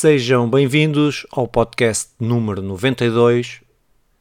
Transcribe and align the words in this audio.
Sejam 0.00 0.48
bem-vindos 0.48 1.26
ao 1.28 1.48
podcast 1.48 2.10
número 2.20 2.62
92 2.62 3.62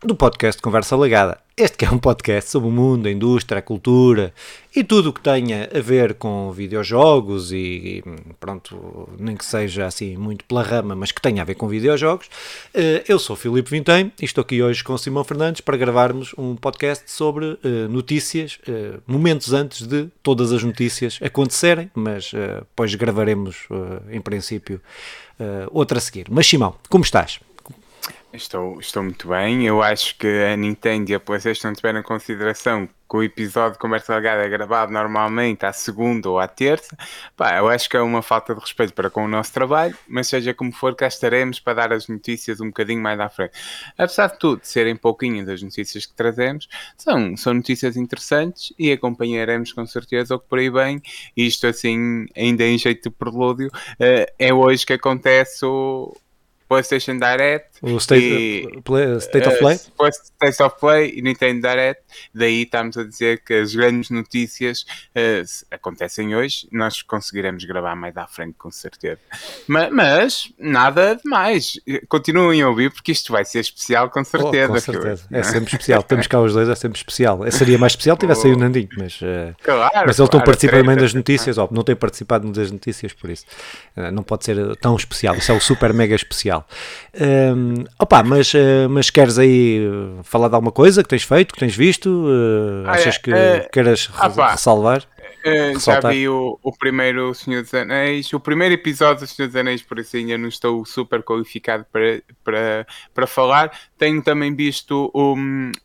do 0.03 0.15
podcast 0.15 0.59
Conversa 0.59 0.97
Legada. 0.97 1.39
Este 1.55 1.77
que 1.77 1.85
é 1.85 1.89
um 1.89 1.99
podcast 1.99 2.49
sobre 2.49 2.69
o 2.69 2.71
mundo, 2.71 3.07
a 3.07 3.11
indústria, 3.11 3.59
a 3.59 3.61
cultura 3.63 4.33
e 4.75 4.83
tudo 4.83 5.09
o 5.09 5.13
que 5.13 5.21
tenha 5.21 5.67
a 5.75 5.79
ver 5.79 6.13
com 6.13 6.51
videojogos 6.51 7.51
e, 7.51 8.03
pronto, 8.39 9.09
nem 9.19 9.35
que 9.35 9.43
seja 9.43 9.87
assim 9.87 10.15
muito 10.15 10.45
pela 10.45 10.61
rama, 10.61 10.95
mas 10.95 11.11
que 11.11 11.19
tenha 11.19 11.41
a 11.41 11.45
ver 11.45 11.55
com 11.55 11.67
videojogos. 11.67 12.29
Eh, 12.75 13.03
eu 13.07 13.17
sou 13.17 13.35
Filipe 13.35 13.71
Vintem 13.71 14.11
e 14.21 14.25
estou 14.25 14.43
aqui 14.43 14.61
hoje 14.61 14.83
com 14.83 14.95
Simão 14.99 15.23
Fernandes 15.23 15.61
para 15.61 15.75
gravarmos 15.77 16.31
um 16.37 16.55
podcast 16.55 17.09
sobre 17.09 17.57
eh, 17.63 17.87
notícias, 17.89 18.59
eh, 18.67 18.99
momentos 19.07 19.51
antes 19.51 19.87
de 19.87 20.09
todas 20.21 20.51
as 20.51 20.63
notícias 20.63 21.19
acontecerem, 21.23 21.89
mas 21.95 22.31
depois 22.31 22.93
gravaremos, 22.93 23.67
em 24.11 24.21
princípio, 24.21 24.79
outra 25.71 25.97
a 25.97 26.01
seguir. 26.01 26.27
Mas 26.29 26.47
Simão, 26.47 26.75
como 26.89 27.03
estás? 27.03 27.39
Estou, 28.33 28.79
estou 28.79 29.03
muito 29.03 29.29
bem. 29.29 29.65
Eu 29.65 29.81
acho 29.81 30.17
que 30.17 30.27
a 30.27 30.55
Nintendo 30.57 31.11
e 31.11 31.15
a 31.15 31.19
PlayStation 31.19 31.71
tiveram 31.73 32.01
em 32.01 32.03
consideração 32.03 32.87
que 33.09 33.15
o 33.15 33.23
episódio 33.23 33.73
de 33.73 33.79
Conversa 33.79 34.13
Legada 34.15 34.43
é 34.43 34.49
gravado 34.49 34.91
normalmente 34.91 35.65
à 35.65 35.71
segunda 35.71 36.29
ou 36.29 36.37
à 36.37 36.45
terça. 36.45 36.95
Pá, 37.37 37.57
eu 37.57 37.69
acho 37.69 37.89
que 37.89 37.95
é 37.95 38.01
uma 38.01 38.21
falta 38.21 38.53
de 38.53 38.59
respeito 38.59 38.93
para 38.93 39.09
com 39.09 39.23
o 39.23 39.27
nosso 39.29 39.53
trabalho, 39.53 39.97
mas 40.09 40.27
seja 40.27 40.53
como 40.53 40.73
for, 40.73 40.93
cá 40.93 41.07
estaremos 41.07 41.61
para 41.61 41.73
dar 41.75 41.93
as 41.93 42.09
notícias 42.09 42.59
um 42.59 42.67
bocadinho 42.67 43.01
mais 43.01 43.17
à 43.17 43.29
frente. 43.29 43.53
Apesar 43.97 44.27
de 44.27 44.37
tudo, 44.39 44.59
serem 44.63 44.97
pouquinhas 44.97 45.47
as 45.47 45.61
notícias 45.61 46.05
que 46.05 46.13
trazemos, 46.13 46.67
são, 46.97 47.37
são 47.37 47.53
notícias 47.53 47.95
interessantes 47.95 48.73
e 48.77 48.91
acompanharemos 48.91 49.71
com 49.71 49.85
certeza 49.87 50.35
o 50.35 50.39
que 50.39 50.49
por 50.49 50.59
aí 50.59 50.69
vem. 50.69 51.01
Isto 51.35 51.67
assim, 51.67 52.25
ainda 52.35 52.65
em 52.65 52.77
jeito 52.77 53.09
de 53.09 53.15
prelúdio, 53.15 53.71
eh, 53.97 54.33
é 54.37 54.53
hoje 54.53 54.85
que 54.85 54.93
acontece 54.93 55.65
o 55.65 56.13
PlayStation 56.67 57.17
Direct, 57.17 57.69
o 57.81 57.97
State, 57.97 58.23
e, 58.23 58.81
play, 58.81 59.17
State 59.17 59.47
of 59.47 59.57
Play, 59.59 59.75
uh, 59.75 60.07
State 60.07 60.63
of 60.63 60.79
Play 60.79 61.13
e 61.15 61.21
Nintendo 61.21 61.61
Direct. 61.61 62.03
Daí 62.33 62.63
estamos 62.63 62.97
a 62.97 63.03
dizer 63.03 63.41
que 63.43 63.53
as 63.53 63.73
grandes 63.73 64.09
notícias 64.09 64.85
uh, 65.15 65.65
acontecem 65.71 66.35
hoje. 66.35 66.67
Nós 66.71 67.01
conseguiremos 67.01 67.63
gravar 67.63 67.95
mais 67.95 68.15
à 68.17 68.27
frente, 68.27 68.55
com 68.57 68.69
certeza. 68.69 69.19
Mas, 69.67 69.91
mas 69.91 70.53
nada 70.59 71.15
de 71.15 71.29
mais. 71.29 71.79
Continuem 72.09 72.61
a 72.61 72.69
ouvir, 72.69 72.91
porque 72.91 73.11
isto 73.11 73.31
vai 73.31 73.45
ser 73.45 73.59
especial, 73.59 74.09
com 74.09 74.23
certeza. 74.23 74.71
Oh, 74.71 74.75
com 74.75 74.79
certeza. 74.79 75.25
É 75.31 75.43
sempre 75.43 75.71
especial. 75.71 76.01
Estamos 76.01 76.27
cá 76.27 76.41
os 76.41 76.53
dois, 76.53 76.67
é 76.67 76.75
sempre 76.75 76.97
especial. 76.97 77.45
É, 77.45 77.51
seria 77.51 77.77
mais 77.77 77.93
especial 77.93 78.17
se 78.17 78.21
tivesse 78.21 78.47
aí 78.47 78.53
o 78.53 78.57
Nandinho, 78.57 78.89
mas, 78.97 79.21
uh, 79.21 79.55
claro, 79.63 79.91
mas 80.05 80.19
ele 80.19 80.27
claro, 80.27 80.37
não 80.37 80.45
participa 80.45 80.77
também 80.77 80.97
das 80.97 81.13
notícias, 81.13 81.57
ó, 81.57 81.67
não 81.71 81.83
tem 81.83 81.95
participado 81.95 82.51
das 82.51 82.71
notícias, 82.71 83.13
por 83.13 83.29
isso 83.29 83.45
não 84.11 84.23
pode 84.23 84.45
ser 84.45 84.75
tão 84.77 84.95
especial. 84.95 85.35
Isso 85.35 85.51
é 85.51 85.55
o 85.55 85.59
super 85.59 85.93
mega 85.93 86.15
especial 86.15 86.56
especial. 86.57 86.67
Um, 87.19 87.83
opa, 87.99 88.23
mas, 88.23 88.53
uh, 88.53 88.89
mas 88.89 89.09
queres 89.09 89.37
aí 89.37 89.85
eh, 89.85 90.23
falar 90.23 90.47
de 90.47 90.55
alguma 90.55 90.71
coisa 90.71 91.03
que 91.03 91.09
tens 91.09 91.23
feito, 91.23 91.53
que 91.53 91.59
tens 91.59 91.75
visto? 91.75 92.09
Uh, 92.09 92.87
achas 92.87 93.15
é, 93.15 93.19
que 93.19 93.31
uh, 93.31 93.69
queres 93.71 94.09
ah, 94.15 94.51
ressalvar? 94.51 95.03
Uh, 95.45 95.79
já 95.79 95.99
vi 96.09 96.27
o, 96.27 96.59
o 96.61 96.71
primeiro 96.71 97.33
Senhor 97.33 97.61
dos 97.61 97.73
Anéis, 97.73 98.31
o 98.33 98.39
primeiro 98.39 98.73
episódio 98.73 99.25
do 99.25 99.27
Senhor 99.27 99.47
dos 99.47 99.55
Anéis, 99.55 99.81
por 99.81 99.99
isso 99.99 100.17
ainda 100.17 100.37
não 100.37 100.49
estou 100.49 100.85
super 100.85 101.23
qualificado 101.23 101.85
para, 101.91 102.21
para, 102.43 102.87
para 103.13 103.27
falar. 103.27 103.71
Tenho 103.97 104.21
também 104.21 104.55
visto 104.55 105.11
o, 105.13 105.35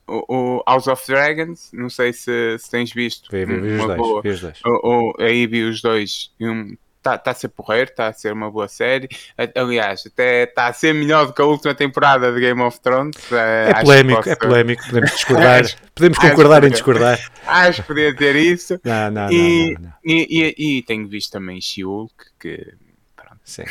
o, 0.09 0.59
o 0.59 0.63
House 0.67 0.87
of 0.87 1.07
Dragons, 1.07 1.71
não 1.73 1.89
sei 1.89 2.13
se, 2.13 2.59
se 2.59 2.71
tens 2.71 2.93
visto. 2.93 3.31
Vi, 3.31 3.45
vi, 3.45 3.61
vi 3.61 3.75
uma 3.77 3.95
boa. 3.95 4.23
Vi 4.23 4.31
os 4.31 4.41
dois. 4.41 4.61
O, 4.65 5.15
aí 5.19 5.47
vi 5.47 5.63
os 5.63 5.81
dois. 5.81 6.33
Um, 6.41 6.77
está 7.03 7.19
tá 7.19 7.33
a 7.33 7.35
ser 7.35 7.49
porreiro, 7.49 7.91
está 7.91 8.07
a 8.07 8.13
ser 8.13 8.33
uma 8.33 8.51
boa 8.51 8.69
série. 8.69 9.09
Aliás, 9.57 10.05
até 10.07 10.45
está 10.45 10.69
a 10.69 10.73
ser 10.73 10.95
melhor 10.95 11.27
do 11.27 11.33
que 11.33 11.43
a 11.43 11.45
última 11.45 11.75
temporada 11.75 12.33
de 12.33 12.41
Game 12.41 12.63
of 12.63 12.81
Thrones. 12.81 13.17
Eh, 13.33 13.71
é 13.71 13.81
polémico, 13.83 14.29
é 14.29 14.37
polémico, 14.37 14.87
podemos 14.87 15.11
discordar. 15.11 15.63
podemos 15.95 16.19
concordar 16.19 16.65
em 16.65 16.71
discordar. 16.71 17.19
Acho 17.47 17.83
que 17.83 17.89
podia 17.89 18.15
ter 18.15 18.37
isso. 18.37 18.81
Não, 18.85 19.11
não, 19.11 19.31
e, 19.31 19.75
não, 19.75 19.83
não, 19.83 19.93
e, 20.05 20.55
e, 20.57 20.79
e, 20.79 20.83
tenho 20.83 21.09
visto 21.09 21.33
também 21.33 21.61
She-Hulk, 21.61 22.15
que 22.39 22.75
pronto. 23.17 23.41
Sim. 23.45 23.65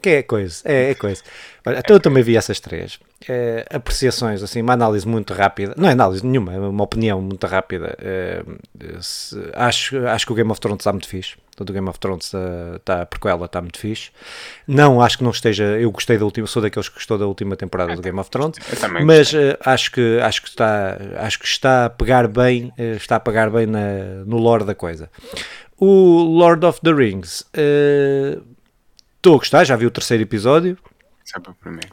Que 0.00 0.10
é 0.10 0.22
coisa, 0.22 0.62
é, 0.64 0.90
é 0.90 0.94
coisa. 0.94 1.22
Olha, 1.66 1.78
então 1.80 1.96
eu 1.96 2.00
também 2.00 2.22
vi 2.22 2.36
essas 2.36 2.60
três. 2.60 3.00
É, 3.28 3.66
apreciações, 3.68 4.42
assim, 4.44 4.62
uma 4.62 4.72
análise 4.72 5.06
muito 5.06 5.34
rápida. 5.34 5.74
Não 5.76 5.88
é 5.88 5.92
análise 5.92 6.24
nenhuma, 6.24 6.54
é 6.54 6.58
uma 6.58 6.84
opinião 6.84 7.20
muito 7.20 7.44
rápida. 7.48 7.96
É, 8.00 8.44
se, 9.00 9.36
acho, 9.54 10.06
acho 10.06 10.24
que 10.24 10.32
o 10.32 10.34
Game 10.36 10.50
of 10.52 10.60
Thrones 10.60 10.80
está 10.80 10.92
muito 10.92 11.08
fixe. 11.08 11.34
Todo 11.56 11.70
o 11.70 11.72
Game 11.72 11.88
of 11.88 11.98
Thrones 11.98 12.32
está, 12.76 13.02
a 13.02 13.06
prequela 13.06 13.46
está 13.46 13.60
muito 13.60 13.80
fixe. 13.80 14.12
Não, 14.68 15.02
acho 15.02 15.18
que 15.18 15.24
não 15.24 15.32
esteja. 15.32 15.64
Eu 15.64 15.90
gostei 15.90 16.16
da 16.16 16.24
última, 16.24 16.46
sou 16.46 16.62
daqueles 16.62 16.88
que 16.88 16.94
gostou 16.94 17.18
da 17.18 17.26
última 17.26 17.56
temporada 17.56 17.96
do 17.96 18.00
Game 18.00 18.20
of 18.20 18.30
Thrones. 18.30 18.56
Mas 19.04 19.32
uh, 19.32 19.58
acho, 19.64 19.90
que, 19.90 20.20
acho, 20.22 20.42
que 20.42 20.48
está, 20.48 20.96
acho 21.16 21.40
que 21.40 21.46
está 21.46 21.86
a 21.86 21.90
pegar 21.90 22.28
bem, 22.28 22.72
uh, 22.78 22.96
está 22.96 23.16
a 23.16 23.20
pegar 23.20 23.50
bem 23.50 23.66
na, 23.66 24.22
no 24.24 24.38
lore 24.38 24.64
da 24.64 24.76
coisa. 24.76 25.10
O 25.76 26.22
Lord 26.22 26.64
of 26.64 26.80
the 26.82 26.92
Rings. 26.92 27.40
Uh, 27.52 28.40
Estou 29.18 29.34
a 29.34 29.38
gostar, 29.38 29.64
já 29.64 29.74
vi 29.74 29.84
o 29.84 29.90
terceiro 29.90 30.22
episódio. 30.22 30.78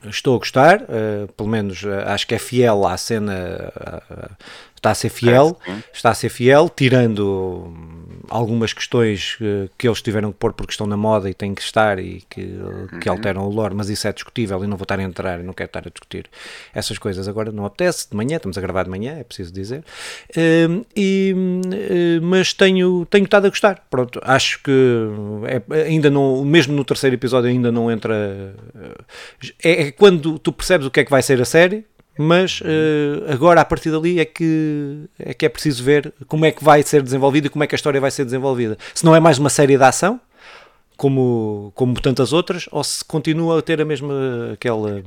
Estou 0.07 0.35
a 0.35 0.37
gostar, 0.37 0.83
uh, 0.83 1.33
pelo 1.33 1.49
menos 1.49 1.81
uh, 1.81 1.89
acho 2.05 2.27
que 2.27 2.35
é 2.35 2.39
fiel 2.39 2.85
à 2.85 2.95
cena, 2.97 3.73
uh, 3.75 4.35
está 4.85 4.91
a 4.91 4.95
ser 4.95 5.09
fiel, 5.09 5.57
está 5.91 6.11
a 6.11 6.13
ser 6.13 6.29
fiel, 6.29 6.69
tirando 6.69 7.73
algumas 8.29 8.73
questões 8.73 9.37
uh, 9.41 9.69
que 9.77 9.87
eles 9.87 10.01
tiveram 10.01 10.31
que 10.31 10.37
pôr 10.37 10.53
porque 10.53 10.71
estão 10.71 10.87
na 10.87 10.97
moda 10.97 11.29
e 11.29 11.33
têm 11.33 11.53
que 11.53 11.61
estar 11.61 11.99
e 11.99 12.23
que, 12.29 12.41
uhum. 12.41 12.99
que 12.99 13.07
alteram 13.07 13.47
o 13.47 13.49
lore, 13.49 13.75
mas 13.75 13.89
isso 13.89 14.07
é 14.07 14.13
discutível 14.13 14.63
e 14.63 14.67
não 14.67 14.77
vou 14.77 14.83
estar 14.83 14.99
a 14.99 15.03
entrar 15.03 15.39
e 15.39 15.43
não 15.43 15.53
quero 15.53 15.67
estar 15.67 15.79
a 15.85 15.89
discutir 15.89 16.25
essas 16.73 16.97
coisas. 16.97 17.27
Agora, 17.27 17.51
não 17.51 17.65
apetece, 17.65 18.09
de 18.09 18.15
manhã, 18.15 18.37
estamos 18.37 18.57
a 18.57 18.61
gravar 18.61 18.83
de 18.83 18.89
manhã, 18.89 19.17
é 19.19 19.23
preciso 19.23 19.53
dizer, 19.53 19.83
uh, 20.31 20.85
e, 20.95 21.33
uh, 21.35 22.25
mas 22.25 22.53
tenho, 22.53 23.05
tenho 23.05 23.25
estado 23.25 23.45
a 23.45 23.49
gostar, 23.49 23.85
pronto, 23.89 24.19
acho 24.23 24.61
que 24.63 24.71
é, 25.47 25.83
ainda 25.83 26.09
não, 26.09 26.43
mesmo 26.43 26.75
no 26.75 26.83
terceiro 26.83 27.15
episódio 27.15 27.49
ainda 27.49 27.71
não 27.71 27.91
entra, 27.91 28.55
é, 29.63 29.87
é 29.87 29.91
quando 29.91 30.39
tu 30.39 30.51
percebes 30.51 30.87
o 30.87 30.91
que 30.91 30.99
é 30.99 31.05
que 31.05 31.11
vai 31.11 31.21
ser 31.21 31.41
a 31.41 31.45
série, 31.45 31.85
mas 32.17 32.61
uh, 32.61 33.31
agora 33.31 33.61
a 33.61 33.65
partir 33.65 33.91
dali 33.91 34.19
é 34.19 34.25
que, 34.25 35.05
é 35.19 35.33
que 35.33 35.45
é 35.45 35.49
preciso 35.49 35.83
ver 35.83 36.13
como 36.27 36.45
é 36.45 36.51
que 36.51 36.63
vai 36.63 36.81
ser 36.83 37.01
desenvolvido 37.01 37.47
e 37.47 37.49
como 37.49 37.63
é 37.63 37.67
que 37.67 37.75
a 37.75 37.77
história 37.77 37.99
vai 37.99 38.11
ser 38.11 38.25
desenvolvida. 38.25 38.77
Se 38.93 39.03
não 39.03 39.15
é 39.15 39.19
mais 39.19 39.37
uma 39.37 39.49
série 39.49 39.77
de 39.77 39.83
ação, 39.83 40.19
como, 40.97 41.71
como 41.75 41.99
tantas 41.99 42.33
outras, 42.33 42.67
ou 42.71 42.83
se 42.83 43.03
continua 43.03 43.59
a 43.59 43.61
ter 43.61 43.81
a 43.81 43.85
mesma 43.85 44.13
aquela. 44.53 45.03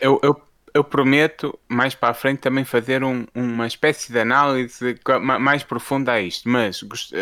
Eu, 0.00 0.18
eu, 0.22 0.40
eu 0.72 0.84
prometo 0.84 1.58
mais 1.68 1.94
para 1.94 2.10
a 2.10 2.14
frente 2.14 2.38
também 2.38 2.64
fazer 2.64 3.02
um, 3.02 3.26
uma 3.34 3.66
espécie 3.66 4.12
de 4.12 4.18
análise 4.18 4.98
mais 5.40 5.62
profunda 5.62 6.12
a 6.12 6.20
isto. 6.20 6.48
Mas 6.48 6.80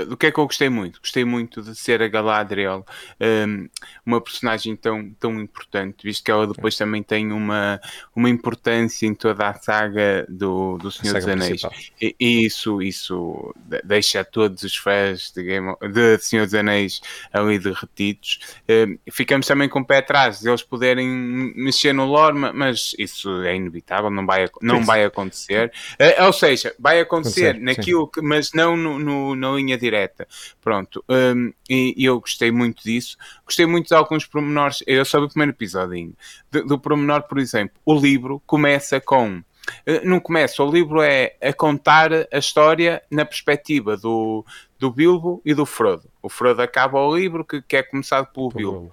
do 0.08 0.16
que 0.16 0.26
é 0.26 0.30
que 0.30 0.38
eu 0.38 0.46
gostei 0.46 0.68
muito? 0.68 1.00
Gostei 1.00 1.24
muito 1.24 1.62
de 1.62 1.74
ser 1.74 2.02
a 2.02 2.08
Galadriel 2.08 2.84
um, 3.20 3.68
uma 4.04 4.20
personagem 4.20 4.76
tão, 4.76 5.10
tão 5.18 5.40
importante, 5.40 6.04
visto 6.04 6.24
que 6.24 6.30
ela 6.30 6.46
depois 6.46 6.76
também 6.76 7.02
tem 7.02 7.32
uma, 7.32 7.80
uma 8.14 8.28
importância 8.28 9.06
em 9.06 9.14
toda 9.14 9.48
a 9.48 9.54
saga 9.54 10.26
do, 10.28 10.78
do 10.78 10.90
Senhor 10.90 11.14
dos 11.14 11.28
Anéis. 11.28 11.62
E, 12.00 12.14
e, 12.18 12.46
isso, 12.46 12.82
isso 12.82 13.54
deixa 13.84 14.24
todos 14.24 14.62
os 14.62 14.76
fãs 14.76 15.32
de, 15.34 15.42
Game 15.42 15.68
of, 15.68 15.88
de 15.88 16.18
Senhor 16.18 16.44
dos 16.44 16.54
Anéis 16.54 17.00
ali 17.32 17.58
derretidos. 17.58 18.38
Um, 18.68 18.98
ficamos 19.10 19.46
também 19.46 19.68
com 19.68 19.80
o 19.80 19.84
pé 19.84 19.98
atrás, 19.98 20.44
eles 20.44 20.62
poderem 20.62 21.08
mexer 21.08 21.92
no 21.92 22.04
lore, 22.04 22.34
mas 22.34 22.94
isso 22.98 23.37
é 23.44 23.54
inevitável, 23.54 24.10
não 24.10 24.26
vai, 24.26 24.48
não 24.62 24.84
vai 24.84 25.04
acontecer. 25.04 25.72
Uh, 26.00 26.24
ou 26.24 26.32
seja, 26.32 26.74
vai 26.78 27.00
acontecer 27.00 27.54
sim, 27.54 27.62
naquilo 27.62 28.04
sim. 28.06 28.10
que, 28.12 28.22
mas 28.22 28.52
não 28.52 28.76
no, 28.76 28.98
no, 28.98 29.34
na 29.34 29.50
linha 29.52 29.76
direta. 29.76 30.26
Pronto. 30.60 31.04
Um, 31.08 31.52
e, 31.68 31.94
e, 31.96 32.04
eu 32.04 32.20
gostei 32.20 32.50
muito 32.50 32.82
disso. 32.82 33.16
Gostei 33.44 33.66
muito 33.66 33.88
de 33.88 33.94
alguns 33.94 34.26
pormenores. 34.26 34.82
Eu 34.86 35.04
só 35.04 35.18
vi 35.20 35.26
o 35.26 35.28
primeiro 35.28 35.52
episódio. 35.52 36.14
Do, 36.50 36.64
do 36.64 36.78
pormenor, 36.78 37.22
por 37.22 37.38
exemplo, 37.38 37.76
o 37.84 37.94
livro 37.94 38.42
começa 38.46 39.00
com. 39.00 39.38
Uh, 39.86 40.00
não 40.04 40.18
começa, 40.18 40.62
o 40.62 40.70
livro 40.70 41.02
é 41.02 41.36
a 41.42 41.52
contar 41.52 42.10
a 42.12 42.38
história 42.38 43.02
na 43.10 43.24
perspectiva 43.24 43.96
do, 43.96 44.44
do 44.78 44.90
Bilbo 44.90 45.42
e 45.44 45.52
do 45.54 45.66
Frodo. 45.66 46.08
O 46.22 46.28
Frodo 46.28 46.62
acaba 46.62 47.00
o 47.00 47.16
livro 47.16 47.44
que, 47.44 47.60
que 47.60 47.76
é 47.76 47.82
começado 47.82 48.26
pelo 48.32 48.48
Bilbo. 48.48 48.92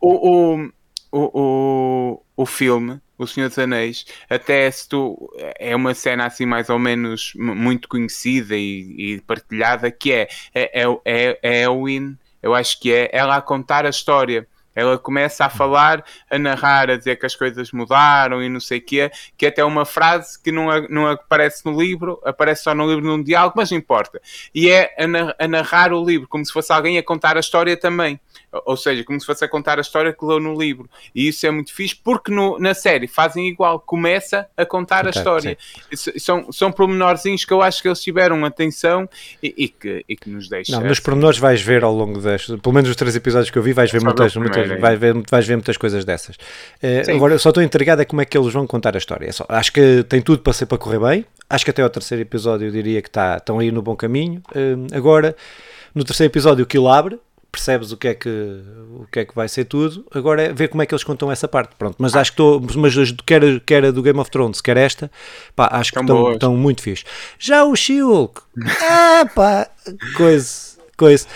O, 0.00 0.30
o, 0.30 0.72
o, 1.12 1.40
o, 1.40 2.22
o 2.36 2.46
filme 2.46 3.00
o 3.22 3.26
Senhor 3.26 3.48
dos 3.48 3.58
Anéis, 3.58 4.04
até 4.28 4.70
se 4.70 4.88
tu 4.88 5.30
é 5.58 5.74
uma 5.74 5.94
cena 5.94 6.26
assim 6.26 6.46
mais 6.46 6.68
ou 6.68 6.78
menos 6.78 7.32
muito 7.36 7.88
conhecida 7.88 8.56
e, 8.56 9.14
e 9.14 9.20
partilhada, 9.20 9.90
que 9.90 10.12
é, 10.12 10.28
é, 10.54 10.82
é, 10.82 11.00
é, 11.04 11.38
é 11.42 11.62
Elwin, 11.62 12.16
eu 12.42 12.54
acho 12.54 12.80
que 12.80 12.92
é 12.92 13.08
ela 13.12 13.36
a 13.36 13.42
contar 13.42 13.86
a 13.86 13.90
história 13.90 14.46
Ela 14.74 14.98
começa 14.98 15.44
a 15.44 15.50
falar, 15.50 16.04
a 16.30 16.38
narrar, 16.38 16.90
a 16.90 16.96
dizer 16.96 17.16
que 17.16 17.26
as 17.26 17.34
coisas 17.34 17.72
mudaram 17.72 18.42
e 18.42 18.48
não 18.48 18.60
sei 18.60 18.78
o 18.78 18.82
quê, 18.82 19.10
que 19.36 19.46
até 19.46 19.64
uma 19.64 19.84
frase 19.84 20.40
que 20.40 20.50
não, 20.50 20.66
não 20.88 21.06
aparece 21.06 21.64
no 21.64 21.80
livro, 21.80 22.20
aparece 22.24 22.64
só 22.64 22.74
no 22.74 22.88
livro 22.88 23.04
num 23.04 23.22
diálogo, 23.22 23.54
mas 23.56 23.70
não 23.70 23.78
importa. 23.78 24.20
E 24.54 24.70
é 24.70 24.94
a, 25.38 25.48
narrar 25.48 25.92
o 25.92 26.04
livro, 26.04 26.28
como 26.28 26.44
se 26.44 26.52
fosse 26.52 26.72
alguém 26.72 26.98
a 26.98 27.02
contar 27.02 27.36
a 27.36 27.40
história 27.40 27.76
também. 27.76 28.18
Ou 28.66 28.76
seja, 28.76 29.02
como 29.02 29.18
se 29.18 29.24
fosse 29.24 29.44
a 29.44 29.48
contar 29.48 29.78
a 29.78 29.80
história 29.80 30.12
que 30.12 30.24
leu 30.24 30.38
no 30.38 30.58
livro. 30.58 30.88
E 31.14 31.28
isso 31.28 31.46
é 31.46 31.50
muito 31.50 31.74
fixe, 31.74 31.96
porque 31.96 32.30
no, 32.30 32.58
na 32.58 32.74
série 32.74 33.06
fazem 33.06 33.48
igual, 33.48 33.80
começa 33.80 34.46
a 34.56 34.66
contar 34.66 35.06
a 35.06 35.10
história. 35.10 35.56
São, 36.18 36.52
são 36.52 36.70
pormenorzinhos 36.70 37.44
que 37.44 37.52
eu 37.52 37.62
acho 37.62 37.80
que 37.80 37.88
eles 37.88 38.00
tiveram 38.00 38.44
atenção 38.44 39.08
e, 39.42 39.54
e, 39.56 39.68
que, 39.68 40.04
e 40.06 40.16
que 40.16 40.28
nos 40.28 40.48
deixam. 40.48 40.80
Não, 40.80 40.86
nos 40.86 41.00
pormenores 41.00 41.38
vais 41.38 41.62
ver 41.62 41.82
ao 41.82 41.94
longo 41.94 42.20
das. 42.20 42.46
Pelo 42.46 42.72
menos 42.72 42.90
os 42.90 42.96
três 42.96 43.16
episódios 43.16 43.50
que 43.50 43.58
eu 43.58 43.62
vi, 43.62 43.72
vais 43.72 43.90
ver, 43.90 44.02
muitas, 44.02 44.36
muitas, 44.36 44.61
vais 44.68 44.98
ver, 44.98 45.14
vais 45.30 45.46
ver 45.46 45.56
muitas 45.56 45.76
coisas 45.76 46.04
dessas. 46.04 46.36
Uh, 46.82 47.14
agora, 47.14 47.34
eu 47.34 47.38
só 47.38 47.50
estou 47.50 47.62
intrigado 47.62 48.02
é 48.02 48.04
como 48.04 48.20
é 48.20 48.24
que 48.24 48.36
eles 48.36 48.52
vão 48.52 48.66
contar 48.66 48.94
a 48.94 48.98
história. 48.98 49.26
É 49.26 49.32
só, 49.32 49.44
acho 49.48 49.72
que 49.72 50.04
tem 50.08 50.20
tudo 50.20 50.42
para 50.42 50.52
ser 50.52 50.66
para 50.66 50.78
correr 50.78 50.98
bem. 50.98 51.24
Acho 51.48 51.64
que 51.64 51.70
até 51.70 51.82
ao 51.82 51.90
terceiro 51.90 52.22
episódio 52.22 52.68
eu 52.68 52.72
diria 52.72 53.02
que 53.02 53.08
está, 53.08 53.36
estão 53.36 53.58
aí 53.58 53.70
no 53.70 53.82
bom 53.82 53.96
caminho. 53.96 54.42
Uh, 54.54 54.96
agora, 54.96 55.36
no 55.94 56.04
terceiro 56.04 56.30
episódio, 56.30 56.64
o 56.64 56.66
que 56.66 56.78
abre 56.78 57.18
percebes 57.52 57.92
o 57.92 57.98
que 57.98 58.08
é 58.08 58.14
que 58.14 58.62
o 58.96 59.06
que 59.12 59.20
é 59.20 59.24
que 59.26 59.34
vai 59.34 59.46
ser 59.46 59.66
tudo. 59.66 60.06
Agora 60.12 60.42
é 60.42 60.52
ver 60.52 60.68
como 60.68 60.82
é 60.82 60.86
que 60.86 60.94
eles 60.94 61.04
contam 61.04 61.30
essa 61.30 61.46
parte. 61.46 61.74
Pronto, 61.78 61.96
mas 61.98 62.16
acho 62.16 62.32
que 62.32 62.42
estou, 62.42 62.60
mas 62.76 62.94
quer, 63.26 63.60
quer 63.60 63.84
a 63.84 63.90
do 63.90 64.02
Game 64.02 64.18
of 64.18 64.30
Thrones, 64.30 64.62
quer 64.62 64.78
esta, 64.78 65.10
pá, 65.54 65.68
acho 65.72 65.92
que 65.92 66.00
estão, 66.00 66.32
estão 66.32 66.56
muito 66.56 66.80
fixe. 66.80 67.04
Já 67.38 67.64
o 67.64 67.76
She-Hulk, 67.76 68.40
ah, 68.80 69.26
pá, 69.34 69.68
coisa, 70.16 70.78
coisa. 70.96 71.26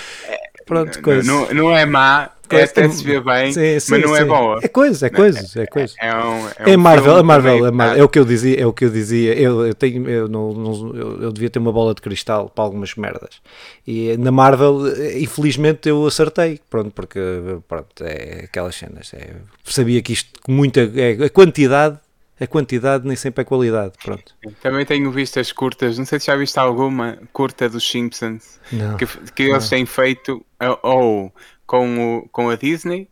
Pronto, 0.65 1.01
coisa. 1.01 1.31
Não, 1.31 1.53
não 1.55 1.77
é 1.77 1.85
má, 1.85 2.31
é, 2.51 2.65
até 2.65 2.89
se 2.89 3.03
vê 3.05 3.21
bem, 3.21 3.53
sim, 3.53 3.81
sim, 3.81 3.91
mas 3.93 4.03
não 4.03 4.15
é 4.15 4.19
sim. 4.19 4.25
é 4.25 4.27
boa. 4.27 4.61
É 4.63 4.69
coisa, 4.69 5.07
é 5.07 5.11
coisa, 5.11 5.63
é 5.63 5.67
coisa. 5.67 5.95
É, 6.01 6.15
um, 6.15 6.49
é, 6.49 6.53
é 6.73 6.77
um 6.77 6.81
Marvel, 6.81 7.19
é 7.19 7.23
Marvel, 7.23 7.67
é 7.67 7.71
Marvel, 7.71 8.01
é 8.01 8.05
o 8.05 8.09
que 8.09 8.19
eu 8.19 8.25
dizia, 8.25 8.61
é 8.61 8.67
o 8.67 8.73
que 8.73 8.85
eu 8.85 8.91
dizia. 8.91 9.35
Eu, 9.35 9.67
eu 9.67 9.75
tenho, 9.75 10.09
eu, 10.09 10.29
não, 10.29 10.53
não 10.53 10.97
eu, 10.97 11.23
eu, 11.23 11.33
devia 11.33 11.51
ter 11.51 11.59
uma 11.59 11.73
bola 11.73 11.95
de 11.95 12.01
cristal 12.01 12.49
para 12.49 12.65
algumas 12.65 12.95
merdas. 12.95 13.41
E 13.87 14.17
na 14.17 14.31
Marvel, 14.31 14.83
infelizmente, 15.17 15.89
eu 15.89 16.07
acertei, 16.07 16.61
pronto, 16.71 16.91
porque 16.91 17.21
pronto, 17.67 18.05
é 18.05 18.45
aquelas 18.45 18.75
cenas. 18.75 19.13
É, 19.15 19.35
sabia 19.65 20.03
que 20.03 20.13
isto, 20.13 20.31
muita, 20.49 20.81
é, 20.95 21.25
a 21.25 21.31
quantidade 21.31 21.99
a 22.39 22.47
quantidade 22.47 23.07
nem 23.07 23.17
sempre 23.17 23.43
é 23.43 23.45
qualidade. 23.45 23.95
Pronto. 24.03 24.35
Também 24.63 24.85
tenho 24.85 25.11
visto 25.11 25.41
as 25.41 25.51
curtas, 25.53 25.99
não 25.99 26.05
sei 26.05 26.21
se 26.21 26.27
já 26.27 26.37
viste 26.37 26.59
alguma 26.59 27.19
curta 27.33 27.69
dos 27.69 27.89
Simpsons 27.89 28.61
não, 28.71 28.97
que, 28.97 29.07
que 29.35 29.45
eles 29.45 29.69
têm 29.69 29.87
feito 29.87 30.45
ou 30.83 31.33
com, 31.67 32.19
o, 32.19 32.29
com 32.29 32.49
a 32.49 32.57
Disney 32.57 33.09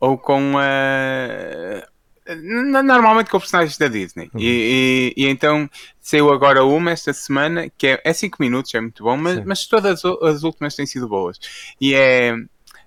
ou 0.00 0.16
com 0.16 0.54
a. 0.58 1.86
Normalmente 2.84 3.30
com 3.30 3.38
personagens 3.38 3.78
da 3.78 3.88
Disney. 3.88 4.30
Uhum. 4.34 4.40
E, 4.40 5.14
e, 5.16 5.24
e, 5.24 5.26
então 5.28 5.68
saiu 5.98 6.30
agora 6.30 6.62
uma 6.64 6.90
esta 6.90 7.12
semana, 7.12 7.70
que 7.70 7.98
é 8.04 8.12
5 8.12 8.36
é 8.38 8.44
minutos, 8.44 8.74
é 8.74 8.80
muito 8.80 9.02
bom, 9.02 9.16
mas, 9.16 9.42
mas 9.46 9.66
todas 9.66 10.04
as 10.04 10.42
últimas 10.42 10.74
têm 10.76 10.84
sido 10.84 11.08
boas. 11.08 11.38
E 11.80 11.94
é 11.94 12.32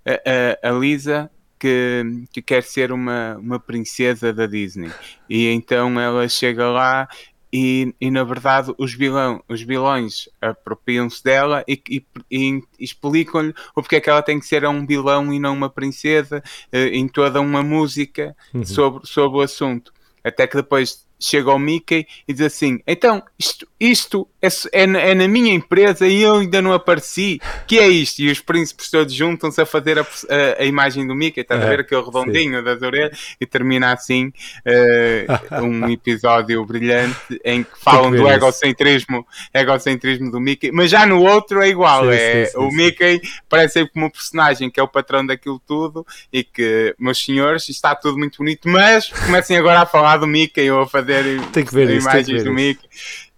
a, 0.05 0.67
a, 0.67 0.69
a 0.69 0.71
Lisa 0.73 1.29
que, 1.57 2.03
que, 2.31 2.41
quer 2.41 2.63
ser 2.63 2.91
uma, 2.91 3.35
uma 3.37 3.59
princesa 3.59 4.31
da 4.31 4.45
Disney. 4.45 4.91
E 5.29 5.47
então 5.47 5.99
ela 5.99 6.27
chega 6.29 6.69
lá 6.69 7.07
e, 7.51 7.93
e 7.99 8.09
na 8.09 8.23
verdade 8.23 8.73
os, 8.77 8.93
vilão, 8.93 9.43
os 9.47 9.61
vilões 9.61 10.29
apropriam-se 10.41 11.23
dela 11.23 11.63
e, 11.67 11.81
e, 11.89 12.05
e 12.31 12.63
explicam-lhe 12.79 13.53
o 13.75 13.81
porquê 13.81 13.97
é 13.97 14.01
que 14.01 14.09
ela 14.09 14.21
tem 14.21 14.39
que 14.39 14.45
ser 14.45 14.65
um 14.65 14.85
vilão 14.85 15.33
e 15.33 15.39
não 15.39 15.53
uma 15.53 15.69
princesa 15.69 16.43
eh, 16.71 16.87
em 16.89 17.07
toda 17.07 17.41
uma 17.41 17.61
música 17.61 18.35
uhum. 18.53 18.65
sobre, 18.65 19.07
sobre 19.07 19.39
o 19.39 19.41
assunto. 19.41 19.93
Até 20.23 20.47
que 20.47 20.55
depois 20.55 21.05
chega 21.19 21.51
ao 21.51 21.59
Mickey 21.59 22.07
e 22.27 22.33
diz 22.33 22.41
assim: 22.41 22.79
Então, 22.87 23.23
isto, 23.37 23.67
isto 23.79 24.27
é, 24.41 24.47
é, 24.71 24.83
é, 25.11 25.15
na 25.15 25.27
minha 25.27 25.53
empresa 25.53 26.07
e 26.07 26.23
eu 26.23 26.37
ainda 26.37 26.61
não 26.61 26.73
apareci. 26.73 27.39
Que 27.67 27.77
é 27.77 27.87
isto? 27.87 28.19
E 28.19 28.31
os 28.31 28.39
príncipes 28.39 28.89
todos 28.89 29.13
juntam-se 29.13 29.61
a 29.61 29.65
fazer 29.65 29.99
a, 29.99 30.01
a, 30.01 30.61
a, 30.61 30.65
imagem 30.65 31.07
do 31.07 31.13
Mickey. 31.13 31.41
Estás 31.41 31.61
é, 31.61 31.63
a 31.63 31.69
ver 31.69 31.79
aquele 31.81 32.01
redondinho 32.01 32.57
sim. 32.57 32.63
das 32.63 32.81
orelhas? 32.81 33.35
E 33.39 33.45
termina 33.45 33.93
assim 33.93 34.33
uh, 34.65 35.63
um 35.63 35.89
episódio 35.91 36.65
brilhante 36.65 37.39
em 37.45 37.63
que 37.63 37.79
falam 37.79 38.11
que 38.11 38.17
do 38.17 38.27
egocentrismo, 38.27 39.27
egocentrismo 39.53 40.31
do 40.31 40.39
Mickey. 40.39 40.71
Mas 40.71 40.89
já 40.89 41.05
no 41.05 41.21
outro 41.21 41.61
é 41.61 41.69
igual. 41.69 42.05
Sim, 42.05 42.11
é, 42.11 42.45
sim, 42.45 42.57
o 42.57 42.71
Mickey 42.71 43.21
parece 43.47 43.73
sempre 43.73 43.93
como 43.93 44.07
um 44.07 44.09
personagem 44.09 44.71
que 44.71 44.79
é 44.79 44.83
o 44.83 44.87
patrão 44.87 45.23
daquilo 45.25 45.61
tudo 45.67 46.05
e 46.33 46.43
que, 46.43 46.95
meus 46.97 47.23
senhores, 47.23 47.69
está 47.69 47.93
tudo 47.93 48.17
muito 48.17 48.39
bonito. 48.39 48.67
Mas 48.67 49.07
comecem 49.07 49.57
agora 49.57 49.81
a 49.81 49.85
falar 49.85 50.17
do 50.17 50.25
Mickey 50.25 50.69
ou 50.71 50.81
a 50.81 50.87
fazer 50.87 51.25
imagens 51.27 52.27
isso, 52.27 52.45
do 52.45 52.51
Mickey. 52.51 52.87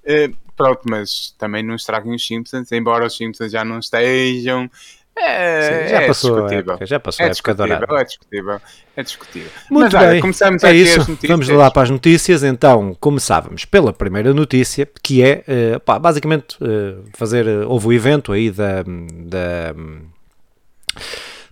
Uh, 0.06 0.43
pronto, 0.56 0.82
mas 0.86 1.34
também 1.38 1.64
não 1.64 1.76
estraguem 1.76 2.16
os 2.16 2.26
Simpsons, 2.26 2.72
embora 2.72 3.06
os 3.06 3.16
Simpsons 3.16 3.52
já 3.52 3.64
não 3.64 3.80
estejam. 3.80 4.70
É, 5.16 5.62
Sim, 5.62 5.90
já, 5.90 6.02
é 6.02 6.08
passou 6.08 6.50
época, 6.50 6.86
já 6.88 7.00
passou 7.00 7.24
é 7.24 7.30
a 7.30 7.32
época 7.32 7.54
dourada. 7.54 7.86
É 8.00 8.04
discutível, 8.04 8.62
é 8.96 9.04
discutível. 9.04 9.50
Muito 9.70 9.94
Mas, 9.94 10.02
bem, 10.02 10.10
olha, 10.10 10.22
começamos 10.22 10.64
é 10.64 10.74
isso. 10.74 11.18
Vamos 11.28 11.48
lá 11.50 11.70
para 11.70 11.84
as 11.84 11.90
notícias. 11.92 12.44
Então, 12.44 12.98
começávamos 13.00 13.64
pela 13.64 13.94
primeira 13.94 14.34
notícia, 14.34 14.90
que 15.04 15.22
é, 15.22 15.44
uh, 15.76 15.80
pá, 15.82 16.00
basicamente, 16.00 16.58
uh, 16.64 17.04
fazer, 17.14 17.46
uh, 17.46 17.70
houve 17.70 17.88
o 17.88 17.94
evento 17.94 18.32
aí 18.32 18.50
da, 18.50 18.84
da 18.84 19.76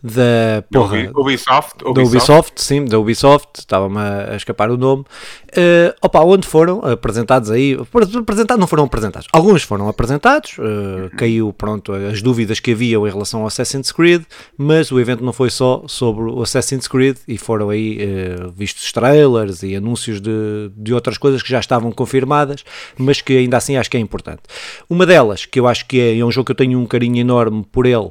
da 0.03 0.63
porra, 0.71 1.11
Ubisoft, 1.13 1.83
Ubisoft. 1.83 1.93
Da 1.93 2.01
Ubisoft, 2.01 2.61
sim, 2.61 2.85
da 2.85 2.97
Ubisoft, 2.97 3.59
estava-me 3.59 3.99
a, 3.99 4.35
escapar 4.35 4.71
o 4.71 4.77
nome. 4.77 5.05
Uh, 5.51 5.93
opa, 6.01 6.21
onde 6.21 6.47
foram 6.47 6.79
apresentados 6.79 7.51
aí, 7.51 7.77
apresentados, 8.17 8.59
não 8.59 8.67
foram 8.67 8.85
apresentados, 8.85 9.27
alguns 9.33 9.63
foram 9.63 9.87
apresentados, 9.87 10.57
uh, 10.57 11.15
caiu 11.17 11.51
pronto 11.51 11.91
as 11.91 12.21
dúvidas 12.21 12.59
que 12.59 12.71
haviam 12.71 13.05
em 13.05 13.11
relação 13.11 13.41
ao 13.41 13.47
Assassin's 13.47 13.91
Creed, 13.91 14.23
mas 14.57 14.91
o 14.91 14.99
evento 14.99 15.23
não 15.23 15.33
foi 15.33 15.49
só 15.49 15.83
sobre 15.87 16.23
o 16.23 16.41
Assassin's 16.41 16.87
Creed 16.87 17.17
e 17.27 17.37
foram 17.37 17.69
aí 17.69 17.99
uh, 17.99 18.51
vistos 18.51 18.91
trailers 18.91 19.61
e 19.63 19.75
anúncios 19.75 20.21
de, 20.21 20.71
de 20.75 20.93
outras 20.93 21.17
coisas 21.17 21.43
que 21.43 21.49
já 21.49 21.59
estavam 21.59 21.91
confirmadas, 21.91 22.63
mas 22.97 23.21
que 23.21 23.37
ainda 23.37 23.57
assim 23.57 23.75
acho 23.75 23.89
que 23.89 23.97
é 23.97 23.99
importante. 23.99 24.41
Uma 24.89 25.05
delas, 25.05 25.45
que 25.45 25.59
eu 25.59 25.67
acho 25.67 25.85
que 25.85 25.99
é, 25.99 26.17
é 26.17 26.25
um 26.25 26.31
jogo 26.31 26.45
que 26.45 26.51
eu 26.51 26.55
tenho 26.55 26.79
um 26.79 26.85
carinho 26.85 27.17
enorme 27.17 27.65
por 27.71 27.85
ele, 27.85 28.09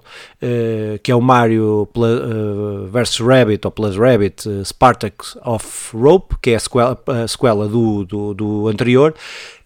que 1.02 1.10
é 1.10 1.14
o 1.14 1.20
Mario 1.20 1.88
uh, 1.96 2.86
versus 2.88 3.20
Rabbit 3.26 3.66
ou 3.66 3.70
Plus 3.70 3.96
Rabbit 3.96 4.48
uh, 4.48 4.64
Spartacus 4.64 5.36
of 5.44 5.96
Rope, 5.96 6.36
que 6.42 6.50
é 6.50 6.56
a 6.56 6.60
sequela, 6.60 6.98
a 7.06 7.28
sequela 7.30 7.68
do, 7.68 8.04
do, 8.04 8.34
do 8.34 8.68
anterior, 8.68 9.14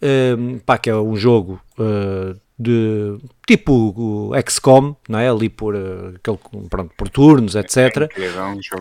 uh, 0.03 0.61
pá, 0.67 0.79
que 0.79 0.91
é 0.91 0.97
um 0.97 1.17
jogo 1.17 1.61
uh, 1.79 2.39
de 2.59 3.19
tipo 3.47 3.73
o 3.97 4.33
XCOM, 4.49 4.95
não 5.09 5.19
é? 5.19 5.29
Ali 5.29 5.49
por, 5.49 5.75
uh, 5.75 6.15
aquele, 6.17 6.39
pronto, 6.69 6.93
por 6.97 7.09
turnos, 7.09 7.55
etc. 7.55 8.09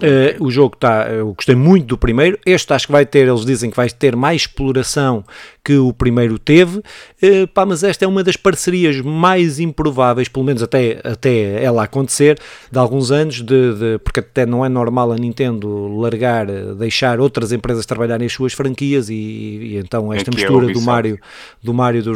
É, 0.02 0.36
uh, 0.40 0.44
o 0.44 0.50
jogo 0.50 0.76
está, 0.76 1.10
eu 1.10 1.34
gostei 1.34 1.56
muito 1.56 1.88
do 1.88 1.98
primeiro. 1.98 2.40
Este 2.46 2.74
acho 2.74 2.88
que 2.88 2.92
vai 2.92 3.06
ter, 3.06 3.28
eles 3.28 3.46
dizem 3.46 3.70
que 3.70 3.76
vai 3.76 3.90
ter 3.90 4.16
mais 4.16 4.44
exploração 4.44 5.24
que 5.64 5.78
o 5.78 5.94
primeiro 5.94 6.38
teve, 6.38 6.80
uh, 6.80 7.48
pá, 7.54 7.66
mas 7.66 7.84
esta 7.84 8.06
é 8.06 8.08
uma 8.08 8.24
das 8.24 8.36
parcerias 8.36 9.00
mais 9.02 9.60
improváveis, 9.60 10.28
pelo 10.28 10.46
menos 10.46 10.62
até, 10.62 11.00
até 11.04 11.64
ela 11.64 11.84
acontecer, 11.84 12.38
de 12.72 12.78
alguns 12.78 13.12
anos, 13.12 13.42
de, 13.42 13.74
de, 13.74 14.00
porque 14.00 14.20
até 14.20 14.46
não 14.46 14.66
é 14.66 14.70
normal 14.70 15.12
a 15.12 15.16
Nintendo 15.16 15.88
largar, 15.98 16.48
deixar 16.76 17.20
outras 17.20 17.52
empresas 17.52 17.86
trabalharem 17.86 18.26
as 18.26 18.34
suas 18.34 18.54
franquias 18.54 19.10
e, 19.10 19.14
e 19.14 19.78
então 19.78 20.14
esta 20.14 20.32
mistura 20.32 20.70
é 20.70 20.74
do 20.74 20.82
Mario, 20.82 21.20
do 21.62 21.74
Mario 21.74 22.04
do, 22.04 22.14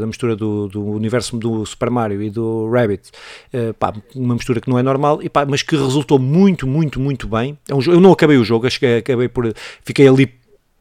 da 0.00 0.06
mistura 0.06 0.34
do, 0.34 0.68
do 0.68 0.84
universo 0.84 1.36
do 1.36 1.64
Super 1.64 1.87
Mario 1.90 2.22
e 2.22 2.30
do 2.30 2.68
Rabbit, 2.70 3.10
uh, 3.52 3.74
pá, 3.74 3.92
uma 4.14 4.34
mistura 4.34 4.60
que 4.60 4.68
não 4.68 4.78
é 4.78 4.82
normal, 4.82 5.20
e, 5.22 5.28
pá, 5.28 5.44
mas 5.46 5.62
que 5.62 5.76
resultou 5.76 6.18
muito, 6.18 6.66
muito, 6.66 7.00
muito 7.00 7.26
bem. 7.26 7.58
É 7.68 7.74
um, 7.74 7.80
eu 7.82 8.00
não 8.00 8.12
acabei 8.12 8.36
o 8.36 8.44
jogo, 8.44 8.66
acho 8.66 8.78
que 8.78 8.86
acabei 8.86 9.28
por. 9.28 9.52
Fiquei 9.82 10.08
ali 10.08 10.32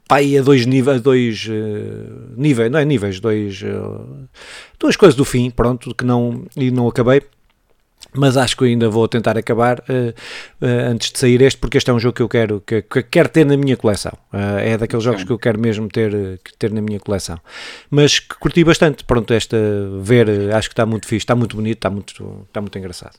pá, 0.08 0.18
a 0.18 0.42
dois 0.42 0.66
níveis, 0.66 1.02
dois 1.02 1.48
uh, 1.48 2.34
níveis, 2.36 2.72
não 2.72 2.80
é 2.80 2.86
níveis, 2.86 3.20
dois, 3.20 3.62
uh, 3.62 4.28
duas 4.80 4.96
coisas 4.96 5.16
do 5.16 5.26
fim, 5.26 5.50
pronto, 5.50 5.94
que 5.94 6.06
não, 6.06 6.44
e 6.56 6.72
não 6.72 6.88
acabei 6.88 7.22
mas 8.17 8.38
acho 8.38 8.57
que 8.57 8.65
ainda 8.65 8.89
vou 8.89 9.07
tentar 9.07 9.38
acabar 9.38 9.79
uh, 9.79 10.09
uh, 10.62 10.91
antes 10.91 11.12
de 11.12 11.19
sair 11.19 11.41
este, 11.41 11.59
porque 11.59 11.77
este 11.77 11.89
é 11.89 11.93
um 11.93 12.00
jogo 12.00 12.15
que 12.15 12.21
eu 12.21 12.29
quero, 12.29 12.62
que, 12.62 12.81
que 12.81 13.03
quero 13.03 13.29
ter 13.29 13.45
na 13.45 13.57
minha 13.57 13.77
coleção. 13.77 14.13
Uh, 14.33 14.59
é 14.59 14.77
daqueles 14.77 15.03
jogos 15.03 15.24
que 15.24 15.31
eu 15.31 15.39
quero 15.39 15.59
mesmo 15.59 15.88
ter, 15.88 16.39
ter 16.57 16.71
na 16.71 16.81
minha 16.81 17.00
coleção. 17.00 17.39
Mas 17.89 18.19
que 18.19 18.36
curti 18.36 18.63
bastante, 18.63 19.03
pronto, 19.03 19.33
esta 19.33 19.57
ver, 20.01 20.53
acho 20.53 20.69
que 20.69 20.74
está 20.74 20.86
muito 20.86 21.07
fixe, 21.07 21.24
está 21.24 21.36
muito 21.36 21.55
bonito, 21.55 21.77
está 21.77 21.89
muito, 21.89 22.45
está 22.47 22.62
muito 22.62 22.77
engraçado. 22.77 23.17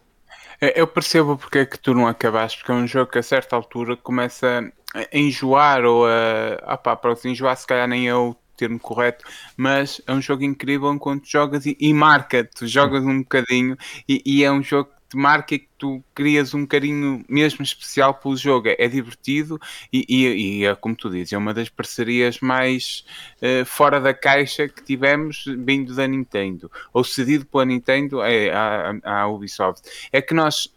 Eu 0.60 0.88
percebo 0.88 1.36
porque 1.36 1.58
é 1.58 1.66
que 1.66 1.78
tu 1.78 1.94
não 1.94 2.08
acabaste, 2.08 2.58
porque 2.58 2.72
é 2.72 2.74
um 2.74 2.86
jogo 2.86 3.12
que 3.12 3.18
a 3.18 3.22
certa 3.22 3.54
altura 3.54 3.96
começa 3.96 4.72
a 4.94 5.16
enjoar 5.16 5.84
ou 5.84 6.04
a. 6.04 6.58
Ah 6.62 6.76
pá, 6.76 6.96
pronto, 6.96 7.26
enjoar 7.28 7.56
se 7.56 7.66
calhar 7.66 7.86
nem 7.86 8.06
eu 8.06 8.36
termo 8.58 8.78
correto, 8.78 9.24
mas 9.56 10.00
é 10.06 10.12
um 10.12 10.20
jogo 10.20 10.42
incrível 10.42 10.92
enquanto 10.92 11.26
jogas 11.26 11.64
e, 11.64 11.76
e 11.80 11.94
marca, 11.94 12.44
tu 12.44 12.66
jogas 12.66 13.04
um 13.04 13.20
bocadinho 13.20 13.76
e, 14.08 14.20
e, 14.26 14.44
é 14.44 14.50
um 14.50 14.62
jogo 14.62 14.90
que 14.90 15.10
te 15.10 15.16
marca 15.16 15.54
e 15.54 15.60
que 15.60 15.68
tu 15.78 16.02
crias 16.12 16.52
um 16.54 16.66
carinho 16.66 17.24
mesmo 17.28 17.62
especial 17.62 18.14
pelo 18.14 18.36
jogo. 18.36 18.68
É 18.76 18.88
divertido 18.88 19.60
e, 19.92 20.04
e, 20.08 20.60
e 20.60 20.64
é 20.64 20.74
como 20.74 20.96
tu 20.96 21.08
dizes, 21.08 21.32
é 21.32 21.38
uma 21.38 21.54
das 21.54 21.68
parcerias 21.68 22.40
mais 22.40 23.04
uh, 23.40 23.64
fora 23.64 24.00
da 24.00 24.12
caixa 24.12 24.68
que 24.68 24.82
tivemos 24.82 25.44
vindo 25.58 25.94
da 25.94 26.06
Nintendo, 26.06 26.70
ou 26.92 27.04
cedido 27.04 27.46
pela 27.46 27.64
Nintendo 27.64 28.20
é, 28.22 28.50
à, 28.50 28.94
à 29.04 29.28
Ubisoft. 29.28 29.88
É 30.12 30.20
que 30.20 30.34
nós 30.34 30.68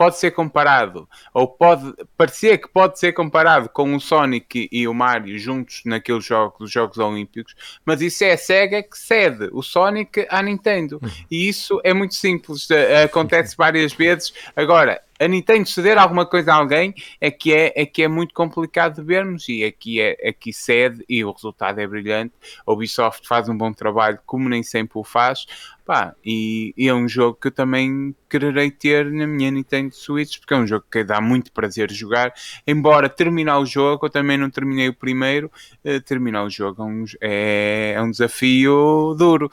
pode 0.00 0.16
ser 0.16 0.30
comparado, 0.30 1.06
ou 1.34 1.46
pode 1.46 1.92
parecer 2.16 2.56
que 2.56 2.66
pode 2.66 2.98
ser 2.98 3.12
comparado 3.12 3.68
com 3.68 3.94
o 3.94 4.00
Sonic 4.00 4.66
e 4.72 4.88
o 4.88 4.94
Mario 4.94 5.38
juntos 5.38 5.82
naqueles 5.84 6.24
jogos, 6.24 6.70
Jogos 6.70 6.96
Olímpicos, 6.96 7.54
mas 7.84 8.00
isso 8.00 8.24
é 8.24 8.32
a 8.32 8.38
SEGA 8.38 8.82
que 8.82 8.96
cede 8.96 9.50
o 9.52 9.62
Sonic 9.62 10.26
à 10.30 10.40
Nintendo. 10.40 10.98
Uhum. 11.02 11.10
E 11.30 11.46
isso 11.46 11.82
é 11.84 11.92
muito 11.92 12.14
simples, 12.14 12.66
acontece 13.04 13.54
várias 13.54 13.92
vezes. 13.92 14.32
Agora, 14.56 15.02
a 15.20 15.28
Nintendo 15.28 15.68
ceder 15.68 15.98
alguma 15.98 16.24
coisa 16.24 16.50
a 16.50 16.56
alguém 16.56 16.94
é 17.20 17.30
que 17.30 17.52
é, 17.52 17.72
é, 17.76 17.84
que 17.84 18.02
é 18.02 18.08
muito 18.08 18.32
complicado 18.32 18.96
de 18.96 19.02
vermos 19.02 19.46
e 19.50 19.62
aqui, 19.62 20.00
é, 20.00 20.16
aqui 20.26 20.50
cede 20.50 21.04
e 21.06 21.22
o 21.22 21.30
resultado 21.30 21.78
é 21.78 21.86
brilhante. 21.86 22.32
A 22.66 22.72
Ubisoft 22.72 23.28
faz 23.28 23.46
um 23.46 23.56
bom 23.56 23.70
trabalho, 23.70 24.18
como 24.24 24.48
nem 24.48 24.62
sempre 24.62 24.98
o 24.98 25.04
faz. 25.04 25.44
Pá, 25.84 26.14
e, 26.24 26.72
e, 26.76 26.88
é 26.88 26.94
um 26.94 27.06
jogo 27.06 27.36
que 27.38 27.48
eu 27.48 27.50
também 27.50 28.14
quererei 28.30 28.70
ter 28.70 29.10
na 29.10 29.26
minha 29.26 29.50
Nintendo 29.50 29.94
Switch, 29.94 30.38
porque 30.38 30.54
é 30.54 30.56
um 30.56 30.66
jogo 30.66 30.84
que 30.90 31.04
dá 31.04 31.20
muito 31.20 31.52
prazer 31.52 31.90
jogar. 31.90 32.32
Embora 32.66 33.08
terminar 33.08 33.58
o 33.58 33.66
jogo, 33.66 34.06
eu 34.06 34.10
também 34.10 34.38
não 34.38 34.48
terminei 34.48 34.88
o 34.88 34.94
primeiro, 34.94 35.50
eh, 35.84 36.00
terminar 36.00 36.44
o 36.44 36.50
jogo 36.50 36.82
é 36.82 36.86
um, 36.86 37.04
é, 37.20 37.92
é 37.96 38.02
um 38.02 38.10
desafio 38.10 39.14
duro 39.18 39.50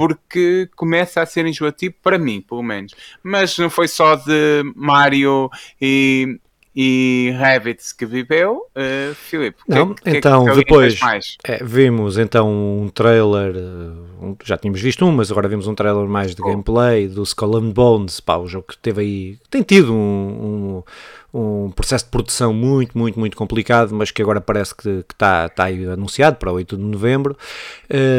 porque 0.00 0.66
começa 0.76 1.20
a 1.20 1.26
ser 1.26 1.44
enjoativo 1.44 1.94
para 2.02 2.18
mim, 2.18 2.40
pelo 2.40 2.62
menos. 2.62 2.94
Mas 3.22 3.58
não 3.58 3.68
foi 3.68 3.86
só 3.86 4.16
de 4.16 4.62
Mario 4.74 5.50
e, 5.78 6.40
e 6.74 7.34
Rabbits 7.38 7.92
que 7.92 8.06
viveu, 8.06 8.62
uh, 8.74 9.14
Filipe. 9.14 9.58
Não, 9.68 9.94
que, 9.94 10.08
então 10.08 10.46
que 10.46 10.50
é 10.52 10.54
depois 10.54 10.98
é, 11.44 11.62
vimos 11.62 12.16
então 12.16 12.50
um 12.50 12.88
trailer, 12.88 13.54
eh, 13.54 14.24
um, 14.24 14.34
já 14.42 14.56
tínhamos 14.56 14.80
visto 14.80 15.04
um, 15.04 15.12
mas 15.12 15.30
agora 15.30 15.46
vimos 15.46 15.66
um 15.66 15.74
trailer 15.74 16.08
mais 16.08 16.34
de 16.34 16.40
oh. 16.40 16.46
gameplay 16.46 17.06
do 17.06 17.22
Skull 17.22 17.58
and 17.58 17.70
Bones, 17.72 18.20
pá, 18.20 18.38
o 18.38 18.48
jogo 18.48 18.68
que 18.68 18.78
teve 18.78 19.02
aí, 19.02 19.38
tem 19.50 19.60
tido 19.62 19.92
um, 19.92 20.78
um 20.78 20.82
um 21.32 21.70
processo 21.70 22.04
de 22.04 22.10
produção 22.10 22.52
muito, 22.52 22.96
muito, 22.98 23.18
muito 23.18 23.36
complicado, 23.36 23.94
mas 23.94 24.10
que 24.10 24.20
agora 24.20 24.40
parece 24.40 24.74
que 24.74 25.04
está 25.08 25.48
tá 25.48 25.64
aí 25.64 25.84
anunciado 25.86 26.36
para 26.36 26.50
8 26.50 26.76
de 26.76 26.82
novembro. 26.82 27.36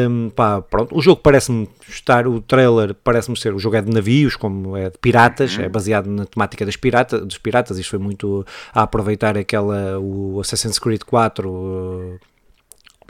Um, 0.08 0.30
pá, 0.30 0.62
pronto. 0.62 0.96
O 0.96 1.02
jogo 1.02 1.20
parece-me 1.20 1.68
estar, 1.88 2.26
o 2.26 2.40
trailer 2.40 2.94
parece-me 2.94 3.36
ser, 3.36 3.54
o 3.54 3.58
jogo 3.58 3.76
é 3.76 3.82
de 3.82 3.92
navios, 3.92 4.34
como 4.36 4.76
é 4.76 4.88
de 4.88 4.98
piratas, 4.98 5.56
uhum. 5.56 5.64
é 5.64 5.68
baseado 5.68 6.06
na 6.06 6.24
temática 6.24 6.64
das 6.64 6.76
pirata, 6.76 7.18
dos 7.20 7.38
piratas, 7.38 7.78
isto 7.78 7.90
foi 7.90 7.98
muito 7.98 8.46
a 8.74 8.82
aproveitar 8.82 9.36
aquela, 9.36 9.98
o 9.98 10.40
Assassin's 10.40 10.78
Creed 10.78 11.02
4, 11.04 12.18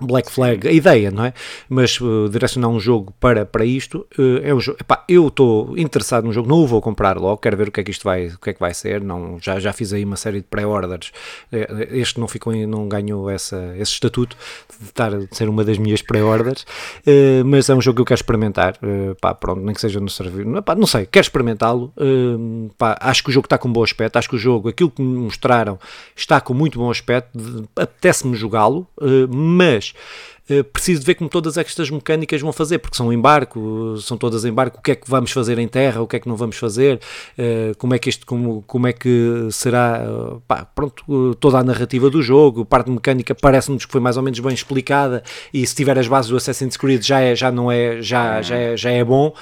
Black 0.00 0.30
Flag, 0.30 0.66
a 0.66 0.72
ideia, 0.72 1.10
não 1.10 1.24
é? 1.24 1.34
Mas 1.68 2.00
uh, 2.00 2.28
direcionar 2.28 2.68
um 2.68 2.80
jogo 2.80 3.12
para, 3.20 3.44
para 3.44 3.64
isto 3.64 4.06
uh, 4.18 4.40
é 4.42 4.54
um 4.54 4.60
jogo. 4.60 4.78
Epá, 4.80 5.04
eu 5.08 5.28
estou 5.28 5.76
interessado 5.78 6.24
no 6.24 6.32
jogo, 6.32 6.48
não 6.48 6.58
o 6.58 6.66
vou 6.66 6.80
comprar 6.80 7.16
logo, 7.16 7.38
quero 7.38 7.56
ver 7.56 7.68
o 7.68 7.72
que 7.72 7.80
é 7.80 7.84
que 7.84 7.90
isto 7.90 8.04
vai, 8.04 8.28
o 8.28 8.38
que 8.38 8.50
é 8.50 8.52
que 8.52 8.60
vai 8.60 8.74
ser. 8.74 9.02
Não, 9.02 9.38
já, 9.40 9.58
já 9.58 9.72
fiz 9.72 9.92
aí 9.92 10.04
uma 10.04 10.16
série 10.16 10.38
de 10.38 10.46
pré-orders. 10.46 11.12
Uh, 11.52 11.82
este 11.90 12.18
não 12.20 12.28
ficou, 12.28 12.54
não 12.66 12.88
ganhou 12.88 13.28
essa, 13.28 13.74
esse 13.76 13.92
estatuto 13.92 14.36
de, 14.80 14.86
estar, 14.86 15.10
de 15.10 15.36
ser 15.36 15.48
uma 15.48 15.64
das 15.64 15.78
minhas 15.78 16.02
pré-orders, 16.02 16.62
uh, 16.62 17.44
mas 17.44 17.68
é 17.68 17.74
um 17.74 17.80
jogo 17.80 17.96
que 17.96 18.02
eu 18.02 18.06
quero 18.06 18.18
experimentar. 18.18 18.78
Uh, 18.82 19.14
pá, 19.20 19.34
pronto, 19.34 19.60
nem 19.60 19.74
que 19.74 19.80
seja 19.80 20.00
no 20.00 20.08
serviço, 20.08 20.48
não 20.48 20.86
sei, 20.86 21.06
quero 21.06 21.24
experimentá-lo. 21.24 21.92
Uh, 21.96 22.70
acho 23.00 23.22
que 23.22 23.30
o 23.30 23.32
jogo 23.32 23.46
está 23.46 23.58
com 23.58 23.68
um 23.68 23.72
bom 23.72 23.82
aspecto, 23.82 24.16
acho 24.16 24.28
que 24.28 24.36
o 24.36 24.38
jogo, 24.38 24.68
aquilo 24.68 24.90
que 24.90 25.02
me 25.02 25.18
mostraram, 25.18 25.78
está 26.16 26.40
com 26.40 26.54
muito 26.54 26.78
bom 26.78 26.90
aspecto. 26.90 27.38
Apetece-me 27.76 28.36
jogá-lo, 28.36 28.86
mas 29.28 29.81
eh, 29.90 30.31
preciso 30.72 31.00
de 31.00 31.06
ver 31.06 31.14
como 31.14 31.30
todas 31.30 31.56
estas 31.56 31.88
mecânicas 31.88 32.40
vão 32.40 32.52
fazer, 32.52 32.78
porque 32.78 32.96
são 32.96 33.12
em 33.12 33.18
barco, 33.18 33.96
são 33.98 34.16
todas 34.16 34.44
em 34.44 34.52
barco, 34.52 34.78
o 34.78 34.82
que 34.82 34.90
é 34.90 34.94
que 34.94 35.08
vamos 35.08 35.30
fazer 35.30 35.58
em 35.58 35.68
terra, 35.68 36.02
o 36.02 36.06
que 36.06 36.16
é 36.16 36.20
que 36.20 36.28
não 36.28 36.36
vamos 36.36 36.56
fazer, 36.56 37.00
uh, 37.38 37.76
como 37.78 37.94
é 37.94 37.98
que 37.98 38.08
isto, 38.08 38.26
como, 38.26 38.62
como 38.66 38.86
é 38.86 38.92
que 38.92 39.48
será, 39.50 40.02
uh, 40.04 40.42
pá, 40.46 40.64
pronto, 40.64 41.34
toda 41.36 41.58
a 41.58 41.64
narrativa 41.64 42.10
do 42.10 42.20
jogo, 42.20 42.64
parte 42.64 42.90
mecânica 42.90 43.34
parece-nos 43.34 43.86
que 43.86 43.92
foi 43.92 44.00
mais 44.00 44.16
ou 44.16 44.22
menos 44.22 44.40
bem 44.40 44.52
explicada 44.52 45.22
e 45.54 45.66
se 45.66 45.74
tiver 45.74 45.98
as 45.98 46.08
bases 46.08 46.30
do 46.30 46.36
Assassin's 46.36 46.76
Creed 46.76 47.02
já 47.02 47.20
é, 47.20 47.36
já 47.36 47.50
não 47.50 47.70
é, 47.70 48.02
já, 48.02 48.42
já 48.42 48.56
é, 48.56 48.76
já 48.76 48.90
é 48.90 49.04
bom, 49.04 49.32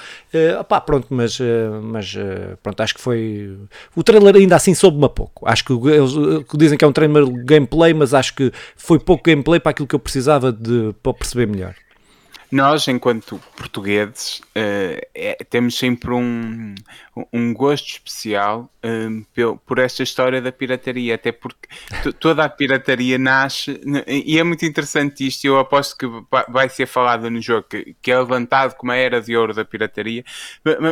pá, 0.69 0.81
pronto, 0.81 1.07
mas, 1.11 1.39
mas 1.83 2.17
pronto, 2.63 2.81
acho 2.81 2.95
que 2.95 3.01
foi, 3.01 3.57
o 3.97 4.03
trailer 4.03 4.37
ainda 4.37 4.57
assim 4.57 4.75
soube-me 4.75 5.07
a 5.07 5.09
pouco, 5.09 5.49
acho 5.49 5.65
que 5.65 5.73
eles 5.73 6.13
dizem 6.55 6.77
que 6.77 6.85
é 6.85 6.89
um 6.89 6.93
trailer 6.93 7.27
gameplay, 7.45 7.95
mas 7.95 8.13
acho 8.13 8.35
que 8.35 8.53
foi 8.77 8.99
pouco 8.99 9.25
gameplay 9.25 9.59
para 9.59 9.71
aquilo 9.71 9.89
que 9.89 9.95
eu 9.95 9.99
precisava 10.01 10.53
de 10.53 10.90
para 10.93 11.15
perceber 11.15 11.47
melhor. 11.47 11.75
Nós, 12.51 12.89
enquanto 12.89 13.41
portugueses, 13.57 14.41
uh, 14.41 15.01
é, 15.15 15.37
temos 15.49 15.79
sempre 15.79 16.13
um, 16.13 16.75
um 17.33 17.55
gosto 17.55 17.87
especial 17.87 18.69
eh, 18.83 19.09
por 19.65 19.79
esta 19.79 20.03
história 20.03 20.43
da 20.43 20.51
pirataria, 20.51 21.15
até 21.15 21.31
porque 21.31 21.69
toda 22.19 22.45
a 22.45 22.49
pirataria 22.49 23.19
nasce, 23.19 23.81
e 24.09 24.37
é 24.37 24.43
muito 24.43 24.65
interessante 24.65 25.25
isto, 25.25 25.45
eu 25.45 25.61
aposto 25.61 25.97
que 25.97 26.07
vai 26.49 26.69
ser 26.69 26.87
falado 26.87 27.31
no 27.31 27.41
jogo, 27.41 27.69
que, 27.69 27.95
que 28.03 28.11
é 28.11 28.19
levantado 28.19 28.75
como 28.75 28.91
a 28.91 28.97
era 28.97 29.21
de 29.21 29.37
ouro 29.37 29.55
da 29.55 29.65
pirataria, 29.65 30.25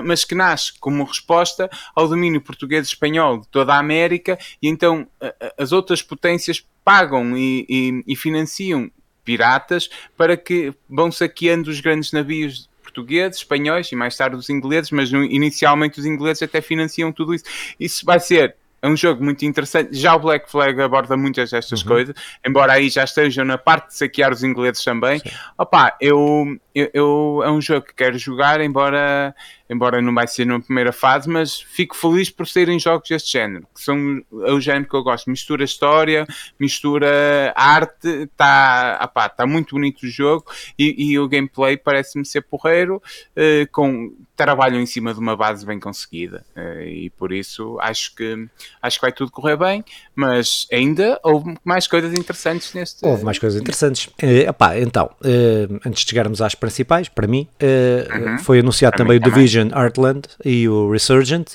mas 0.05 0.25
que 0.25 0.35
nasce 0.35 0.79
como 0.79 1.03
resposta 1.03 1.69
ao 1.95 2.07
domínio 2.07 2.41
português 2.41 2.87
e 2.87 2.91
espanhol 2.91 3.41
de 3.41 3.49
toda 3.49 3.75
a 3.75 3.79
América, 3.79 4.39
e 4.63 4.69
então 4.69 5.09
as 5.57 5.73
outras 5.73 6.03
potências 6.03 6.65
pagam 6.85 7.37
e, 7.37 7.67
e, 7.69 8.05
e 8.07 8.17
financiam 8.17 8.91
piratas 9.29 9.91
para 10.17 10.39
que 10.39 10.73
vão 10.89 11.13
saqueando 11.13 11.69
os 11.69 11.83
grandes 11.83 12.13
navios 12.13 12.67
portugueses, 12.83 13.41
espanhóis 13.41 13.93
e 13.93 13.95
mais 13.95 14.17
tarde 14.17 14.37
os 14.37 14.49
ingleses, 14.49 14.91
mas 14.91 15.11
inicialmente 15.13 16.01
os 16.01 16.07
ingleses 16.07 16.43
até 16.43 16.63
financiam 16.63 17.13
tudo 17.13 17.35
isso. 17.35 17.45
Isso 17.79 18.07
vai 18.07 18.19
ser 18.19 18.57
é 18.81 18.89
um 18.89 18.97
jogo 18.97 19.25
muito 19.25 19.45
interessante. 19.45 19.97
Já 19.97 20.15
o 20.15 20.21
Black 20.21 20.51
Flag 20.51 20.81
aborda 20.81 21.17
muitas 21.17 21.51
destas 21.51 21.83
uhum. 21.83 21.89
coisas, 21.89 22.15
embora 22.47 22.73
aí 22.75 22.89
já 22.89 23.05
estejam 23.05 23.45
na 23.45 23.59
parte 23.59 23.89
de 23.89 23.97
saquear 23.97 24.33
os 24.33 24.43
ingleses 24.43 24.83
também. 24.83 25.19
Sim. 25.19 25.31
Opa, 25.57 25.97
eu, 26.01 26.59
eu, 26.75 26.91
eu, 26.93 27.43
é 27.45 27.51
um 27.51 27.61
jogo 27.61 27.87
que 27.87 27.95
quero 27.95 28.19
jogar, 28.19 28.61
embora 28.61 29.35
embora 29.71 30.01
não 30.01 30.15
vai 30.15 30.27
ser 30.27 30.47
numa 30.47 30.61
primeira 30.61 30.93
fase, 30.93 31.29
mas 31.29 31.61
fico 31.61 31.95
feliz 31.95 32.31
por 32.31 32.47
serem 32.47 32.79
jogos 32.79 33.09
deste 33.09 33.33
género, 33.33 33.67
que 33.75 33.83
são 33.83 34.23
é 34.47 34.53
o 34.53 34.61
género 34.61 34.89
que 34.89 34.95
eu 34.95 35.03
gosto. 35.03 35.29
Mistura 35.29 35.63
história, 35.65 36.27
mistura 36.59 37.53
arte, 37.55 38.09
está 38.09 39.07
tá 39.37 39.47
muito 39.47 39.75
bonito 39.75 40.05
o 40.05 40.09
jogo 40.09 40.47
e, 40.79 41.11
e 41.11 41.19
o 41.19 41.29
gameplay 41.29 41.77
parece-me 41.77 42.25
ser 42.25 42.43
porreiro, 42.43 43.03
eh, 43.37 43.67
com 43.71 44.11
trabalham 44.39 44.81
em 44.81 44.87
cima 44.87 45.13
de 45.13 45.21
uma 45.21 45.37
base 45.37 45.67
bem 45.67 45.81
conseguida 45.81 46.45
eh, 46.55 46.87
e 46.87 47.11
por 47.11 47.33
isso 47.33 47.77
acho 47.81 48.15
que 48.15 48.47
acho 48.81 48.99
que 48.99 49.03
vai 49.03 49.13
tudo 49.13 49.31
correr 49.31 49.57
bem, 49.57 49.85
mas 50.15 50.67
ainda 50.73 51.21
houve 51.23 51.57
mais 51.65 51.87
coisas 51.87 52.13
interessantes 52.17 52.73
neste. 52.73 53.05
Houve 53.05 53.25
mais 53.25 53.39
coisas 53.39 53.61
interessantes. 53.61 54.07
Uh, 54.23 54.49
epá, 54.49 54.79
então, 54.79 55.11
uh, 55.21 55.81
antes 55.85 56.05
de 56.05 56.11
chegarmos 56.11 56.41
às 56.41 56.55
principais, 56.55 57.09
para 57.09 57.27
mim, 57.27 57.49
uh, 57.61 58.31
uhum. 58.31 58.39
foi 58.39 58.61
anunciado 58.61 58.97
para 58.97 59.05
também 59.05 59.19
o 59.19 59.21
Division 59.21 59.49
Division 59.49 59.71
Heartland 59.71 60.29
e 60.45 60.69
o 60.69 60.91
Resurgent. 60.91 61.55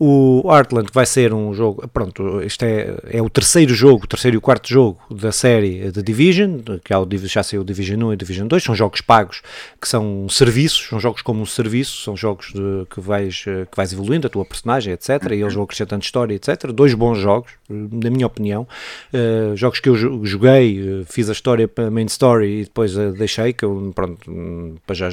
O 0.00 0.42
Heartland 0.46 0.90
vai 0.92 1.04
ser 1.04 1.34
um 1.34 1.52
jogo, 1.52 1.88
pronto, 1.88 2.40
isto 2.42 2.62
é, 2.64 2.96
é 3.10 3.20
o 3.20 3.28
terceiro 3.28 3.74
jogo, 3.74 4.04
o 4.04 4.06
terceiro 4.06 4.36
e 4.36 4.38
o 4.38 4.40
quarto 4.40 4.68
jogo 4.68 5.00
da 5.10 5.32
série 5.32 5.90
de 5.90 6.00
Division, 6.04 6.60
que 6.84 6.92
é 6.92 6.96
o, 6.98 7.04
já 7.24 7.42
saiu 7.42 7.64
Division 7.64 8.00
1 8.04 8.12
e 8.12 8.16
Division 8.16 8.46
2, 8.46 8.62
são 8.62 8.76
jogos 8.76 9.00
pagos, 9.00 9.42
que 9.80 9.88
são 9.88 10.28
serviços, 10.28 10.86
são 10.88 11.00
jogos 11.00 11.20
como 11.20 11.42
um 11.42 11.46
serviço, 11.46 12.04
são 12.04 12.16
jogos 12.16 12.52
de, 12.52 12.86
que, 12.88 13.00
vais, 13.00 13.42
que 13.42 13.76
vais 13.76 13.92
evoluindo 13.92 14.28
a 14.28 14.30
tua 14.30 14.44
personagem, 14.44 14.92
etc, 14.92 15.32
e 15.32 15.40
eles 15.40 15.54
vão 15.54 15.64
acrescentando 15.64 16.04
história, 16.04 16.32
etc, 16.32 16.70
dois 16.72 16.94
bons 16.94 17.18
jogos, 17.18 17.50
na 17.68 18.08
minha 18.08 18.26
opinião, 18.28 18.68
uh, 19.12 19.56
jogos 19.56 19.80
que 19.80 19.88
eu 19.88 19.96
joguei, 20.24 20.80
uh, 20.80 21.04
fiz 21.06 21.28
a 21.28 21.32
história 21.32 21.66
para 21.66 21.90
main 21.90 22.06
story 22.06 22.60
e 22.60 22.64
depois 22.64 22.96
uh, 22.96 23.10
deixei, 23.12 23.52
que 23.52 23.64
eu, 23.64 23.92
pronto, 23.92 24.30
um, 24.30 24.76
já 24.92 25.08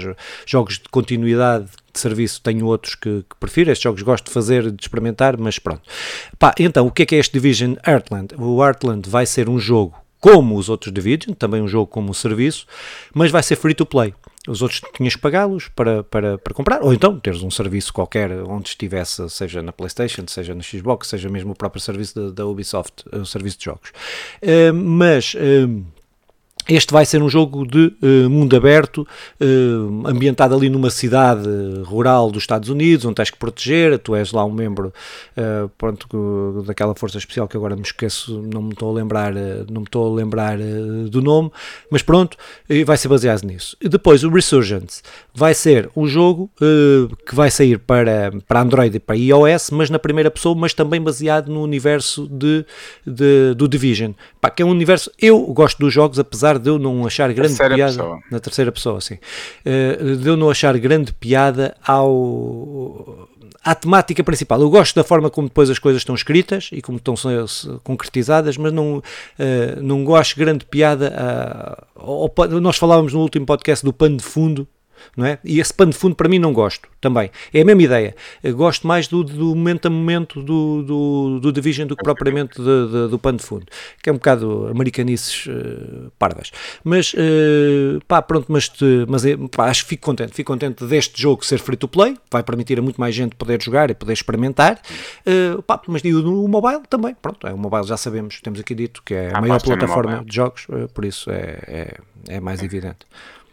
jogos 0.46 0.76
de 0.76 0.90
continuidade 0.90 1.70
de 1.96 2.00
serviço 2.00 2.42
tenho 2.42 2.66
outros 2.66 2.96
que, 2.96 3.24
que 3.30 3.36
prefiro, 3.40 3.72
estes 3.72 3.84
jogos 3.84 4.02
gosto 4.02 4.26
de 4.26 4.32
fazer, 4.32 4.72
de 4.72 4.82
experimentar, 4.82 5.38
mas 5.38 5.58
pronto. 5.60 5.82
Pá, 6.38 6.54
então, 6.60 6.86
o 6.86 6.92
que 6.92 7.04
é 7.04 7.06
que 7.06 7.16
é 7.16 7.20
este 7.20 7.34
Division 7.34 7.76
Heartland? 7.86 8.36
O 8.38 8.64
Heartland 8.64 9.10
vai 9.10 9.26
ser 9.26 9.50
um 9.50 9.60
jogo 9.60 9.96
como 10.20 10.58
os 10.58 10.70
outros 10.70 10.92
Division, 10.92 11.36
também 11.36 11.62
um 11.62 11.68
jogo 11.68 11.88
como 11.88 12.10
um 12.10 12.14
serviço, 12.14 12.66
mas 13.14 13.32
vai 13.32 13.44
ser 13.44 13.56
free 13.56 13.76
to 13.76 13.86
play. 13.86 14.14
Os 14.48 14.62
outros 14.62 14.82
tinhas 14.96 15.16
que 15.16 15.22
pagá-los 15.22 15.70
para, 15.70 16.04
para, 16.04 16.38
para 16.38 16.54
comprar, 16.54 16.82
ou 16.84 16.94
então 16.94 17.20
teres 17.20 17.42
um 17.42 17.50
serviço 17.50 17.92
qualquer 17.92 18.32
onde 18.32 18.70
estivesse, 18.70 19.28
seja 19.30 19.62
na 19.62 19.72
PlayStation, 19.72 20.24
seja 20.28 20.54
na 20.54 20.62
Xbox, 20.62 21.08
seja 21.08 21.30
mesmo 21.30 21.52
o 21.52 21.56
próprio 21.56 21.82
serviço 21.82 22.16
da, 22.16 22.32
da 22.32 22.46
Ubisoft, 22.46 23.04
o 23.12 23.26
serviço 23.26 23.58
de 23.60 23.66
jogos. 23.66 23.90
Uh, 24.42 24.74
mas. 24.74 25.34
Uh, 25.34 25.84
este 26.68 26.92
vai 26.92 27.06
ser 27.06 27.22
um 27.22 27.30
jogo 27.30 27.66
de 27.66 27.94
uh, 28.02 28.30
mundo 28.30 28.56
aberto, 28.56 29.08
uh, 29.40 30.08
ambientado 30.08 30.56
ali 30.56 30.70
numa 30.70 30.90
cidade 30.90 31.48
rural 31.84 32.32
dos 32.32 32.44
Estados 32.44 32.70
Unidos, 32.70 33.06
onde 33.06 33.16
tens 33.16 33.30
que 33.30 33.38
proteger, 33.38 34.00
tu 34.00 34.16
és 34.16 34.32
lá 34.32 34.44
um 34.44 34.52
membro 34.52 34.94
uh, 35.38 35.70
pronto, 35.78 36.64
daquela 36.66 36.96
força 36.96 37.18
especial 37.18 37.48
que 37.48 37.56
agora 37.56 37.76
me 37.76 37.84
esqueço, 37.84 38.42
não 38.52 38.62
me 38.62 38.72
estou 38.72 38.90
a 38.90 38.94
lembrar, 38.94 39.34
não 39.34 39.82
me 39.82 39.88
estou 39.88 40.12
a 40.12 40.16
lembrar 40.16 40.58
do 41.10 41.22
nome, 41.22 41.52
mas 41.90 42.02
pronto, 42.02 42.38
vai 42.86 42.98
ser 42.98 43.08
baseado 43.08 43.44
nisso. 43.44 43.78
E 43.82 43.88
depois 43.88 44.24
o 44.24 44.30
Resurgence 44.30 45.02
vai 45.34 45.54
ser 45.54 45.90
um 45.96 46.08
jogo 46.08 46.50
que 47.28 47.36
vai 47.36 47.52
sair 47.52 47.80
para, 47.80 48.32
para 48.48 48.62
Android 48.62 48.96
e 48.96 49.00
para 49.00 49.16
iOS, 49.16 49.70
mas 49.72 49.90
na 49.90 50.00
primeira 50.00 50.32
pessoa, 50.32 50.56
mas 50.56 50.74
também 50.74 51.02
baseado 51.02 51.52
no 51.52 51.62
universo 51.62 52.28
de, 52.28 52.66
de 53.06 53.54
do 53.56 53.68
Division. 53.68 54.12
Pá, 54.40 54.50
que 54.50 54.62
é 54.62 54.66
um 54.66 54.70
universo, 54.70 55.12
eu 55.20 55.42
gosto 55.48 55.80
dos 55.80 55.94
jogos, 55.94 56.20
apesar 56.20 56.55
apesar 56.56 56.64
de 56.64 56.70
eu 56.70 56.80
não 56.80 57.06
achar 57.06 57.32
grande 57.34 57.50
terceira 57.50 57.76
piada 57.76 57.94
pessoa. 57.94 58.20
na 58.32 58.40
terceira 58.40 58.72
pessoa, 58.72 59.02
sim, 59.02 59.16
uh, 59.16 60.16
de 60.18 60.28
eu 60.28 60.38
não 60.38 60.50
achar 60.50 60.78
grande 60.78 61.14
piada 61.14 61.76
ao 61.86 63.30
à 63.64 63.74
temática 63.74 64.24
principal. 64.24 64.62
Eu 64.62 64.70
gosto 64.70 64.96
da 64.96 65.04
forma 65.04 65.28
como 65.28 65.48
depois 65.48 65.72
as 65.72 65.80
coisas 65.80 66.02
estão 66.02 66.14
escritas 66.14 66.70
e 66.72 66.84
como 66.84 67.00
estão 67.00 67.16
concretizadas, 67.84 68.58
mas 68.58 68.72
não, 68.72 68.98
uh, 68.98 69.82
não 69.82 70.04
gosto 70.04 70.38
grande 70.38 70.64
piada. 70.66 71.12
A, 71.18 71.84
ao, 71.96 72.32
nós 72.62 72.78
falávamos 72.78 73.14
no 73.14 73.22
último 73.22 73.44
podcast 73.44 73.84
do 73.84 73.92
pano 73.92 74.18
de 74.18 74.24
fundo 74.24 74.68
não 75.16 75.26
é? 75.26 75.40
E 75.44 75.60
esse 75.60 75.74
pano 75.74 75.92
de 75.92 75.98
fundo 75.98 76.16
para 76.16 76.30
mim 76.30 76.40
não 76.40 76.54
gosto 76.54 76.88
também. 77.02 77.30
É 77.54 77.62
a 77.62 77.66
mesma 77.66 77.84
ideia. 77.84 78.16
Eu 78.44 78.56
gosto 78.56 78.88
mais 78.88 79.08
do, 79.08 79.24
do 79.24 79.56
momento 79.56 79.86
a 79.86 79.90
momento 79.90 80.42
do, 80.42 80.84
do, 80.84 81.40
do 81.40 81.52
Division 81.52 81.88
do 81.88 81.96
que 81.96 82.04
propriamente 82.04 82.58
de, 82.58 82.88
de, 82.88 83.08
do 83.10 83.20
pano 83.20 83.38
de 83.38 83.44
fundo, 83.44 83.66
que 84.02 84.10
é 84.10 84.12
um 84.12 84.16
bocado 84.16 84.68
americanices 84.68 85.46
uh, 85.46 86.12
parvas. 86.18 86.52
Mas, 86.84 87.14
uh, 87.14 88.04
pá, 88.08 88.22
pronto, 88.22 88.48
mas, 88.50 88.70
te, 88.70 89.06
mas 89.08 89.26
é, 89.26 89.38
pá, 89.56 89.70
acho 89.70 89.84
que 89.84 89.90
fico 89.90 90.04
contente. 90.04 90.34
Fico 90.34 90.52
contente 90.52 90.84
deste 90.86 91.22
jogo 91.22 91.46
ser 91.46 91.60
free 91.60 91.78
to 91.78 91.88
play, 91.88 92.18
vai 92.32 92.42
permitir 92.44 92.80
a 92.80 92.82
muito 92.82 93.00
mais 93.00 93.14
gente 93.14 93.36
poder 93.36 93.62
jogar 93.62 93.92
e 93.92 93.94
poder 93.94 94.14
experimentar. 94.14 94.82
Uh, 95.26 95.62
pá, 95.62 95.80
mas 95.88 96.04
e 96.04 96.14
o, 96.14 96.44
o 96.44 96.48
mobile 96.48 96.82
também, 96.90 97.16
pronto, 97.22 97.46
é 97.46 97.54
o 97.54 97.58
mobile 97.58 97.84
já 97.84 97.98
sabemos, 97.98 98.42
temos 98.42 98.60
aqui 98.60 98.74
dito 98.74 99.02
que 99.04 99.14
é 99.14 99.32
a, 99.34 99.38
a 99.38 99.42
maior 99.42 99.62
plataforma 99.62 100.24
de 100.26 100.36
jogos, 100.36 100.68
por 100.94 101.06
isso 101.06 101.30
é, 101.32 101.60
é, 101.68 101.98
é 102.28 102.40
mais 102.40 102.62
evidente. 102.62 103.06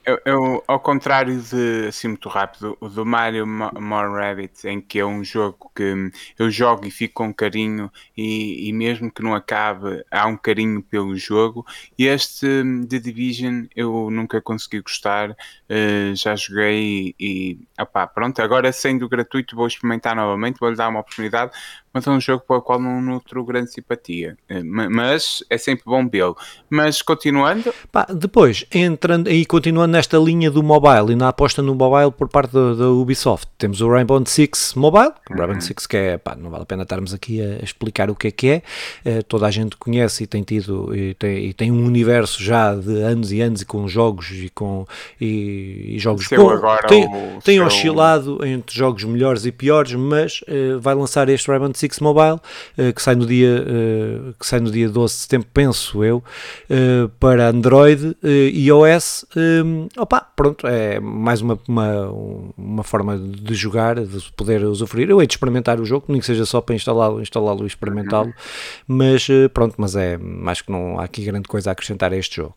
Eu, 0.04 0.20
eu, 0.24 0.64
ao 0.66 0.80
contrário 0.80 1.40
de, 1.40 1.86
assim 1.88 2.08
muito 2.08 2.28
rápido, 2.28 2.76
do 2.80 3.06
Mario 3.06 3.46
More 3.46 4.12
Rabbit, 4.12 4.66
em 4.66 4.80
que 4.80 4.98
é 4.98 5.06
um 5.06 5.22
jogo 5.22 5.70
que 5.74 6.10
eu 6.38 6.50
jogo 6.50 6.86
e 6.86 6.90
fico 6.90 7.14
com 7.14 7.32
carinho 7.32 7.90
e, 8.16 8.68
e 8.68 8.72
mesmo 8.72 9.12
que 9.12 9.22
não 9.22 9.34
acabe, 9.34 10.04
há 10.10 10.26
um 10.26 10.36
carinho 10.36 10.82
pelo 10.82 11.16
jogo. 11.16 11.64
E 11.96 12.06
este 12.06 12.46
The 12.88 12.98
Division 12.98 13.66
eu 13.76 14.10
nunca 14.10 14.40
consegui 14.40 14.80
gostar, 14.80 15.30
uh, 15.30 16.14
já 16.16 16.34
joguei 16.34 17.14
e, 17.18 17.56
e 17.78 17.82
opá, 17.82 18.06
pronto, 18.06 18.40
agora 18.42 18.72
sendo 18.72 19.08
gratuito 19.08 19.54
vou 19.54 19.66
experimentar 19.66 20.16
novamente, 20.16 20.58
vou-lhe 20.58 20.76
dar 20.76 20.88
uma 20.88 21.00
oportunidade, 21.00 21.52
mas 21.92 22.06
é 22.06 22.10
um 22.10 22.20
jogo 22.20 22.42
para 22.46 22.56
o 22.56 22.62
qual 22.62 22.80
não 22.80 23.00
nutro 23.00 23.44
grande 23.44 23.70
simpatia. 23.70 24.36
Eh, 24.48 24.62
mas 24.62 25.44
é 25.50 25.58
sempre 25.58 25.84
bom 25.84 26.08
vê-lo. 26.08 26.36
Mas 26.70 27.02
continuando. 27.02 27.72
Pá, 27.90 28.06
depois, 28.06 28.64
entrando 28.72 29.30
e 29.30 29.44
continuando 29.44 29.91
nesta 29.92 30.16
linha 30.16 30.50
do 30.50 30.62
mobile 30.62 31.12
e 31.12 31.14
na 31.14 31.28
aposta 31.28 31.60
no 31.60 31.74
mobile 31.74 32.10
por 32.10 32.26
parte 32.26 32.52
da 32.52 32.88
Ubisoft, 32.88 33.46
temos 33.58 33.82
o 33.82 33.88
Rainbow 33.88 34.20
Six 34.26 34.72
Mobile. 34.74 35.12
O 35.30 35.34
Rainbow 35.34 35.54
uhum. 35.54 35.60
Six 35.60 35.86
que 35.86 35.96
é, 35.96 36.18
pá, 36.18 36.34
não 36.34 36.50
vale 36.50 36.62
a 36.62 36.66
pena 36.66 36.82
estarmos 36.82 37.12
aqui 37.12 37.42
a 37.42 37.62
explicar 37.62 38.10
o 38.10 38.14
que 38.14 38.28
é 38.28 38.30
que 38.30 38.48
é. 38.48 38.62
Uh, 39.04 39.22
toda 39.24 39.46
a 39.46 39.50
gente 39.50 39.76
conhece 39.76 40.24
e 40.24 40.26
tem 40.26 40.42
tido 40.42 40.96
e 40.96 41.12
tem, 41.14 41.44
e 41.44 41.52
tem, 41.52 41.70
um 41.70 41.84
universo 41.84 42.42
já 42.42 42.74
de 42.74 43.02
anos 43.02 43.30
e 43.32 43.40
anos 43.42 43.60
e 43.60 43.66
com 43.66 43.86
jogos 43.86 44.30
e 44.32 44.48
com 44.48 44.86
e, 45.20 45.94
e 45.94 45.98
jogos 45.98 46.26
com, 46.26 46.48
agora 46.48 46.86
tem, 46.88 47.06
tem 47.44 47.56
seu... 47.56 47.66
oscilado 47.66 48.44
entre 48.46 48.74
jogos 48.74 49.04
melhores 49.04 49.44
e 49.44 49.52
piores, 49.52 49.92
mas 49.92 50.40
uh, 50.42 50.80
vai 50.80 50.94
lançar 50.94 51.28
este 51.28 51.50
Rainbow 51.50 51.70
Six 51.74 52.00
Mobile, 52.00 52.40
uh, 52.78 52.92
que, 52.94 53.02
sai 53.02 53.14
no 53.14 53.26
dia, 53.26 53.64
que 54.38 54.46
sai 54.46 54.60
no 54.60 54.70
dia 54.70 54.88
12 54.88 55.14
de 55.14 55.20
setembro, 55.20 55.48
penso 55.52 56.02
eu, 56.02 56.22
para 57.20 57.48
Android 57.48 58.16
e 58.22 58.66
iOS. 58.66 59.26
Um, 59.36 59.81
opa, 59.96 60.20
pronto, 60.20 60.66
é 60.66 61.00
mais 61.00 61.40
uma, 61.40 61.58
uma, 61.68 62.10
uma 62.56 62.82
forma 62.82 63.18
de 63.18 63.54
jogar, 63.54 63.96
de 63.96 64.32
poder 64.32 64.64
usufruir. 64.64 65.10
Eu 65.10 65.20
hei 65.20 65.26
de 65.26 65.34
experimentar 65.34 65.80
o 65.80 65.84
jogo, 65.84 66.06
nem 66.08 66.20
que 66.20 66.26
seja 66.26 66.44
só 66.44 66.60
para 66.60 66.74
instalá-lo 66.74 67.20
instalá 67.20 67.54
e 67.62 67.66
experimentá-lo, 67.66 68.28
uhum. 68.28 68.34
mas 68.86 69.28
pronto, 69.52 69.74
mas 69.78 69.96
é, 69.96 70.18
acho 70.46 70.64
que 70.64 70.72
não 70.72 70.98
há 70.98 71.04
aqui 71.04 71.24
grande 71.24 71.48
coisa 71.48 71.70
a 71.70 71.72
acrescentar 71.72 72.12
a 72.12 72.16
este 72.16 72.36
jogo. 72.36 72.54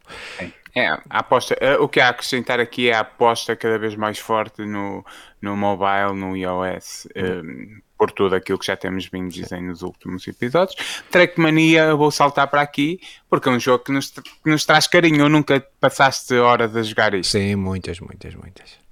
É, 0.76 0.88
a 0.88 1.02
aposta, 1.10 1.56
o 1.80 1.88
que 1.88 2.02
há 2.02 2.08
a 2.08 2.10
acrescentar 2.10 2.60
aqui 2.60 2.90
é 2.90 2.94
a 2.94 3.00
aposta 3.00 3.56
cada 3.56 3.80
vez 3.80 3.96
mais 3.96 4.20
forte 4.20 4.66
no, 4.66 5.06
no 5.42 5.56
mobile, 5.56 6.14
no 6.14 6.36
iOS. 6.36 7.08
Um, 7.16 7.80
por 7.98 8.12
tudo 8.12 8.36
aquilo 8.36 8.60
que 8.60 8.66
já 8.66 8.76
temos 8.76 9.08
vindo 9.08 9.30
dizendo 9.30 9.68
nos 9.68 9.82
últimos 9.82 10.28
episódios. 10.28 10.76
Trackmania, 11.10 11.96
vou 11.96 12.12
saltar 12.12 12.48
para 12.48 12.62
aqui, 12.62 13.00
porque 13.30 13.50
é 13.50 13.52
um 13.52 13.60
jogo 13.60 13.84
que 13.84 13.92
nos, 13.92 14.10
que 14.10 14.50
nos 14.50 14.66
traz 14.66 14.88
carinho. 14.88 15.30
Nunca 15.30 15.66
passaste 15.80 16.36
horas 16.36 16.76
a 16.76 16.84
jogar 16.84 17.14
isto? 17.14 17.32
Sim, 17.32 17.56
muitas, 17.56 18.00
muitas, 18.00 18.36
muitas 18.36 18.85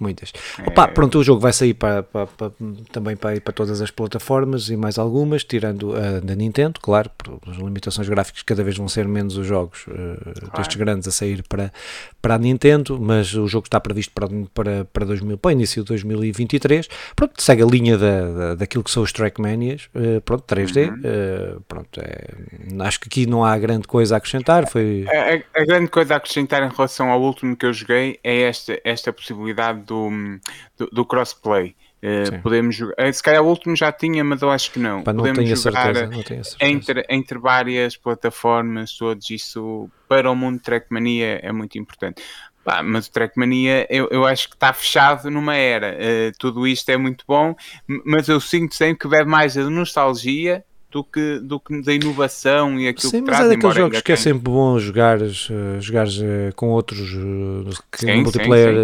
muitas. 0.00 0.32
É... 0.58 0.68
Opa, 0.68 0.88
pronto, 0.88 1.18
o 1.18 1.24
jogo 1.24 1.40
vai 1.40 1.52
sair 1.52 1.74
para, 1.74 2.02
para, 2.02 2.26
para, 2.26 2.52
também 2.90 3.16
para, 3.16 3.40
para 3.40 3.52
todas 3.52 3.80
as 3.80 3.90
plataformas 3.90 4.68
e 4.68 4.76
mais 4.76 4.98
algumas, 4.98 5.44
tirando 5.44 5.94
a 5.94 6.20
da 6.20 6.34
Nintendo, 6.34 6.80
claro, 6.80 7.10
por 7.16 7.38
as 7.48 7.56
limitações 7.56 8.08
gráficas 8.08 8.42
cada 8.42 8.62
vez 8.62 8.76
vão 8.76 8.88
ser 8.88 9.06
menos 9.06 9.36
os 9.36 9.46
jogos 9.46 9.86
uh, 9.86 9.90
claro. 10.22 10.56
destes 10.56 10.76
grandes 10.76 11.08
a 11.08 11.10
sair 11.10 11.42
para, 11.48 11.72
para 12.20 12.34
a 12.34 12.38
Nintendo, 12.38 12.98
mas 13.00 13.34
o 13.34 13.46
jogo 13.46 13.66
está 13.66 13.80
previsto 13.80 14.12
para, 14.12 14.28
para, 14.54 14.84
para, 14.84 15.04
2000, 15.04 15.38
para 15.38 15.52
início 15.52 15.82
de 15.82 15.88
2023. 15.88 16.88
Pronto, 17.14 17.42
segue 17.42 17.62
a 17.62 17.66
linha 17.66 17.98
da, 17.98 18.30
da, 18.30 18.54
daquilo 18.54 18.84
que 18.84 18.90
são 18.90 19.02
os 19.02 19.12
Trackmanias, 19.12 19.88
uh, 19.94 20.20
pronto, 20.22 20.44
3D, 20.44 20.90
uhum. 20.90 21.56
uh, 21.56 21.60
pronto, 21.62 22.00
é, 22.00 22.28
acho 22.80 23.00
que 23.00 23.08
aqui 23.08 23.26
não 23.26 23.44
há 23.44 23.56
grande 23.58 23.86
coisa 23.86 24.14
a 24.14 24.18
acrescentar. 24.18 24.68
Foi... 24.68 25.04
A, 25.08 25.34
a, 25.34 25.62
a, 25.62 25.64
grande 25.64 25.88
coisa 25.88 26.14
a 26.14 26.16
acrescentar 26.16 26.62
em 26.62 26.74
relação 26.74 27.10
ao 27.10 27.20
último 27.20 27.56
que 27.56 27.66
eu 27.66 27.72
joguei 27.72 28.18
é 28.22 28.42
esta, 28.42 28.80
esta 28.84 29.12
possibilidade 29.12 29.82
do, 29.90 30.10
do, 30.78 30.86
do 30.86 31.04
crossplay. 31.04 31.74
Uh, 32.02 32.40
podemos 32.40 32.74
jogar, 32.74 32.94
uh, 33.08 33.12
se 33.12 33.22
calhar 33.22 33.42
o 33.42 33.46
último 33.46 33.76
já 33.76 33.92
tinha, 33.92 34.24
mas 34.24 34.40
eu 34.40 34.50
acho 34.50 34.70
que 34.70 34.78
não. 34.78 35.02
Pá, 35.02 35.12
não 35.12 35.22
podemos 35.24 35.60
jogar 35.60 35.94
certeza, 35.94 36.56
Entre, 36.60 37.04
entre 37.10 37.38
várias 37.38 37.96
plataformas, 37.96 38.96
todos 38.96 39.28
isso 39.28 39.90
para 40.08 40.30
o 40.30 40.34
mundo 40.34 40.60
Trackmania 40.60 41.40
é 41.42 41.52
muito 41.52 41.76
importante. 41.76 42.22
Pá, 42.64 42.82
mas 42.82 43.06
o 43.06 43.12
Trackmania 43.12 43.86
eu, 43.90 44.08
eu 44.10 44.24
acho 44.24 44.48
que 44.48 44.54
está 44.54 44.72
fechado 44.72 45.30
numa 45.30 45.56
era. 45.56 45.94
Uh, 45.94 46.32
tudo 46.38 46.66
isto 46.66 46.88
é 46.88 46.96
muito 46.96 47.24
bom, 47.28 47.54
mas 48.06 48.28
eu 48.28 48.40
sinto 48.40 48.74
sempre 48.74 49.00
que 49.00 49.08
bebe 49.08 49.28
mais 49.28 49.58
a 49.58 49.68
nostalgia 49.68 50.64
do 50.90 51.04
que, 51.04 51.38
do 51.38 51.60
que 51.60 51.80
da 51.82 51.92
inovação 51.92 52.78
e 52.78 52.88
aquilo 52.88 53.10
sim, 53.10 53.20
que 53.20 53.26
traz. 53.26 53.38
Sim, 53.38 53.44
mas 53.44 53.52
é 53.52 53.56
daqueles 53.56 53.76
jogos 53.76 54.00
que 54.00 54.12
é 54.12 54.16
sempre 54.16 54.42
bom 54.42 54.78
jogar, 54.78 55.20
uh, 55.20 55.80
jogar 55.80 56.06
uh, 56.06 56.54
com 56.56 56.68
outros 56.68 56.98
que 57.92 58.00
sim, 58.00 58.22
multiplayer, 58.22 58.74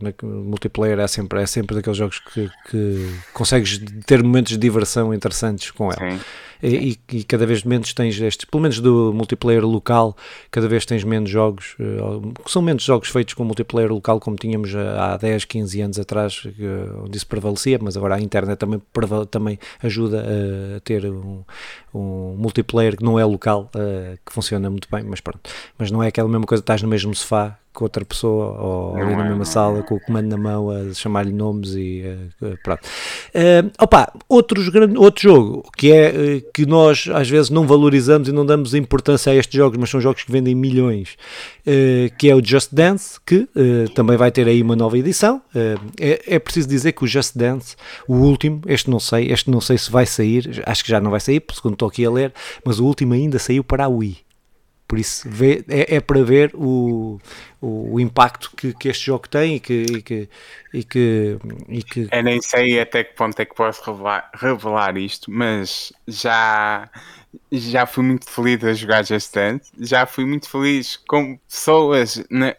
sim, 0.00 0.14
sim. 0.20 0.26
Multiplayer 0.26 0.98
é 0.98 1.06
sempre, 1.06 1.42
é 1.42 1.46
sempre 1.46 1.76
daqueles 1.76 1.98
jogos 1.98 2.18
que, 2.20 2.48
que 2.70 3.12
consegues 3.32 3.80
ter 4.06 4.22
momentos 4.22 4.52
de 4.52 4.58
diversão 4.58 5.12
interessantes 5.12 5.70
com 5.70 5.92
ela 5.92 6.18
e, 6.62 6.98
e, 7.12 7.24
cada 7.24 7.46
vez 7.46 7.62
menos 7.64 7.92
tens 7.92 8.20
estes, 8.20 8.44
pelo 8.44 8.62
menos 8.62 8.80
do 8.80 9.12
multiplayer 9.12 9.64
local, 9.64 10.16
cada 10.50 10.68
vez 10.68 10.84
tens 10.86 11.04
menos 11.04 11.30
jogos, 11.30 11.76
uh, 11.80 12.32
são 12.46 12.62
menos 12.62 12.82
jogos 12.82 13.08
feitos 13.08 13.34
com 13.34 13.44
multiplayer 13.44 13.92
local 13.92 14.20
como 14.20 14.36
tínhamos 14.36 14.74
há 14.74 15.16
10, 15.16 15.44
15 15.44 15.80
anos 15.80 15.98
atrás, 15.98 16.42
onde 17.04 17.16
isso 17.16 17.26
prevalecia, 17.26 17.78
mas 17.80 17.96
agora 17.96 18.16
a 18.16 18.20
internet 18.20 18.58
também, 18.58 18.80
também 19.30 19.58
ajuda 19.82 20.24
a 20.76 20.80
ter 20.80 21.06
um, 21.06 21.42
um 21.94 22.36
multiplayer 22.38 22.96
que 22.96 23.04
não 23.04 23.18
é 23.18 23.24
local, 23.24 23.70
uh, 23.74 24.18
que 24.24 24.32
funciona 24.32 24.70
muito 24.70 24.88
bem, 24.90 25.04
mas 25.04 25.20
pronto, 25.20 25.50
mas 25.78 25.90
não 25.90 26.02
é 26.02 26.08
aquela 26.08 26.28
mesma 26.28 26.46
coisa, 26.46 26.62
estás 26.62 26.82
no 26.82 26.88
mesmo 26.88 27.14
sofá 27.14 27.58
com 27.76 27.84
outra 27.84 28.04
pessoa 28.04 28.58
ou 28.58 28.96
ali 28.96 29.14
na 29.14 29.24
mesma 29.24 29.44
sala 29.44 29.82
com 29.82 29.96
o 29.96 30.00
comando 30.00 30.28
na 30.28 30.38
mão 30.38 30.70
a 30.70 30.94
chamar-lhe 30.94 31.32
nomes 31.32 31.74
e 31.74 32.02
uh, 32.40 32.56
pronto. 32.64 32.80
Uh, 33.34 33.70
opa, 33.78 34.10
outros, 34.26 34.70
outro 34.96 35.22
jogo 35.22 35.70
que 35.76 35.92
é 35.92 36.08
uh, 36.08 36.52
que 36.52 36.64
nós 36.64 37.06
às 37.12 37.28
vezes 37.28 37.50
não 37.50 37.66
valorizamos 37.66 38.28
e 38.28 38.32
não 38.32 38.46
damos 38.46 38.72
importância 38.72 39.30
a 39.30 39.34
estes 39.34 39.54
jogos, 39.54 39.78
mas 39.78 39.90
são 39.90 40.00
jogos 40.00 40.24
que 40.24 40.32
vendem 40.32 40.54
milhões, 40.54 41.16
que 42.18 42.30
é 42.30 42.34
o 42.34 42.42
Just 42.42 42.70
Dance, 42.72 43.18
que 43.26 43.46
também 43.94 44.16
vai 44.16 44.30
ter 44.30 44.48
aí 44.48 44.62
uma 44.62 44.74
nova 44.74 44.96
edição. 44.96 45.42
É, 45.98 46.22
é, 46.26 46.38
preciso 46.38 46.68
dizer 46.68 46.92
que 46.92 47.04
o 47.04 47.06
Just 47.06 47.36
Dance, 47.36 47.76
o 48.08 48.14
último, 48.14 48.62
este 48.66 48.88
não 48.88 48.98
sei, 48.98 49.30
este 49.30 49.50
não 49.50 49.60
sei 49.60 49.76
se 49.76 49.90
vai 49.90 50.06
sair, 50.06 50.62
acho 50.64 50.84
que 50.84 50.90
já 50.90 51.00
não 51.00 51.10
vai 51.10 51.20
sair, 51.20 51.42
segundo 51.52 51.74
estou 51.74 51.88
aqui 51.88 52.04
a 52.04 52.10
ler, 52.10 52.32
mas 52.64 52.78
o 52.78 52.86
último 52.86 53.12
ainda 53.12 53.38
saiu 53.38 53.62
para 53.62 53.84
a 53.84 53.88
Wii. 53.88 54.25
Por 54.88 54.98
isso 54.98 55.28
vê, 55.28 55.64
é, 55.68 55.96
é, 55.96 56.00
para 56.00 56.22
ver 56.22 56.52
o, 56.54 57.18
o, 57.60 57.98
impacto 57.98 58.52
que, 58.56 58.72
que, 58.72 58.88
este 58.88 59.06
jogo 59.06 59.28
tem 59.28 59.56
e 59.56 59.60
que, 59.60 59.72
e 59.82 60.02
que, 60.02 60.28
e 60.72 60.84
que, 60.84 61.38
e 61.68 61.82
que... 61.82 62.08
Eu 62.12 62.22
nem 62.22 62.40
sei 62.40 62.78
até 62.80 63.02
que 63.02 63.14
ponto 63.14 63.38
é 63.40 63.44
que 63.44 63.54
posso 63.54 63.82
revelar, 63.84 64.30
revelar 64.32 64.96
isto, 64.96 65.28
mas 65.28 65.92
já, 66.06 66.88
já 67.50 67.84
fui 67.84 68.04
muito 68.04 68.30
feliz 68.30 68.62
a 68.62 68.74
jogar 68.74 69.04
Just 69.04 69.34
Dance, 69.34 69.72
já 69.80 70.06
fui 70.06 70.24
muito 70.24 70.48
feliz 70.48 70.96
com 70.96 71.36
pessoas 71.48 72.24
na, 72.30 72.54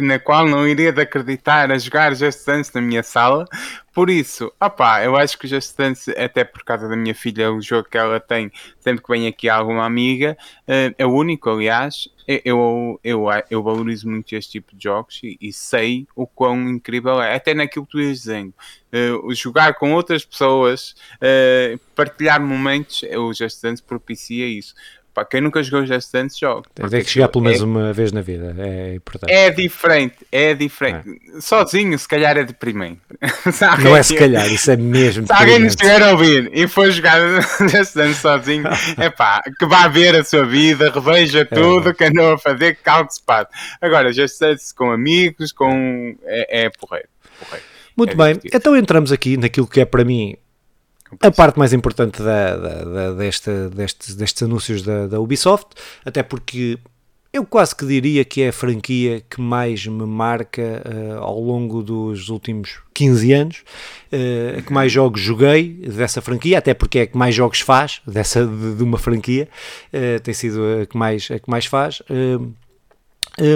na 0.00 0.18
qual 0.18 0.46
não 0.46 0.66
iria 0.66 0.92
de 0.92 1.02
acreditar 1.02 1.70
a 1.70 1.78
jogar 1.78 2.14
Just 2.14 2.46
Dance 2.46 2.74
na 2.74 2.80
minha 2.80 3.02
sala. 3.02 3.46
Por 3.92 4.08
isso, 4.10 4.52
opá, 4.60 5.02
eu 5.02 5.16
acho 5.16 5.36
que 5.36 5.46
o 5.46 5.48
Just 5.48 5.76
Dance, 5.76 6.10
até 6.12 6.44
por 6.44 6.62
causa 6.62 6.88
da 6.88 6.96
minha 6.96 7.14
filha, 7.14 7.52
um 7.52 7.60
jogo 7.60 7.88
que 7.88 7.98
ela 7.98 8.20
tem 8.20 8.50
sempre 8.78 9.02
que 9.02 9.10
vem 9.10 9.26
aqui 9.26 9.48
alguma 9.48 9.84
amiga, 9.84 10.36
uh, 10.62 10.94
é 10.96 11.04
o 11.04 11.10
único, 11.10 11.50
aliás. 11.50 12.08
Eu, 12.44 13.00
eu, 13.02 13.24
eu, 13.50 13.62
valorizo 13.62 14.06
muito 14.06 14.36
este 14.36 14.52
tipo 14.52 14.76
de 14.76 14.84
jogos 14.84 15.18
e, 15.22 15.38
e, 15.40 15.50
sei 15.50 16.06
o 16.14 16.26
quão 16.26 16.60
incrível 16.68 17.22
é, 17.22 17.34
até 17.34 17.54
naquilo 17.54 17.86
que 17.86 17.92
tu 17.92 18.00
ias 18.00 18.18
dizendo. 18.18 18.52
Uh, 18.92 19.34
jogar 19.34 19.72
com 19.74 19.94
outras 19.94 20.26
pessoas, 20.26 20.94
uh, 21.14 21.78
partilhar 21.96 22.38
momentos, 22.38 23.02
o 23.02 23.32
Just 23.32 23.62
Dance 23.62 23.82
propicia 23.82 24.46
isso. 24.46 24.74
Pá, 25.18 25.24
quem 25.24 25.40
nunca 25.40 25.60
jogou 25.64 25.84
Just 25.84 26.12
Dance 26.12 26.38
joga. 26.38 26.68
Tem 26.72 27.02
que 27.02 27.10
chegar 27.10 27.26
pelo 27.26 27.42
menos 27.42 27.60
é, 27.60 27.64
uma 27.64 27.92
vez 27.92 28.12
na 28.12 28.20
vida, 28.20 28.54
é 28.56 28.94
importante. 28.94 29.32
É 29.32 29.50
diferente, 29.50 30.14
é 30.30 30.54
diferente. 30.54 31.20
É. 31.36 31.40
Sozinho, 31.40 31.98
se 31.98 32.06
calhar 32.06 32.36
é 32.36 32.44
deprimente. 32.44 33.00
Não 33.82 33.96
é 33.96 34.02
se 34.04 34.14
calhar, 34.14 34.46
isso 34.46 34.70
é 34.70 34.76
mesmo 34.76 35.26
Se 35.26 35.32
alguém 35.32 35.58
nos 35.58 35.72
estiver 35.72 36.00
a 36.02 36.12
ouvir 36.12 36.50
e 36.54 36.68
for 36.68 36.88
jogar 36.92 37.18
Just 37.68 37.96
Dance 37.96 38.20
sozinho, 38.20 38.64
é 38.96 39.10
pá, 39.10 39.42
que 39.58 39.66
vá 39.66 39.88
ver 39.88 40.14
a 40.14 40.22
sua 40.22 40.44
vida, 40.44 40.88
reveja 40.88 41.40
é. 41.40 41.44
tudo 41.44 41.92
que 41.92 42.04
andou 42.04 42.34
a 42.34 42.38
fazer, 42.38 42.76
que 42.76 42.82
calque 42.84 43.14
se 43.14 43.22
pode. 43.22 43.48
Agora, 43.80 44.12
Just 44.12 44.38
Dance 44.38 44.72
com 44.72 44.92
amigos, 44.92 45.50
com... 45.50 46.14
é, 46.26 46.66
é 46.66 46.70
porreiro. 46.70 47.08
porreiro. 47.40 47.66
Muito 47.96 48.12
é 48.12 48.16
bem, 48.16 48.26
divertido. 48.34 48.56
então 48.56 48.76
entramos 48.76 49.10
aqui 49.10 49.36
naquilo 49.36 49.66
que 49.66 49.80
é 49.80 49.84
para 49.84 50.04
mim 50.04 50.36
a 51.20 51.30
parte 51.30 51.58
mais 51.58 51.72
importante 51.72 52.22
da, 52.22 52.56
da, 52.56 52.84
da, 52.84 53.12
desta, 53.12 53.70
destes, 53.70 54.14
destes 54.14 54.42
anúncios 54.42 54.82
da, 54.82 55.06
da, 55.06 55.20
Ubisoft, 55.20 55.68
até 56.04 56.22
porque 56.22 56.78
eu 57.32 57.44
quase 57.44 57.74
que 57.74 57.86
diria 57.86 58.24
que 58.24 58.42
é 58.42 58.48
a 58.48 58.52
franquia 58.52 59.22
que 59.28 59.40
mais 59.40 59.86
me 59.86 60.06
marca 60.06 60.82
uh, 60.84 61.18
ao 61.18 61.40
longo 61.40 61.82
dos 61.82 62.28
últimos 62.30 62.80
15 62.94 63.32
anos, 63.32 63.64
uh, 64.12 64.62
que 64.62 64.72
mais 64.72 64.90
jogos 64.90 65.20
joguei 65.20 65.74
dessa 65.74 66.22
franquia, 66.22 66.58
até 66.58 66.72
porque 66.72 67.00
é 67.00 67.02
a 67.02 67.06
que 67.06 67.16
mais 67.16 67.34
jogos 67.34 67.60
faz 67.60 68.00
dessa, 68.06 68.46
de, 68.46 68.76
de 68.76 68.82
uma 68.82 68.98
franquia, 68.98 69.48
uh, 69.92 70.20
tem 70.20 70.32
sido 70.32 70.60
a 70.82 70.86
que 70.86 70.96
mais, 70.96 71.30
a 71.30 71.38
que 71.38 71.50
mais 71.50 71.66
faz. 71.66 72.02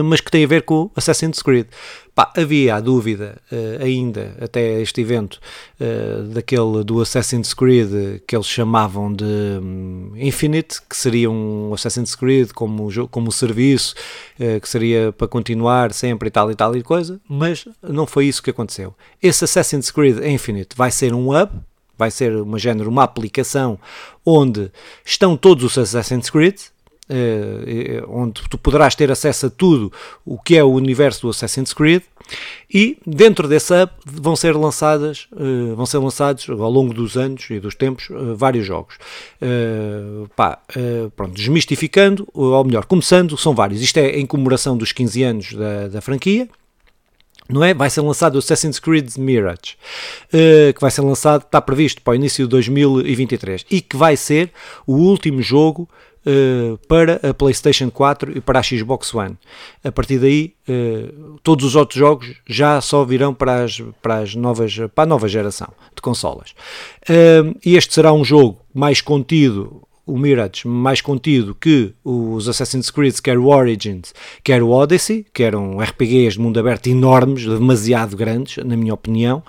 Mas 0.04 0.20
que 0.20 0.30
tem 0.30 0.44
a 0.44 0.48
ver 0.48 0.62
com 0.62 0.90
Assassin's 0.96 1.42
Creed. 1.42 1.66
Pá, 2.14 2.30
havia 2.36 2.74
a 2.74 2.80
dúvida 2.80 3.40
uh, 3.50 3.82
ainda, 3.82 4.36
até 4.38 4.82
este 4.82 5.00
evento, 5.00 5.40
uh, 5.80 6.24
daquele 6.24 6.84
do 6.84 7.00
Assassin's 7.00 7.54
Creed 7.54 8.20
que 8.26 8.36
eles 8.36 8.46
chamavam 8.46 9.10
de 9.10 9.24
um, 9.24 10.12
Infinite, 10.16 10.82
que 10.86 10.94
seria 10.94 11.30
um 11.30 11.72
Assassin's 11.72 12.14
Creed 12.14 12.50
como, 12.52 12.90
como 13.08 13.32
serviço, 13.32 13.94
uh, 14.38 14.60
que 14.60 14.68
seria 14.68 15.10
para 15.10 15.26
continuar 15.26 15.94
sempre 15.94 16.28
e 16.28 16.30
tal 16.30 16.50
e 16.50 16.54
tal 16.54 16.76
e 16.76 16.82
coisa, 16.82 17.18
mas 17.26 17.66
não 17.82 18.06
foi 18.06 18.26
isso 18.26 18.42
que 18.42 18.50
aconteceu. 18.50 18.94
Esse 19.22 19.44
Assassin's 19.44 19.90
Creed 19.90 20.18
Infinite 20.22 20.76
vai 20.76 20.90
ser 20.90 21.14
um 21.14 21.30
hub, 21.34 21.50
vai 21.96 22.10
ser 22.10 22.36
uma 22.36 22.58
género, 22.58 22.90
uma 22.90 23.04
aplicação 23.04 23.78
onde 24.24 24.70
estão 25.02 25.34
todos 25.34 25.64
os 25.64 25.78
Assassin's 25.78 26.28
Creed, 26.28 26.60
onde 28.08 28.42
tu 28.48 28.58
poderás 28.58 28.94
ter 28.94 29.10
acesso 29.10 29.46
a 29.46 29.50
tudo 29.50 29.92
o 30.24 30.38
que 30.38 30.56
é 30.56 30.64
o 30.64 30.70
universo 30.70 31.22
do 31.22 31.30
Assassin's 31.30 31.72
Creed 31.72 32.02
e 32.72 32.98
dentro 33.06 33.48
desse 33.48 33.72
hub 33.74 33.92
vão 34.04 34.36
ser 34.36 34.56
lançadas 34.56 35.28
uh, 35.32 35.74
vão 35.74 35.84
ser 35.84 35.98
lançados 35.98 36.48
ao 36.48 36.70
longo 36.70 36.94
dos 36.94 37.16
anos 37.16 37.50
e 37.50 37.58
dos 37.58 37.74
tempos 37.74 38.08
vários 38.36 38.64
jogos 38.64 38.96
pá, 40.36 40.58
pronto, 41.16 41.34
desmistificando 41.34 42.26
ou 42.32 42.64
melhor, 42.64 42.86
começando, 42.86 43.36
são 43.36 43.54
vários 43.54 43.82
isto 43.82 43.98
é 43.98 44.18
em 44.18 44.26
comemoração 44.26 44.76
dos 44.76 44.92
15 44.92 45.22
anos 45.22 45.52
da, 45.54 45.88
da 45.88 46.00
franquia 46.00 46.48
não 47.48 47.62
é? 47.62 47.74
Vai 47.74 47.90
ser 47.90 48.00
lançado 48.00 48.36
o 48.36 48.38
Assassin's 48.38 48.78
Creed 48.78 49.16
Mirage, 49.16 49.76
que 50.30 50.80
vai 50.80 50.90
ser 50.90 51.02
lançado, 51.02 51.42
está 51.42 51.60
previsto 51.60 52.00
para 52.00 52.12
o 52.12 52.14
início 52.14 52.44
de 52.44 52.50
2023 52.50 53.66
e 53.70 53.80
que 53.80 53.96
vai 53.96 54.16
ser 54.16 54.50
o 54.86 54.94
último 54.94 55.42
jogo 55.42 55.88
uh, 56.26 56.78
para 56.86 57.20
a 57.28 57.34
PlayStation 57.34 57.90
4 57.90 58.38
e 58.38 58.40
para 58.40 58.58
a 58.58 58.62
Xbox 58.62 59.14
One. 59.14 59.36
A 59.82 59.92
partir 59.92 60.18
daí, 60.18 60.54
uh, 60.68 61.38
todos 61.42 61.64
os 61.64 61.76
outros 61.76 61.98
jogos 61.98 62.34
já 62.46 62.80
só 62.80 63.04
virão 63.04 63.34
para, 63.34 63.64
as, 63.64 63.82
para, 64.00 64.18
as 64.18 64.34
novas, 64.34 64.76
para 64.94 65.04
a 65.04 65.06
nova 65.06 65.28
geração 65.28 65.68
de 65.94 66.02
consolas. 66.02 66.54
e 67.64 67.76
este 67.76 67.94
será 67.94 68.12
um 68.12 68.24
jogo 68.24 68.58
mais 68.74 69.00
contido 69.00 69.82
o 70.06 70.18
Mirage 70.18 70.66
mais 70.66 71.00
contido 71.00 71.54
que 71.54 71.94
os 72.04 72.48
Assassin's 72.48 72.90
Creed, 72.90 73.18
quer 73.20 73.38
o 73.38 73.46
Origins, 73.46 74.12
quer 74.42 74.62
o 74.62 74.70
Odyssey, 74.70 75.24
que 75.32 75.42
eram 75.42 75.80
RPGs 75.80 76.36
de 76.36 76.40
mundo 76.40 76.58
aberto 76.58 76.88
enormes, 76.88 77.44
demasiado 77.44 78.16
grandes, 78.16 78.62
na 78.64 78.76
minha 78.76 78.92
opinião, 78.92 79.38
uh, 79.38 79.42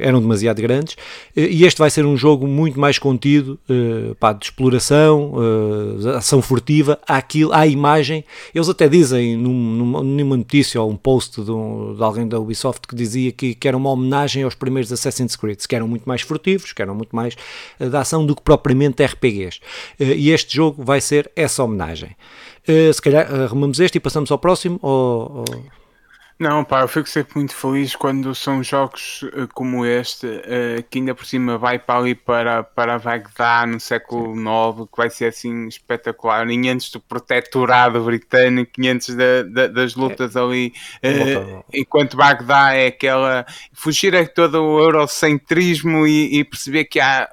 eram 0.00 0.20
demasiado 0.20 0.60
grandes, 0.60 0.94
uh, 0.94 1.40
e 1.40 1.64
este 1.64 1.78
vai 1.78 1.90
ser 1.90 2.04
um 2.04 2.16
jogo 2.16 2.46
muito 2.46 2.78
mais 2.78 2.98
contido, 2.98 3.58
uh, 3.68 4.14
pá, 4.16 4.32
de 4.32 4.46
exploração, 4.46 5.34
ação 6.16 6.40
furtiva, 6.40 6.98
àquilo, 7.06 7.52
à 7.52 7.66
imagem, 7.66 8.24
eles 8.54 8.68
até 8.68 8.88
dizem 8.88 9.36
num, 9.36 10.02
numa 10.02 10.36
notícia 10.36 10.80
ou 10.80 10.90
um 10.90 10.96
post 10.96 11.42
de, 11.42 11.50
um, 11.50 11.94
de, 11.94 12.02
alguém 12.02 12.26
da 12.26 12.38
Ubisoft 12.38 12.86
que 12.86 12.94
dizia 12.94 13.32
que, 13.32 13.54
que, 13.54 13.68
era 13.68 13.76
uma 13.76 13.90
homenagem 13.90 14.42
aos 14.42 14.54
primeiros 14.54 14.92
Assassin's 14.92 15.36
Creed, 15.36 15.58
que 15.66 15.74
eram 15.74 15.88
muito 15.88 16.04
mais 16.06 16.22
furtivos, 16.22 16.72
que 16.72 16.82
eram 16.82 16.94
muito 16.94 17.14
mais 17.14 17.36
da 17.78 18.00
ação 18.00 18.24
do 18.24 18.34
que 18.34 18.42
propriamente 18.42 19.02
RPGs. 19.02 19.60
Eh, 19.98 20.14
e 20.16 20.30
este 20.30 20.54
jogo 20.54 20.82
vai 20.82 21.00
ser 21.00 21.30
essa 21.34 21.62
homenagem. 21.62 22.16
Eh, 22.66 22.92
se 22.92 23.00
calhar 23.00 23.32
arrumamos 23.32 23.80
este 23.80 23.96
e 23.96 24.00
passamos 24.00 24.30
ao 24.30 24.38
próximo? 24.38 24.78
Ou, 24.82 25.44
ou... 25.48 25.64
Não, 26.38 26.62
pá, 26.62 26.82
eu 26.82 26.88
fico 26.88 27.08
sempre 27.08 27.34
muito 27.34 27.52
feliz 27.52 27.96
quando 27.96 28.32
são 28.32 28.62
jogos 28.62 29.22
uh, 29.22 29.48
como 29.52 29.84
este, 29.84 30.26
uh, 30.26 30.82
que 30.88 31.00
ainda 31.00 31.12
por 31.12 31.26
cima 31.26 31.58
vai 31.58 31.80
para 31.80 31.98
ali 31.98 32.14
para, 32.14 32.62
para 32.62 32.96
Bagdá 32.96 33.66
no 33.66 33.80
século 33.80 34.36
IX, 34.36 34.88
que 34.88 34.96
vai 34.96 35.10
ser 35.10 35.26
assim 35.26 35.66
espetacular, 35.66 36.46
nem 36.46 36.68
antes 36.70 36.92
do 36.92 37.00
protetorado 37.00 38.04
britânico, 38.04 38.70
nem 38.78 38.90
antes 38.90 39.16
da, 39.16 39.42
da, 39.42 39.66
das 39.66 39.96
lutas 39.96 40.36
é. 40.36 40.40
ali, 40.40 40.72
uh, 41.02 41.64
enquanto 41.74 42.16
Bagdá 42.16 42.72
é 42.72 42.86
aquela. 42.86 43.44
fugir 43.72 44.14
a 44.14 44.24
todo 44.24 44.62
o 44.62 44.78
eurocentrismo 44.78 46.06
e, 46.06 46.38
e 46.38 46.44
perceber 46.44 46.84
que 46.84 47.00
há 47.00 47.28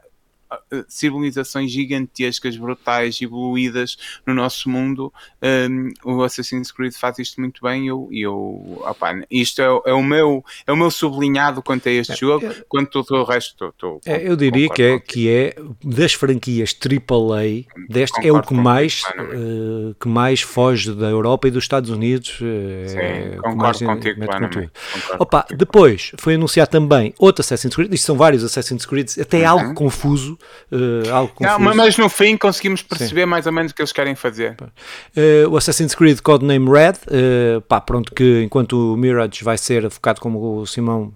civilizações 0.87 1.71
gigantescas, 1.71 2.57
brutais, 2.57 3.21
evoluídas 3.21 3.97
no 4.25 4.33
nosso 4.33 4.69
mundo. 4.69 5.11
Um, 5.41 5.91
o 6.03 6.23
Assassin's 6.23 6.71
Creed 6.71 6.93
faz 6.93 7.19
isto 7.19 7.41
muito 7.41 7.61
bem. 7.61 7.87
Eu, 7.87 8.09
eu 8.11 8.81
opa, 8.85 9.13
isto 9.29 9.61
é, 9.61 9.65
é, 9.85 9.93
o 9.93 10.03
meu, 10.03 10.43
é 10.65 10.71
o 10.71 10.77
meu 10.77 10.91
sublinhado 10.91 11.61
quanto 11.61 11.89
a 11.89 11.91
este 11.91 12.13
é, 12.13 12.15
jogo, 12.15 12.45
é, 12.45 12.63
quanto 12.67 13.03
todo 13.03 13.19
o 13.19 13.23
resto. 13.23 13.55
Tô, 13.55 13.71
tô, 13.71 14.01
é, 14.05 14.27
eu 14.27 14.35
diria 14.35 14.69
que 14.69 14.81
é, 14.81 14.99
que 14.99 15.29
é 15.29 15.55
das 15.83 16.13
franquias 16.13 16.75
AAA, 16.75 17.65
deste 17.89 18.27
é 18.27 18.31
o 18.31 18.41
que 18.41 18.53
mais, 18.53 19.03
uh, 19.17 19.95
que 19.99 20.07
mais 20.07 20.41
foge 20.41 20.93
da 20.93 21.07
Europa 21.07 21.47
e 21.47 21.51
dos 21.51 21.63
Estados 21.63 21.89
Unidos. 21.89 22.39
Uh, 22.41 22.87
Sim, 22.87 23.37
concordo 23.37 23.57
mais, 23.57 23.79
contigo, 23.79 24.25
contigo. 24.25 24.71
Opa, 25.19 25.45
depois 25.55 26.11
foi 26.17 26.35
anunciado 26.35 26.69
também 26.69 27.13
outro 27.19 27.41
Assassin's 27.41 27.75
Creed, 27.75 27.93
isto 27.93 28.05
são 28.05 28.17
vários 28.17 28.43
Assassin's 28.43 28.85
Creed, 28.85 29.11
até 29.19 29.39
uhum. 29.39 29.59
algo 29.59 29.73
confuso 29.73 30.34
uh, 30.71 31.13
algo 31.13 31.33
confuso. 31.33 31.59
Não, 31.59 31.75
mas 31.75 31.97
no 31.97 32.09
fim 32.09 32.37
conseguimos 32.37 32.81
perceber 32.81 33.21
Sim. 33.21 33.27
mais 33.27 33.45
ou 33.45 33.51
menos 33.51 33.71
o 33.71 33.75
que 33.75 33.81
eles 33.81 33.91
querem 33.91 34.15
fazer. 34.15 34.55
Uh, 34.61 35.49
o 35.49 35.57
Assassin's 35.57 35.95
Creed 35.95 36.19
Codename 36.21 36.69
Red, 36.69 36.93
uh, 37.07 37.61
pá, 37.61 37.81
pronto, 37.81 38.13
que 38.13 38.43
enquanto 38.43 38.93
o 38.93 38.97
Mirage 38.97 39.43
vai 39.43 39.57
ser 39.57 39.89
focado 39.89 40.19
como 40.21 40.59
o 40.59 40.65
Simão 40.65 41.13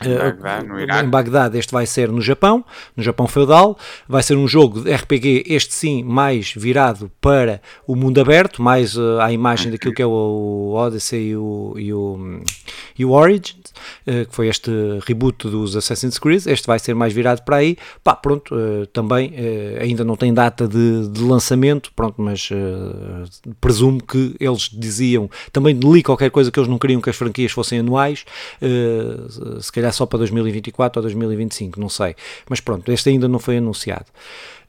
Bagdá, 0.00 1.02
em 1.02 1.08
Bagdá, 1.08 1.50
este 1.54 1.72
vai 1.72 1.86
ser 1.86 2.10
no 2.10 2.20
Japão, 2.20 2.64
no 2.96 3.02
Japão 3.02 3.26
feudal. 3.26 3.78
Vai 4.08 4.22
ser 4.22 4.36
um 4.36 4.48
jogo 4.48 4.80
de 4.80 4.92
RPG, 4.92 5.44
este 5.46 5.74
sim, 5.74 6.02
mais 6.02 6.52
virado 6.52 7.10
para 7.20 7.60
o 7.86 7.94
mundo 7.94 8.20
aberto, 8.20 8.62
mais 8.62 8.96
uh, 8.96 9.20
à 9.20 9.32
imagem 9.32 9.70
daquilo 9.70 9.94
que 9.94 10.02
é 10.02 10.06
o 10.06 10.72
Odyssey 10.74 11.28
e 11.28 11.36
o, 11.36 11.74
e 11.76 11.92
o, 11.92 12.40
e 12.98 13.04
o 13.04 13.10
Origins, 13.10 13.72
uh, 14.06 14.26
que 14.28 14.34
foi 14.34 14.48
este 14.48 14.70
reboot 15.06 15.48
dos 15.48 15.76
Assassin's 15.76 16.18
Creed. 16.18 16.46
Este 16.46 16.66
vai 16.66 16.78
ser 16.78 16.94
mais 16.94 17.12
virado 17.12 17.42
para 17.42 17.56
aí. 17.56 17.76
Pá, 18.02 18.14
pronto, 18.14 18.54
uh, 18.54 18.86
também 18.86 19.32
ainda 19.80 20.04
não 20.04 20.16
tem 20.16 20.32
data 20.32 20.66
de, 20.66 21.08
de 21.08 21.22
lançamento, 21.22 21.92
pronto, 21.94 22.20
mas 22.20 22.48
presumo 23.60 24.02
que 24.02 24.34
eles 24.38 24.68
diziam. 24.72 25.30
Também 25.52 25.74
li 25.74 26.02
qualquer 26.02 26.30
coisa 26.30 26.50
que 26.50 26.58
eles 26.58 26.68
não 26.68 26.78
queriam 26.78 27.00
que 27.00 27.10
as 27.10 27.16
franquias 27.16 27.52
fossem 27.52 27.78
anuais, 27.78 28.24
se 29.60 29.72
calhar 29.72 29.81
só 29.90 30.06
para 30.06 30.18
2024 30.18 31.00
ou 31.00 31.02
2025, 31.02 31.80
não 31.80 31.88
sei. 31.88 32.14
Mas 32.48 32.60
pronto, 32.60 32.92
este 32.92 33.08
ainda 33.08 33.26
não 33.26 33.38
foi 33.38 33.56
anunciado. 33.56 34.06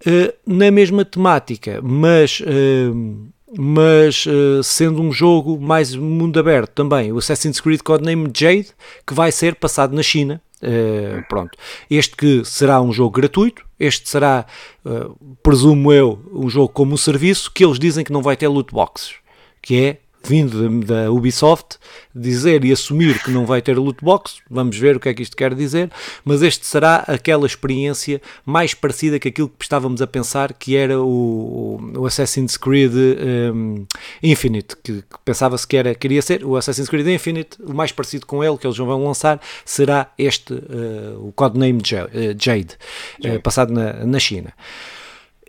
Uh, 0.06 0.34
na 0.46 0.72
mesma 0.72 1.06
temática, 1.06 1.80
mas. 1.84 2.40
Uh, 2.40 3.32
mas 3.56 4.26
uh, 4.26 4.64
sendo 4.64 5.02
um 5.02 5.12
jogo 5.12 5.60
mais 5.62 5.96
mundo 5.96 6.40
aberto 6.40 6.72
também, 6.72 7.12
o 7.12 7.20
Assassin's 7.20 7.62
Creed 7.62 7.82
Codename 7.82 8.32
Jade, 8.34 8.70
que 9.06 9.14
vai 9.14 9.32
ser 9.32 9.56
passado 9.56 9.96
na 9.96 10.02
China. 10.02 10.42
Uh, 10.64 11.22
pronto. 11.28 11.58
Este 11.90 12.16
que 12.16 12.44
será 12.46 12.82
um 12.82 12.92
jogo 12.92 13.12
gratuito, 13.12 13.64
este 13.80 14.10
será, 14.10 14.46
uh, 14.86 15.36
presumo 15.44 15.92
eu, 15.92 16.20
um 16.34 16.50
jogo 16.50 16.70
como 16.70 16.94
um 16.94 16.98
serviço 16.98 17.52
que 17.52 17.66
eles 17.66 17.78
dizem 17.78 18.04
que 18.04 18.14
não 18.14 18.22
vai 18.22 18.38
ter 18.38 18.48
loot 18.48 18.74
boxes, 18.74 19.16
que 19.62 19.80
é 19.80 19.98
vindo 20.26 20.86
da, 20.86 21.12
Ubisoft, 21.12 21.78
dizer 22.16 22.64
e 22.64 22.72
assumir 22.72 23.22
que 23.22 23.32
não 23.32 23.46
vai 23.46 23.62
ter 23.62 23.78
loot 23.78 24.04
box, 24.04 24.38
vamos 24.50 24.78
ver 24.78 24.96
o 24.96 25.00
que 25.00 25.10
é 25.10 25.14
que 25.14 25.22
isto 25.22 25.36
quer 25.36 25.54
dizer, 25.54 25.92
mas 26.24 26.42
este 26.42 26.66
será 26.66 27.04
aquela 27.08 27.46
experiência 27.46 28.22
mais 28.46 28.74
parecida 28.74 29.20
que 29.20 29.28
aquilo 29.28 29.50
que 29.50 29.64
estávamos 29.66 30.02
a 30.02 30.08
pensar 30.08 30.54
que 30.54 30.76
era 30.76 31.00
o, 31.02 31.80
o 31.98 32.06
Assassin's 32.06 32.56
Creed 32.56 32.94
um, 32.94 33.86
Infinite, 34.22 34.78
que, 34.78 35.02
que 35.02 35.20
pensava-se 35.26 35.68
que 35.68 35.76
era, 35.76 35.94
queria 35.94 36.22
ser 36.22 36.46
o 36.46 36.56
Assassin's 36.56 36.88
Creed 36.88 37.08
Infinite, 37.08 37.58
o 37.62 37.74
mais 37.74 37.92
parecido 37.92 38.26
com 38.26 38.44
ele 38.44 38.58
que 38.58 38.66
eles 38.66 38.78
vão 38.78 39.04
lançar 39.04 39.42
será 39.66 40.12
este, 40.18 40.54
uh, 40.54 41.28
o 41.28 41.32
codename 41.34 41.80
uh, 41.80 42.36
Jade, 42.40 42.78
uh, 43.26 43.42
passado 43.42 43.74
na, 43.74 44.06
na 44.06 44.20
China. 44.20 44.54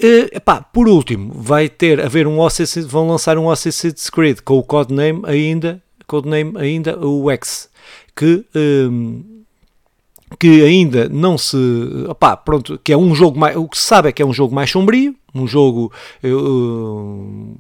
Uh, 0.03 0.27
epá, 0.33 0.61
por 0.61 0.89
último, 0.89 1.33
vai 1.33 1.69
ter 1.69 2.01
haver 2.01 2.27
um 2.27 2.45
Assassin's, 2.45 2.87
vão 2.87 3.07
lançar 3.07 3.39
um 3.39 3.49
Assassin's 3.49 4.11
Creed 4.11 4.41
com 4.45 4.59
o 4.59 4.63
codename 4.63 5.23
ainda, 5.25 5.81
codename 6.07 6.53
ainda 6.59 6.99
o 6.99 7.31
X, 7.31 7.71
que 8.17 8.45
um, 8.57 9.23
que 10.39 10.65
ainda 10.65 11.09
não 11.09 11.39
se, 11.39 11.57
opá, 12.09 12.37
pronto, 12.37 12.79
que 12.83 12.93
é 12.93 12.97
um 12.97 13.15
jogo 13.15 13.39
mais, 13.39 13.57
o 13.57 13.69
que 13.69 13.79
se 13.79 13.85
sabe 13.85 14.09
é 14.09 14.13
que 14.13 14.21
é 14.21 14.27
um 14.27 14.33
jogo 14.33 14.53
mais 14.53 14.69
sombrio, 14.71 15.15
um 15.33 15.47
jogo 15.47 15.93
uh, 16.25 17.57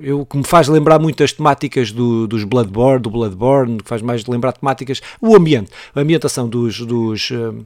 eu, 0.00 0.24
que 0.24 0.36
me 0.36 0.44
faz 0.44 0.68
lembrar 0.68 0.98
muito 0.98 1.22
as 1.22 1.32
temáticas 1.32 1.92
do, 1.92 2.26
dos 2.26 2.44
Bloodborne, 2.44 3.00
do 3.00 3.10
Bloodborne, 3.10 3.78
que 3.78 3.88
faz 3.88 4.02
mais 4.02 4.26
lembrar 4.26 4.52
temáticas, 4.52 5.00
o 5.20 5.34
ambiente, 5.34 5.70
a 5.94 6.00
ambientação 6.00 6.48
dos, 6.48 6.80
dos, 6.80 7.30
eh, 7.30 7.64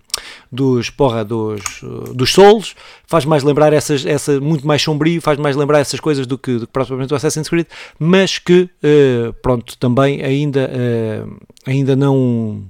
dos 0.51 0.90
porra, 0.90 1.25
dos, 1.25 1.61
eh, 1.83 2.12
dos 2.14 2.33
Souls, 2.33 2.75
faz 3.07 3.25
mais 3.25 3.42
lembrar 3.42 3.73
essas, 3.73 4.07
essa, 4.07 4.40
muito 4.40 4.66
mais 4.66 4.83
sombrio, 4.83 5.21
faz 5.21 5.38
mais 5.38 5.57
lembrar 5.57 5.81
essas 5.81 6.01
coisas 6.01 6.27
do 6.27 6.38
que, 6.38 6.59
do 6.59 6.66
que 6.66 6.73
propriamente 6.73 7.12
o 7.12 7.16
Assassin's 7.16 7.49
Creed, 7.49 7.66
mas 7.99 8.38
que, 8.38 8.62
uh, 8.62 9.33
pronto, 9.42 9.77
também 9.79 10.23
ainda, 10.23 10.71
uh, 10.71 11.37
ainda 11.66 11.95
não 11.95 12.64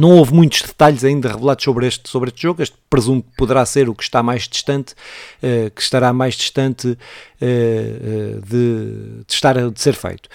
não 0.00 0.12
houve 0.12 0.32
muitos 0.32 0.62
detalhes 0.62 1.04
ainda 1.04 1.28
revelados 1.28 1.64
sobre 1.64 1.86
este, 1.86 2.08
sobre 2.08 2.30
este 2.30 2.42
jogo. 2.42 2.62
Este 2.62 2.76
presumo 2.88 3.22
que 3.22 3.36
poderá 3.36 3.64
ser 3.66 3.88
o 3.88 3.94
que 3.94 4.02
está 4.02 4.22
mais 4.22 4.48
distante, 4.48 4.94
uh, 5.42 5.70
que 5.70 5.82
estará 5.82 6.12
mais 6.12 6.34
distante 6.34 6.88
uh, 6.88 6.96
uh, 7.42 8.40
de, 8.40 9.24
de, 9.26 9.32
estar 9.34 9.54
de 9.70 9.80
ser 9.80 9.94
feito. 9.94 10.28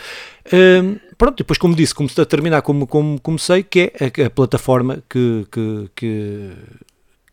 Ehm, 0.52 0.98
pronto, 1.18 1.38
depois, 1.38 1.58
como 1.58 1.76
disse, 1.76 1.96
comecei 1.96 2.22
a 2.22 2.26
terminar 2.26 2.62
como, 2.62 2.86
como 2.86 3.20
comecei, 3.22 3.64
que 3.64 3.92
é 4.00 4.24
a, 4.24 4.28
a 4.28 4.30
plataforma 4.30 5.02
que, 5.10 5.48
que, 5.52 5.90
que, 5.96 6.52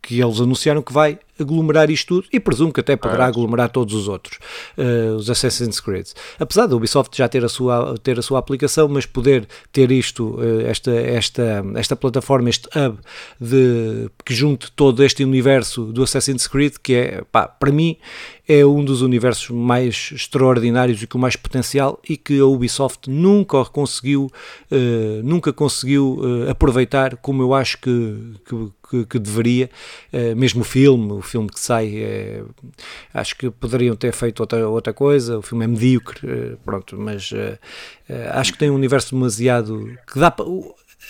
que 0.03 0.21
eles 0.21 0.41
anunciaram 0.41 0.83
que 0.83 0.93
vai 0.93 1.19
aglomerar 1.43 1.91
isto 1.91 2.21
tudo 2.21 2.29
e 2.33 2.39
presumo 2.39 2.73
que 2.73 2.81
até 2.81 2.97
poderá 2.97 3.27
aglomerar 3.27 3.71
todos 3.71 3.95
os 3.95 4.09
outros, 4.09 4.39
uh, 4.77 5.17
os 5.17 5.31
Assassin's 5.31 5.81
Creed. 5.81 6.09
Apesar 6.39 6.67
da 6.67 6.77
Ubisoft 6.77 7.17
já 7.17 7.29
ter 7.29 7.45
a 7.45 7.49
sua, 7.49 7.95
ter 8.03 8.19
a 8.19 8.23
sua 8.23 8.39
aplicação, 8.39 8.89
mas 8.89 9.07
poder 9.07 9.49
ter 9.73 9.91
isto, 9.91 10.37
uh, 10.37 10.61
esta, 10.63 10.91
esta, 10.91 11.65
esta 11.77 11.97
plataforma, 11.97 12.51
este 12.51 12.69
hub 12.77 12.99
de, 13.41 14.11
que 14.25 14.35
junte 14.35 14.71
todo 14.73 15.03
este 15.03 15.25
universo 15.25 15.85
do 15.87 16.03
Assassin's 16.03 16.47
Creed, 16.47 16.75
que 16.83 16.95
é, 16.95 17.23
pá, 17.31 17.47
para 17.47 17.73
mim, 17.73 17.97
é 18.49 18.67
um 18.67 18.85
dos 18.85 19.01
universos 19.01 19.51
mais 19.51 20.11
extraordinários 20.13 21.03
e 21.03 21.07
com 21.07 21.19
mais 21.19 21.37
potencial 21.37 22.01
e 22.09 22.17
que 22.17 22.41
a 22.41 22.47
Ubisoft 22.47 23.09
nunca 23.09 23.65
conseguiu, 23.65 24.31
uh, 24.71 25.23
nunca 25.23 25.53
conseguiu 25.53 26.21
aproveitar 26.49 27.17
como 27.17 27.43
eu 27.43 27.55
acho 27.55 27.79
que, 27.79 28.35
que, 28.45 28.69
que, 28.91 29.07
que 29.07 29.19
deveria, 29.19 29.71
mesmo 30.37 30.63
o 30.63 30.65
filme, 30.65 31.13
o 31.13 31.23
filme 31.23 31.49
que 31.49 31.61
sai, 31.61 31.97
é, 31.97 32.43
acho 33.15 33.37
que 33.37 33.51
poderiam 33.51 33.95
ter 33.95 34.13
feito 34.13 34.41
outra, 34.41 34.69
outra 34.69 34.93
coisa, 34.93 35.39
o 35.39 35.43
filme 35.43 35.65
é 35.65 35.69
medíocre, 35.69 36.21
eh, 36.29 36.57
pronto, 36.65 36.99
mas 36.99 37.31
acho 38.33 38.53
que 38.53 38.59
tem 38.59 38.71
um 38.71 38.75
universo 38.75 39.15
demasiado 39.15 39.97
que 40.13 40.19
dá 40.19 40.31
para 40.31 40.45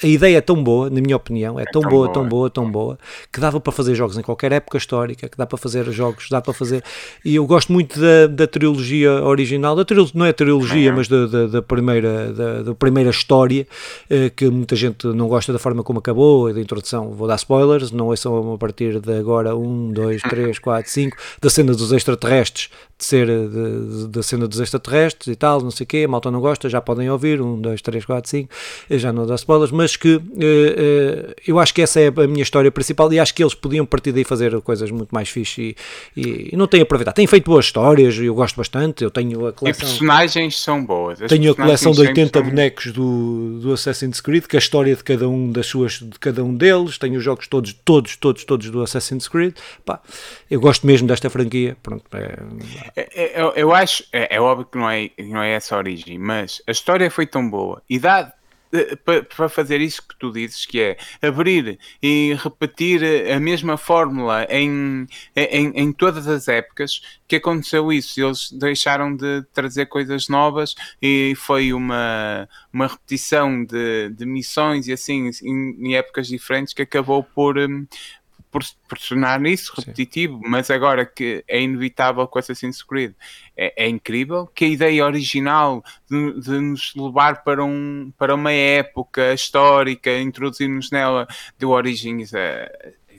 a 0.03 0.07
ideia 0.07 0.39
é 0.39 0.41
tão 0.41 0.63
boa, 0.63 0.89
na 0.89 1.01
minha 1.01 1.17
opinião, 1.17 1.59
é, 1.59 1.63
é 1.63 1.67
tão, 1.67 1.83
tão, 1.83 1.91
boa, 1.91 2.05
boa, 2.05 2.15
tão 2.15 2.29
boa, 2.29 2.51
tão 2.51 2.71
boa, 2.71 2.99
que 3.33 3.39
dava 3.39 3.61
para 3.61 3.73
fazer 3.73 3.95
jogos 3.95 4.17
em 4.17 4.23
qualquer 4.23 4.53
época 4.53 4.79
histórica, 4.79 5.29
que 5.29 5.37
dá 5.37 5.47
para 5.47 5.59
fazer 5.59 5.91
jogos, 5.93 6.29
dá 6.31 6.41
para 6.41 6.55
fazer. 6.55 6.83
E 7.25 7.37
eu 7.37 7.47
gosto 7.47 7.73
muito 7.73 8.01
da, 8.01 8.27
da 8.27 8.47
trilogia 8.47 9.23
original, 9.25 9.77
da 9.77 9.85
trilogia, 9.85 10.13
não 10.15 10.27
é 10.27 10.33
trilogia, 10.33 10.93
mas 10.93 11.09
da, 11.09 11.27
da, 11.27 11.47
da 11.47 11.63
primeira, 11.63 12.33
da, 12.33 12.63
da, 12.63 12.75
primeira 12.75 13.11
história, 13.11 13.67
eh, 14.09 14.31
que 14.31 14.49
muita 14.49 14.75
gente 14.75 15.07
não 15.09 15.29
gosta 15.29 15.53
da 15.53 15.59
forma 15.59 15.83
como 15.83 15.99
acabou, 15.99 16.53
da 16.53 16.61
introdução. 16.61 17.11
Vou 17.11 17.29
dar 17.29 17.37
spoilers, 17.37 17.91
não 17.91 18.13
é 18.13 18.17
só 18.17 18.55
a 18.55 18.59
partir 18.59 19.01
de 19.01 19.19
agora, 19.19 19.55
um, 19.55 19.93
dois, 19.93 20.23
três, 20.23 20.59
quatro, 20.61 20.91
cinco, 20.91 21.17
da 21.41 21.51
cena 21.51 21.75
dos 21.75 21.93
extraterrestres, 21.93 22.71
de 22.99 23.05
ser 23.05 23.29
da 24.09 24.23
cena 24.23 24.47
dos 24.47 24.61
extraterrestres 24.61 25.29
e 25.29 25.37
tal, 25.37 25.61
não 25.61 25.71
sei 25.71 25.85
o 25.85 25.87
quê, 25.87 26.03
a 26.05 26.09
malta 26.09 26.31
não 26.31 26.41
gosta, 26.41 26.69
já 26.69 26.81
podem 26.81 27.11
ouvir, 27.11 27.41
um, 27.41 27.61
dois, 27.61 27.83
três, 27.83 28.05
quatro, 28.05 28.31
cinco, 28.31 28.51
já 28.91 29.13
não 29.13 29.27
dá 29.27 29.35
spoilers, 29.35 29.71
mas 29.71 29.90
que 29.99 30.17
uh, 30.17 30.21
uh, 30.21 31.35
eu 31.47 31.59
acho 31.59 31.75
que 31.75 31.83
essa 31.83 32.01
é 32.01 32.09
a 32.09 32.27
minha 32.27 32.43
história 32.43 32.71
principal 32.71 33.13
e 33.13 33.19
acho 33.19 33.35
que 33.35 33.43
eles 33.43 33.55
podiam 33.55 33.85
partir 33.87 34.13
daí 34.13 34.25
fazer 34.25 34.61
coisas 34.61 34.91
muito 34.91 35.11
mais 35.11 35.29
fixe 35.29 35.77
e, 36.17 36.21
e, 36.21 36.51
e 36.53 36.57
não 36.57 36.67
têm 36.67 36.81
aproveitado. 36.81 37.15
Têm 37.15 37.27
feito 37.27 37.45
boas 37.51 37.67
histórias, 37.67 38.17
eu 38.19 38.35
gosto 38.35 38.57
bastante, 38.57 39.03
eu 39.05 39.11
tenho 39.11 39.47
a 39.47 39.53
coleção... 39.53 39.87
E 39.87 39.91
personagens 39.91 40.61
são 40.61 40.85
boas. 40.85 41.21
As 41.23 41.29
tenho 41.29 41.53
a 41.53 41.55
coleção 41.55 41.93
de 41.93 42.01
80 42.01 42.39
são... 42.39 42.49
bonecos 42.49 42.93
do, 42.93 43.61
do 43.61 43.73
Assassin's 43.73 44.21
Creed, 44.21 44.45
que 44.45 44.57
é 44.57 44.59
a 44.59 44.61
história 44.61 44.95
de 44.95 45.03
cada 45.03 45.29
um 45.29 45.51
das 45.51 45.67
suas, 45.67 45.93
de 45.95 46.19
cada 46.19 46.45
um 46.45 46.55
deles, 46.55 46.99
tenho 46.99 47.19
os 47.19 47.25
jogos 47.25 47.47
todos, 47.47 47.73
todos, 47.73 48.17
todos, 48.17 48.45
todos 48.45 48.71
do 48.71 48.83
Assassin's 48.83 49.29
Creed, 49.29 49.55
pá, 49.85 50.01
eu 50.51 50.61
gosto 50.61 50.87
mesmo 50.87 51.07
desta 51.07 51.31
franquia, 51.31 51.77
pronto, 51.83 52.05
é, 52.13 52.39
é, 52.97 53.09
é, 53.15 53.41
eu, 53.41 53.53
eu, 53.57 53.75
acho, 53.75 54.05
é, 54.13 54.37
é, 54.37 54.41
óbvio 54.41 54.67
que 54.67 54.79
não 54.79 54.91
é, 54.91 55.11
não 55.19 55.43
é 55.43 55.53
essa 55.53 55.75
a 55.75 55.79
origem, 55.79 56.19
mas 56.19 56.63
a 56.67 56.71
história 56.71 57.11
foi 57.11 57.27
tão 57.27 57.49
boa 57.49 57.83
e 57.89 57.99
dá 57.99 58.21
eh, 58.21 58.40
para 59.35 59.49
fazer 59.49 59.81
isso 59.81 60.07
que 60.07 60.17
tu 60.19 60.33
dizes, 60.33 60.65
que 60.65 60.81
é 60.81 60.97
abrir 61.21 61.79
e 62.03 62.37
repetir 62.43 63.03
a 63.33 63.41
mesma 63.41 63.77
fórmula 63.77 64.47
em, 64.49 65.07
em, 65.35 65.73
em 65.75 65.93
todas 65.93 66.29
as 66.29 66.47
épocas, 66.49 67.01
que 67.27 67.37
aconteceu 67.37 67.93
isso. 67.93 68.21
Eles 68.21 68.51
deixaram 68.53 69.15
de 69.15 69.43
trazer 69.53 69.87
coisas 69.87 70.29
novas 70.29 70.75
e 71.03 71.35
foi 71.37 71.73
uma, 71.73 72.49
uma 72.73 72.87
repetição 72.87 73.65
de, 73.65 74.11
de 74.11 74.25
missões 74.25 74.87
e 74.87 74.93
assim 74.93 75.31
em, 75.43 75.89
em 75.89 75.97
épocas 75.97 76.29
diferentes 76.29 76.73
que 76.73 76.83
acabou 76.83 77.23
por, 77.23 77.59
hum, 77.59 77.87
por, 78.51 78.63
por 78.89 78.99
tornar 78.99 79.45
isso 79.47 79.73
repetitivo, 79.77 80.35
Sim. 80.43 80.49
mas 80.49 80.71
agora 80.71 81.07
que 81.07 81.45
é 81.47 81.61
inevitável 81.61 82.27
com 82.27 82.39
Assassin's 82.39 82.83
Creed, 82.83 83.13
é, 83.57 83.85
é 83.85 83.89
incrível 83.89 84.47
que 84.47 84.65
a 84.65 84.69
ideia 84.69 85.05
original 85.05 85.85
de, 86.11 86.41
de, 86.41 86.51
nos 86.61 86.95
levar 86.97 87.45
para, 87.45 87.65
um, 87.65 88.13
para 88.19 88.35
uma 88.35 88.53
época 88.53 89.33
histórica, 89.33 90.19
introduzir-nos 90.19 90.91
nela, 90.91 91.29
deu 91.59 91.71
origens 91.71 92.35
a 92.35 92.69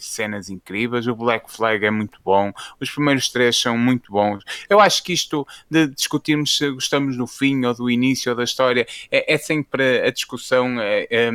cenas 0.06 0.50
incríveis, 0.50 1.08
o 1.08 1.16
Black 1.16 1.52
Flag 1.52 1.86
é 1.86 1.92
muito 1.92 2.20
bom, 2.24 2.52
os 2.80 2.90
primeiros 2.90 3.30
três 3.30 3.60
são 3.60 3.78
muito 3.78 4.12
bons. 4.12 4.44
Eu 4.70 4.80
acho 4.80 5.04
que 5.04 5.14
isto 5.14 5.48
de 5.70 5.88
discutirmos 5.88 6.58
se 6.58 6.70
gostamos 6.72 7.18
do 7.18 7.28
fim 7.28 7.66
ou 7.66 7.74
do 7.74 7.90
início 7.90 8.36
da 8.36 8.44
história 8.44 8.86
é, 9.12 9.34
é 9.34 9.38
sempre 9.38 10.02
a 10.02 10.12
discussão. 10.12 10.80
É, 10.80 11.08
é, 11.10 11.32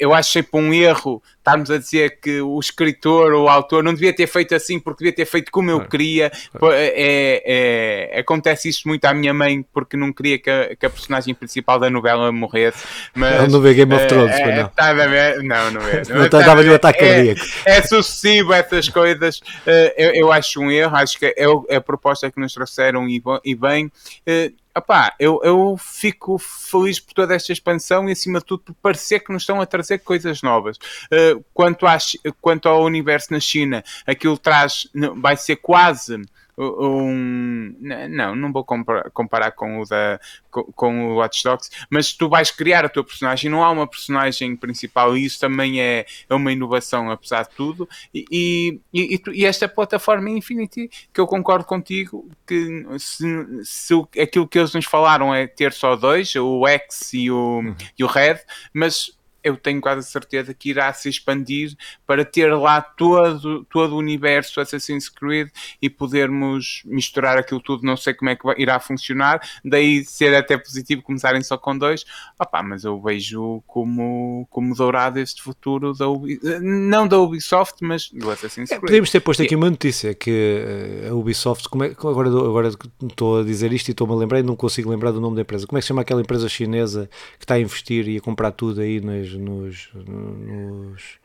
eu 0.00 0.12
acho 0.14 0.30
sempre 0.30 0.60
um 0.60 0.72
erro 0.72 1.22
estarmos 1.38 1.70
a 1.70 1.76
dizer 1.76 2.18
que 2.20 2.40
o 2.40 2.58
escritor 2.58 3.32
ou 3.32 3.44
o 3.44 3.48
autor 3.48 3.84
não 3.84 3.92
devia 3.92 4.14
ter 4.14 4.26
feito 4.26 4.54
assim 4.54 4.80
porque 4.80 5.04
devia 5.04 5.14
ter 5.14 5.26
feito 5.26 5.52
como 5.52 5.70
eu 5.70 5.80
queria. 5.80 6.32
É, 6.72 8.10
é, 8.14 8.20
acontece 8.20 8.68
isso 8.68 8.88
muito 8.88 9.04
à 9.04 9.12
minha 9.12 9.34
mãe 9.34 9.64
porque 9.72 9.96
não 9.96 10.10
queria 10.10 10.38
que 10.38 10.48
a, 10.48 10.74
que 10.74 10.86
a 10.86 10.90
personagem 10.90 11.34
principal 11.34 11.78
da 11.78 11.90
novela 11.90 12.32
morresse. 12.32 12.78
Mas, 13.14 13.52
não 13.52 13.60
vê 13.60 13.74
Game 13.74 13.94
of 13.94 14.06
Thrones, 14.06 14.34
é, 14.34 14.62
não. 14.62 14.68
Tá 14.68 14.94
não, 15.42 15.70
não 15.70 15.80
vê. 15.80 16.02
Não 16.14 16.24
estava-lhe 16.24 16.70
um 16.70 16.74
ataque 16.74 16.98
cardíaco. 17.00 17.40
É 17.64 17.73
sucessivo 17.82 18.52
essas 18.52 18.88
coisas. 18.88 19.40
Eh, 19.66 19.94
eu, 19.96 20.14
eu 20.14 20.32
acho 20.32 20.60
um 20.60 20.70
erro, 20.70 20.96
acho 20.96 21.18
que 21.18 21.34
é 21.36 21.76
a 21.76 21.80
proposta 21.80 22.30
que 22.30 22.40
nos 22.40 22.52
trouxeram 22.52 23.06
e 23.08 23.54
bem. 23.54 23.90
Eh, 24.26 24.52
Epá, 24.76 25.14
eu, 25.20 25.40
eu 25.44 25.76
fico 25.78 26.36
feliz 26.36 26.98
por 26.98 27.14
toda 27.14 27.32
esta 27.32 27.52
expansão 27.52 28.08
e, 28.08 28.12
acima 28.12 28.40
de 28.40 28.44
tudo, 28.44 28.64
por 28.64 28.74
parecer 28.74 29.20
que 29.20 29.32
nos 29.32 29.42
estão 29.42 29.60
a 29.60 29.66
trazer 29.66 29.98
coisas 29.98 30.42
novas. 30.42 30.76
Uh, 31.12 31.44
quanto, 31.54 31.86
à, 31.86 31.96
quanto 32.40 32.68
ao 32.68 32.82
universo 32.82 33.32
na 33.32 33.38
China, 33.38 33.84
aquilo 34.04 34.36
traz, 34.36 34.88
vai 35.16 35.36
ser 35.36 35.56
quase 35.56 36.20
um. 36.56 37.74
Não, 38.10 38.34
não 38.34 38.52
vou 38.52 38.64
comparar, 38.64 39.52
com 39.52 39.80
o 39.80 39.84
da 39.84 40.20
com, 40.50 40.62
com, 40.72 41.08
o 41.08 41.16
Watch 41.16 41.42
Dogs, 41.42 41.70
mas 41.90 42.12
tu 42.12 42.28
vais 42.28 42.50
criar 42.50 42.84
a 42.84 42.88
tua 42.88 43.04
personagem, 43.04 43.50
não 43.50 43.64
há 43.64 43.70
uma 43.70 43.86
personagem 43.86 44.54
principal 44.56 45.16
e 45.16 45.24
isso 45.24 45.40
também 45.40 45.80
é, 45.80 46.06
é 46.28 46.34
uma 46.34 46.52
inovação, 46.52 47.10
apesar 47.10 47.42
de 47.42 47.50
tudo. 47.56 47.88
E, 48.14 48.24
e, 48.30 48.80
e, 48.92 49.22
e 49.32 49.44
esta 49.44 49.68
plataforma 49.68 50.30
Infinity, 50.30 50.90
que 51.12 51.20
eu 51.20 51.26
concordo 51.26 51.64
contigo, 51.64 52.28
que 52.46 52.86
se, 52.98 53.26
se 53.64 53.94
aquilo 54.20 54.46
que 54.46 54.58
eles 54.58 54.72
nos 54.72 54.84
falaram 54.84 55.34
é 55.34 55.46
ter 55.46 55.72
só 55.72 55.96
dois, 55.96 56.34
o 56.36 56.66
X 56.66 57.12
e 57.14 57.30
o, 57.30 57.58
uhum. 57.58 57.74
e 57.98 58.04
o 58.04 58.06
Red, 58.06 58.38
mas 58.72 59.12
eu 59.44 59.56
tenho 59.58 59.80
quase 59.80 60.08
certeza 60.08 60.54
que 60.54 60.70
irá 60.70 60.90
se 60.92 61.08
expandir 61.08 61.76
para 62.06 62.24
ter 62.24 62.52
lá 62.54 62.80
todo, 62.80 63.64
todo 63.66 63.94
o 63.94 63.98
universo 63.98 64.60
Assassin's 64.60 65.08
Creed 65.08 65.48
e 65.80 65.90
podermos 65.90 66.82
misturar 66.86 67.36
aquilo 67.36 67.60
tudo. 67.60 67.84
Não 67.84 67.96
sei 67.96 68.14
como 68.14 68.30
é 68.30 68.36
que 68.36 68.42
irá 68.56 68.80
funcionar, 68.80 69.46
daí 69.62 70.02
ser 70.04 70.34
até 70.34 70.56
positivo 70.56 71.02
começarem 71.02 71.42
só 71.42 71.58
com 71.58 71.76
dois. 71.76 72.04
Opa, 72.38 72.62
mas 72.62 72.84
eu 72.84 73.00
vejo 73.00 73.62
como, 73.66 74.46
como 74.50 74.74
dourado 74.74 75.18
este 75.20 75.42
futuro 75.42 75.92
da 75.92 76.08
Ubisoft, 76.08 76.60
não 76.62 77.06
da 77.06 77.18
Ubisoft, 77.18 77.84
mas 77.84 78.10
do 78.10 78.30
Assassin's 78.30 78.70
é, 78.70 78.76
Creed. 78.76 78.84
É, 78.84 78.86
podemos 78.86 79.10
ter 79.10 79.20
posto 79.20 79.42
aqui 79.42 79.54
uma 79.54 79.68
notícia 79.68 80.14
que 80.14 80.30
eh, 80.30 81.08
a 81.10 81.14
Ubisoft, 81.14 81.68
como 81.68 81.84
é, 81.84 81.88
agora, 81.88 82.28
agora 82.28 82.70
estou 83.02 83.40
a 83.40 83.44
dizer 83.44 83.72
isto 83.72 83.88
e 83.88 83.90
estou-me 83.90 84.14
a 84.14 84.16
lembrar 84.16 84.40
e 84.40 84.42
não 84.42 84.56
consigo 84.56 84.88
lembrar 84.90 85.10
do 85.10 85.20
nome 85.20 85.36
da 85.36 85.42
empresa. 85.42 85.66
Como 85.66 85.76
é 85.76 85.80
que 85.80 85.84
se 85.84 85.88
chama 85.88 86.00
aquela 86.00 86.22
empresa 86.22 86.48
chinesa 86.48 87.10
que 87.38 87.44
está 87.44 87.54
a 87.54 87.60
investir 87.60 88.08
e 88.08 88.16
a 88.16 88.20
comprar 88.20 88.52
tudo 88.52 88.80
aí 88.80 89.00
nos. 89.00 89.33
Nos, 89.34 89.88
nos... 89.94 91.18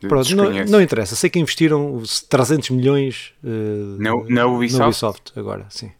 Pronto, 0.00 0.36
não, 0.36 0.50
não, 0.66 0.80
interessa. 0.80 1.16
Sei 1.16 1.28
que 1.28 1.38
investiram 1.38 2.02
300 2.28 2.70
milhões 2.70 3.34
uh, 3.42 4.00
na, 4.00 4.10
na, 4.28 4.46
Ubisoft? 4.46 4.78
na 4.78 4.86
Ubisoft 4.86 5.32
agora, 5.36 5.66
sim. 5.68 5.92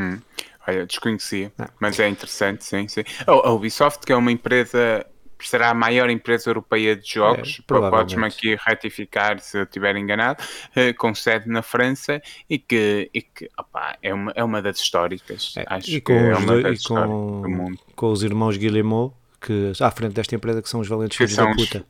Hum. 0.00 0.18
Olha, 0.66 0.86
desconhecia, 0.86 1.52
não. 1.58 1.68
mas 1.78 2.00
é 2.00 2.08
interessante, 2.08 2.64
sim, 2.64 2.88
sim. 2.88 3.02
A 3.26 3.50
Ubisoft, 3.50 4.06
que 4.06 4.12
é 4.12 4.16
uma 4.16 4.32
empresa 4.32 5.06
será 5.46 5.70
a 5.70 5.74
maior 5.74 6.10
empresa 6.10 6.50
europeia 6.50 6.96
de 6.96 7.14
jogos, 7.14 7.60
é, 7.60 7.90
podes-me 7.90 8.26
aqui 8.26 8.56
retificar 8.56 9.38
se 9.40 9.58
eu 9.58 9.64
estiver 9.64 9.96
enganado, 9.96 10.42
uh, 10.42 10.96
com 10.96 11.14
sede 11.14 11.48
na 11.48 11.62
França 11.62 12.20
e 12.48 12.58
que, 12.58 13.10
e 13.12 13.22
que 13.22 13.48
opa, 13.58 13.96
é, 14.02 14.12
uma, 14.14 14.32
é 14.34 14.42
uma 14.44 14.62
das 14.62 14.78
históricas. 14.78 15.54
É, 15.56 15.64
Acho 15.66 16.00
que 16.00 16.12
é 16.12 16.36
uma 16.36 16.62
das 16.62 16.82
e 16.82 16.88
com, 16.88 17.42
do 17.42 17.48
mundo. 17.50 17.78
Com 17.94 18.10
os 18.10 18.22
irmãos 18.22 18.56
Guillemot, 18.56 19.14
que 19.44 19.72
à 19.80 19.90
frente 19.90 20.14
desta 20.14 20.34
empresa, 20.34 20.62
que 20.62 20.68
são 20.68 20.80
os 20.80 20.88
valentes 20.88 21.16
filhos 21.16 21.36
da 21.36 21.52
puta. 21.52 21.84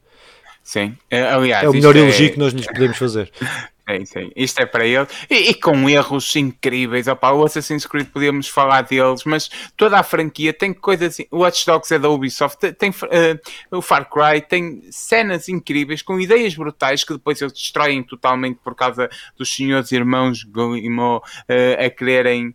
Sim, 0.62 0.96
eh, 1.10 1.20
aliás, 1.20 1.64
é 1.64 1.68
o 1.68 1.72
melhor 1.72 1.94
elogio 1.94 2.26
é... 2.26 2.30
que 2.30 2.38
nós 2.38 2.52
lhes 2.52 2.66
podemos 2.66 2.96
fazer. 2.96 3.30
Sim, 3.86 4.06
sim. 4.06 4.32
Isto 4.34 4.60
é 4.60 4.66
para 4.66 4.86
ele. 4.86 5.06
E, 5.28 5.50
e, 5.50 5.54
com 5.54 5.88
erros 5.90 6.34
incríveis. 6.36 7.06
Opa, 7.06 7.32
o 7.32 7.44
Assassin's 7.44 7.84
Creed 7.84 8.08
podíamos 8.08 8.48
falar 8.48 8.80
deles, 8.80 9.24
mas 9.24 9.50
toda 9.76 9.98
a 9.98 10.02
franquia 10.02 10.54
tem 10.54 10.72
coisas. 10.72 11.18
O 11.30 11.40
Watch 11.40 11.66
Dogs 11.66 11.92
é 11.92 11.98
da 11.98 12.08
Ubisoft, 12.08 12.72
tem 12.72 12.88
uh, 12.88 13.76
o 13.76 13.82
Far 13.82 14.08
Cry, 14.08 14.40
tem 14.40 14.84
cenas 14.90 15.50
incríveis 15.50 16.00
com 16.00 16.18
ideias 16.18 16.54
brutais 16.54 17.04
que 17.04 17.12
depois 17.12 17.42
eles 17.42 17.52
destroem 17.52 18.02
totalmente 18.02 18.58
por 18.64 18.74
causa 18.74 19.10
dos 19.36 19.54
senhores 19.54 19.92
irmãos 19.92 20.44
Guillemot 20.44 21.18
uh, 21.18 21.84
a 21.84 21.90
quererem 21.90 22.54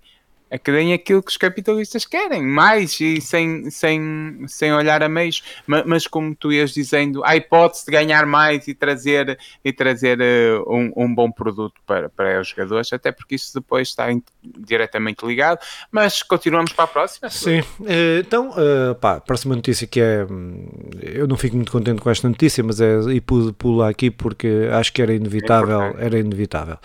a 0.51 0.57
querem 0.57 0.93
aquilo 0.93 1.21
que 1.23 1.29
os 1.29 1.37
capitalistas 1.37 2.05
querem, 2.05 2.43
mais 2.43 2.99
e 2.99 3.21
sem, 3.21 3.69
sem, 3.69 4.45
sem 4.47 4.73
olhar 4.73 5.01
a 5.03 5.09
meios. 5.09 5.43
Mas, 5.65 5.83
mas 5.85 6.07
como 6.07 6.35
tu 6.35 6.51
ias 6.51 6.71
dizendo, 6.71 7.23
a 7.23 7.35
hipótese 7.35 7.85
de 7.85 7.91
ganhar 7.91 8.25
mais 8.25 8.67
e 8.67 8.73
trazer, 8.73 9.37
e 9.63 9.71
trazer 9.71 10.19
uh, 10.19 10.73
um, 10.73 10.91
um 10.95 11.15
bom 11.15 11.31
produto 11.31 11.79
para, 11.85 12.09
para 12.09 12.41
os 12.41 12.49
jogadores, 12.49 12.91
até 12.91 13.11
porque 13.11 13.35
isso 13.35 13.53
depois 13.53 13.89
está 13.89 14.11
in, 14.11 14.21
diretamente 14.43 15.25
ligado. 15.25 15.59
Mas 15.91 16.21
continuamos 16.23 16.73
para 16.73 16.85
a 16.85 16.87
próxima. 16.87 17.29
Sim, 17.29 17.59
uh, 17.59 18.19
então, 18.19 18.49
uh, 18.49 18.95
pá, 18.95 19.15
a 19.15 19.21
próxima 19.21 19.55
notícia 19.55 19.87
que 19.87 20.01
é. 20.01 20.25
Eu 21.01 21.27
não 21.27 21.37
fico 21.37 21.55
muito 21.55 21.71
contente 21.71 22.01
com 22.01 22.09
esta 22.09 22.27
notícia, 22.27 22.63
mas 22.63 22.81
é. 22.81 22.99
E 23.13 23.21
pulo, 23.21 23.53
pulo 23.53 23.83
aqui 23.83 24.11
porque 24.11 24.69
acho 24.71 24.91
que 24.91 25.01
era 25.01 25.13
inevitável. 25.13 25.95
É 25.97 26.09
era 26.09 26.19
inevitável. 26.19 26.77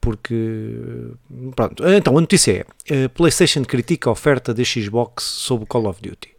porque. 0.00 0.74
Pronto 1.56 1.82
então, 1.98 2.16
a 2.16 2.20
notícia 2.20 2.66
é: 2.88 3.04
a 3.04 3.08
PlayStation 3.08 3.62
critica 3.64 4.08
a 4.08 4.12
oferta 4.12 4.52
da 4.52 4.64
Xbox 4.64 5.24
sobre 5.24 5.66
Call 5.66 5.86
of 5.86 6.00
Duty. 6.00 6.30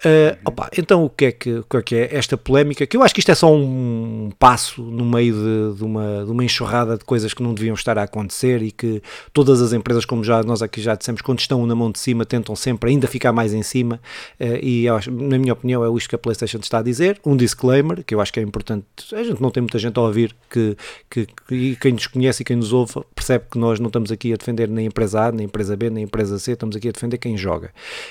Uh, 0.00 0.36
opa, 0.44 0.68
então 0.76 1.04
o 1.04 1.10
que, 1.10 1.26
é 1.26 1.32
que, 1.32 1.54
o 1.54 1.64
que, 1.64 1.76
é 1.76 1.82
que 1.82 1.94
é 1.94 2.16
esta 2.16 2.36
polémica? 2.36 2.86
Que 2.86 2.96
eu 2.96 3.02
acho 3.02 3.14
que 3.14 3.20
isto 3.20 3.30
é 3.30 3.34
só 3.34 3.52
um 3.52 4.30
passo 4.38 4.82
no 4.82 5.04
meio 5.04 5.34
de, 5.34 5.78
de, 5.78 5.84
uma, 5.84 6.24
de 6.24 6.30
uma 6.30 6.44
enxurrada 6.44 6.96
de 6.98 7.04
coisas 7.04 7.32
que 7.32 7.42
não 7.42 7.54
deviam 7.54 7.74
estar 7.74 7.98
a 7.98 8.02
acontecer 8.02 8.62
e 8.62 8.70
que 8.70 9.02
todas 9.32 9.62
as 9.62 9.72
empresas, 9.72 10.04
como 10.04 10.22
já 10.22 10.42
nós 10.42 10.62
aqui 10.62 10.80
já 10.80 10.94
dissemos, 10.94 11.22
quando 11.22 11.40
estão 11.40 11.64
na 11.66 11.74
mão 11.74 11.90
de 11.90 11.98
cima, 11.98 12.24
tentam 12.24 12.54
sempre 12.56 12.90
ainda 12.90 13.06
ficar 13.06 13.32
mais 13.32 13.54
em 13.54 13.62
cima. 13.62 14.00
Uh, 14.40 14.58
e 14.62 14.88
acho, 14.88 15.10
na 15.10 15.38
minha 15.38 15.52
opinião, 15.52 15.84
é 15.84 15.96
isto 15.96 16.08
que 16.08 16.14
a 16.14 16.18
PlayStation 16.18 16.58
está 16.58 16.78
a 16.78 16.82
dizer. 16.82 17.20
Um 17.24 17.36
disclaimer, 17.36 18.04
que 18.04 18.14
eu 18.14 18.20
acho 18.20 18.32
que 18.32 18.40
é 18.40 18.42
importante. 18.42 18.84
A 19.12 19.22
gente 19.22 19.40
não 19.40 19.50
tem 19.50 19.62
muita 19.62 19.78
gente 19.78 19.98
a 19.98 20.02
ouvir, 20.02 20.34
que, 20.50 20.76
que, 21.08 21.26
que 21.26 21.54
e 21.54 21.76
quem 21.76 21.92
nos 21.92 22.06
conhece 22.06 22.42
e 22.42 22.44
quem 22.44 22.56
nos 22.56 22.72
ouve 22.72 22.94
percebe 23.14 23.44
que 23.50 23.58
nós 23.58 23.80
não 23.80 23.86
estamos 23.86 24.12
aqui 24.12 24.32
a 24.32 24.36
defender 24.36 24.68
nem 24.68 24.84
a 24.84 24.88
empresa 24.88 25.28
A, 25.28 25.32
nem 25.32 25.42
a 25.42 25.44
empresa 25.44 25.76
B, 25.76 25.88
nem 25.88 26.04
a 26.04 26.06
empresa 26.06 26.38
C, 26.38 26.52
estamos 26.52 26.76
aqui 26.76 26.88
a 26.88 26.92
defender 26.92 27.16
quem 27.18 27.36
joga. 27.36 27.70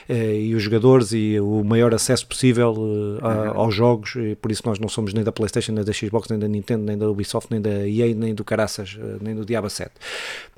Uh, 0.10 0.13
e 0.13 0.56
os 0.56 0.63
jogadores 0.63 1.12
e 1.12 1.39
o 1.39 1.63
maior 1.73 1.93
acesso 1.93 2.25
possível 2.27 2.73
uh, 2.73 3.25
a, 3.25 3.29
uhum. 3.29 3.62
aos 3.62 3.75
jogos, 3.75 4.15
e 4.15 4.36
por 4.36 4.51
isso 4.51 4.63
nós 4.65 4.79
não 4.79 4.88
somos 4.88 5.13
nem 5.13 5.23
da 5.23 5.31
PlayStation, 5.31 5.71
nem 5.71 5.83
da 5.83 5.91
Xbox, 5.91 6.29
nem 6.29 6.39
da 6.39 6.47
Nintendo, 6.47 6.83
nem 6.83 6.97
da 6.97 7.09
Ubisoft, 7.09 7.49
nem 7.51 7.62
da 7.62 7.88
EA, 7.88 8.13
nem 8.13 8.33
do 8.33 8.43
Caraças, 8.43 8.97
uh, 8.99 9.17
nem 9.21 9.36
do 9.36 9.45
Diaba 9.45 9.69
7. 9.69 9.91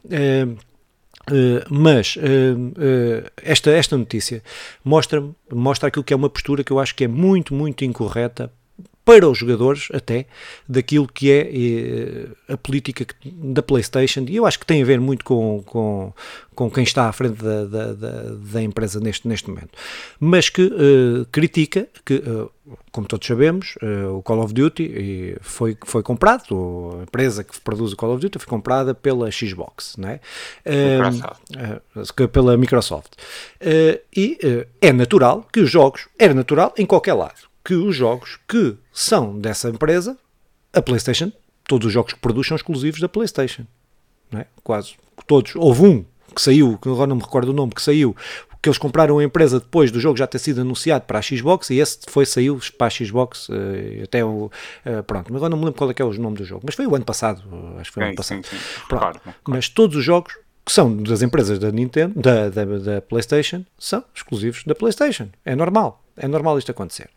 Uh, 0.06 0.58
Uh, 1.28 1.66
mas 1.72 2.18
uh, 2.18 2.22
uh, 2.22 3.32
esta, 3.42 3.72
esta 3.72 3.98
notícia 3.98 4.44
mostra, 4.84 5.24
mostra 5.52 5.88
aquilo 5.88 6.04
que 6.04 6.14
é 6.14 6.16
uma 6.16 6.30
postura 6.30 6.64
que 6.64 6.72
eu 6.72 6.78
acho 6.78 6.94
que 6.94 7.04
é 7.04 7.08
muito, 7.08 7.52
muito 7.52 7.84
incorreta 7.84 8.52
para 9.06 9.30
os 9.30 9.38
jogadores 9.38 9.88
até 9.94 10.26
daquilo 10.68 11.08
que 11.08 11.32
é 11.32 11.50
eh, 11.54 12.54
a 12.54 12.58
política 12.58 13.06
da 13.24 13.62
PlayStation 13.62 14.26
e 14.28 14.36
eu 14.36 14.48
acho 14.48 14.60
que 14.60 14.66
tem 14.66 14.82
a 14.82 14.86
ver 14.86 15.00
muito 15.00 15.24
com, 15.24 15.62
com, 15.64 16.12
com 16.56 16.72
quem 16.72 16.84
está 16.84 17.08
à 17.08 17.12
frente 17.12 17.42
da, 17.42 17.66
da, 17.66 17.94
da, 17.94 18.62
empresa 18.64 19.00
neste, 19.00 19.28
neste 19.28 19.48
momento, 19.48 19.70
mas 20.20 20.50
que 20.50 20.64
uh, 20.64 21.26
critica 21.32 21.88
que, 22.04 22.16
uh, 22.16 22.52
como 22.92 23.06
todos 23.06 23.28
sabemos, 23.28 23.76
uh, 23.84 24.18
o 24.18 24.24
Call 24.24 24.40
of 24.40 24.54
Duty 24.54 25.36
foi, 25.40 25.78
foi 25.86 26.02
comprado, 26.02 26.98
a 27.00 27.04
empresa 27.04 27.44
que 27.44 27.60
produz 27.62 27.94
o 27.94 27.96
Call 27.96 28.14
of 28.14 28.22
Duty 28.22 28.40
foi 28.40 28.48
comprada 28.48 28.96
pela 28.96 29.30
Xbox, 29.30 29.96
não 29.98 30.10
é? 30.10 30.20
pela 32.32 32.58
Microsoft. 32.58 33.14
e 34.16 34.40
é 34.82 34.92
natural 34.92 35.48
que 35.54 35.60
os 35.60 35.70
jogos, 35.70 36.08
era 36.18 36.34
natural 36.34 36.74
em 36.78 36.86
qualquer 36.86 37.14
lado, 37.14 37.55
que 37.66 37.74
os 37.74 37.96
jogos 37.96 38.40
que 38.48 38.78
são 38.94 39.38
dessa 39.40 39.70
empresa, 39.70 40.16
a 40.72 40.82
PlayStation, 40.82 41.32
todos 41.68 41.88
os 41.88 41.94
jogos 41.94 42.14
que 42.14 42.20
produz 42.20 42.48
são 42.48 42.56
exclusivos 42.56 43.02
da 43.02 43.10
PlayStation. 43.10 43.66
Não 44.32 44.40
é? 44.40 44.48
Quase 44.64 44.94
todos. 45.26 45.56
Houve 45.56 45.82
um 45.82 46.06
que 46.34 46.42
saiu, 46.42 46.78
que 46.78 46.88
agora 46.88 47.08
não 47.08 47.16
me 47.16 47.22
recordo 47.22 47.50
o 47.50 47.54
nome, 47.54 47.74
que 47.74 47.82
saiu, 47.82 48.16
que 48.62 48.70
eles 48.70 48.78
compraram 48.78 49.20
a 49.20 49.24
empresa 49.24 49.60
depois 49.60 49.92
do 49.92 50.00
jogo 50.00 50.18
já 50.18 50.28
ter 50.28 50.40
sido 50.40 50.62
anunciado 50.62 51.06
para 51.06 51.20
a 51.20 51.22
Xbox 51.22 51.70
e 51.70 51.80
esse 51.80 52.00
foi, 52.08 52.26
saiu 52.26 52.60
para 52.78 52.88
a 52.88 52.90
Xbox 52.90 53.48
uh, 53.50 53.54
até 54.04 54.24
o. 54.24 54.52
Uh, 54.86 55.04
pronto, 55.06 55.32
mas 55.32 55.38
agora 55.38 55.50
não 55.50 55.58
me 55.58 55.66
lembro 55.66 55.78
qual 55.78 55.90
é 55.90 55.94
que 55.94 56.02
é 56.02 56.06
o 56.06 56.14
nome 56.14 56.38
do 56.38 56.44
jogo, 56.44 56.64
mas 56.66 56.76
foi 56.76 56.86
o 56.86 56.96
ano 56.96 57.06
passado, 57.06 57.44
acho 57.80 57.90
que 57.90 57.94
foi 57.94 58.04
o 58.04 58.06
ano 58.08 58.16
passado. 58.16 58.46
Sim, 58.46 58.58
sim. 58.58 58.64
Pronto, 58.88 59.02
claro, 59.02 59.20
claro. 59.20 59.38
Mas 59.48 59.70
todos 59.70 59.96
os 59.96 60.04
jogos 60.04 60.36
que 60.66 60.72
são 60.72 60.98
das 60.98 61.22
empresas 61.22 61.60
da 61.60 61.72
Nintendo, 61.72 62.20
da, 62.20 62.50
da, 62.50 62.66
da 62.66 63.02
PlayStation, 63.02 63.64
são 63.78 64.04
exclusivos 64.16 64.64
da 64.66 64.74
PlayStation. 64.74 65.30
É 65.46 65.56
normal, 65.56 66.04
é 66.18 66.28
normal 66.28 66.58
isto 66.58 66.72
acontecer. 66.72 67.10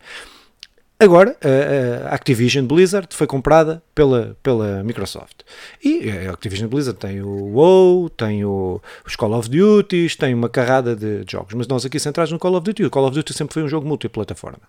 Agora, 1.01 1.37
a, 1.41 2.13
Activision 2.13 2.65
Blizzard 2.65 3.07
foi 3.15 3.25
comprada 3.25 3.81
pela, 3.95 4.37
pela 4.43 4.83
Microsoft. 4.83 5.43
E 5.81 6.09
a 6.09 6.31
Activision 6.31 6.67
Blizzard 6.67 6.99
tem 6.99 7.21
o 7.21 7.53
WoW, 7.53 8.09
tem 8.09 8.43
o, 8.43 8.81
os 9.07 9.15
Call 9.15 9.33
of 9.33 9.49
Duty, 9.49 10.13
tem 10.17 10.33
uma 10.33 10.49
carrada 10.49 10.97
de 10.97 11.23
jogos. 11.25 11.53
Mas 11.53 11.67
nós 11.67 11.85
aqui 11.85 11.97
centrados 11.97 12.33
no 12.33 12.37
Call 12.37 12.53
of 12.53 12.65
Duty. 12.65 12.83
O 12.83 12.89
Call 12.89 13.05
of 13.05 13.15
Duty 13.15 13.33
sempre 13.33 13.53
foi 13.53 13.63
um 13.63 13.69
jogo 13.69 13.87
multiplataforma. 13.87 14.59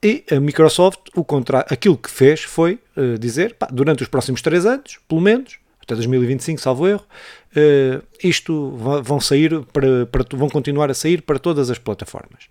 E 0.00 0.22
a 0.30 0.38
Microsoft, 0.38 1.00
o 1.16 1.24
contra... 1.24 1.66
aquilo 1.68 1.96
que 1.96 2.08
fez 2.08 2.44
foi 2.44 2.78
uh, 2.96 3.18
dizer, 3.18 3.54
pá, 3.54 3.66
durante 3.66 4.04
os 4.04 4.08
próximos 4.08 4.40
3 4.40 4.64
anos, 4.64 5.00
pelo 5.08 5.20
menos, 5.20 5.58
até 5.82 5.96
2025, 5.96 6.60
salvo 6.60 6.86
erro, 6.86 7.04
uh, 7.56 8.00
isto 8.22 8.76
vão 9.02 9.20
sair 9.20 9.60
para, 9.72 10.06
para, 10.06 10.24
vão 10.36 10.48
continuar 10.48 10.88
a 10.88 10.94
sair 10.94 11.20
para 11.20 11.40
todas 11.40 11.68
as 11.68 11.78
plataformas 11.78 12.44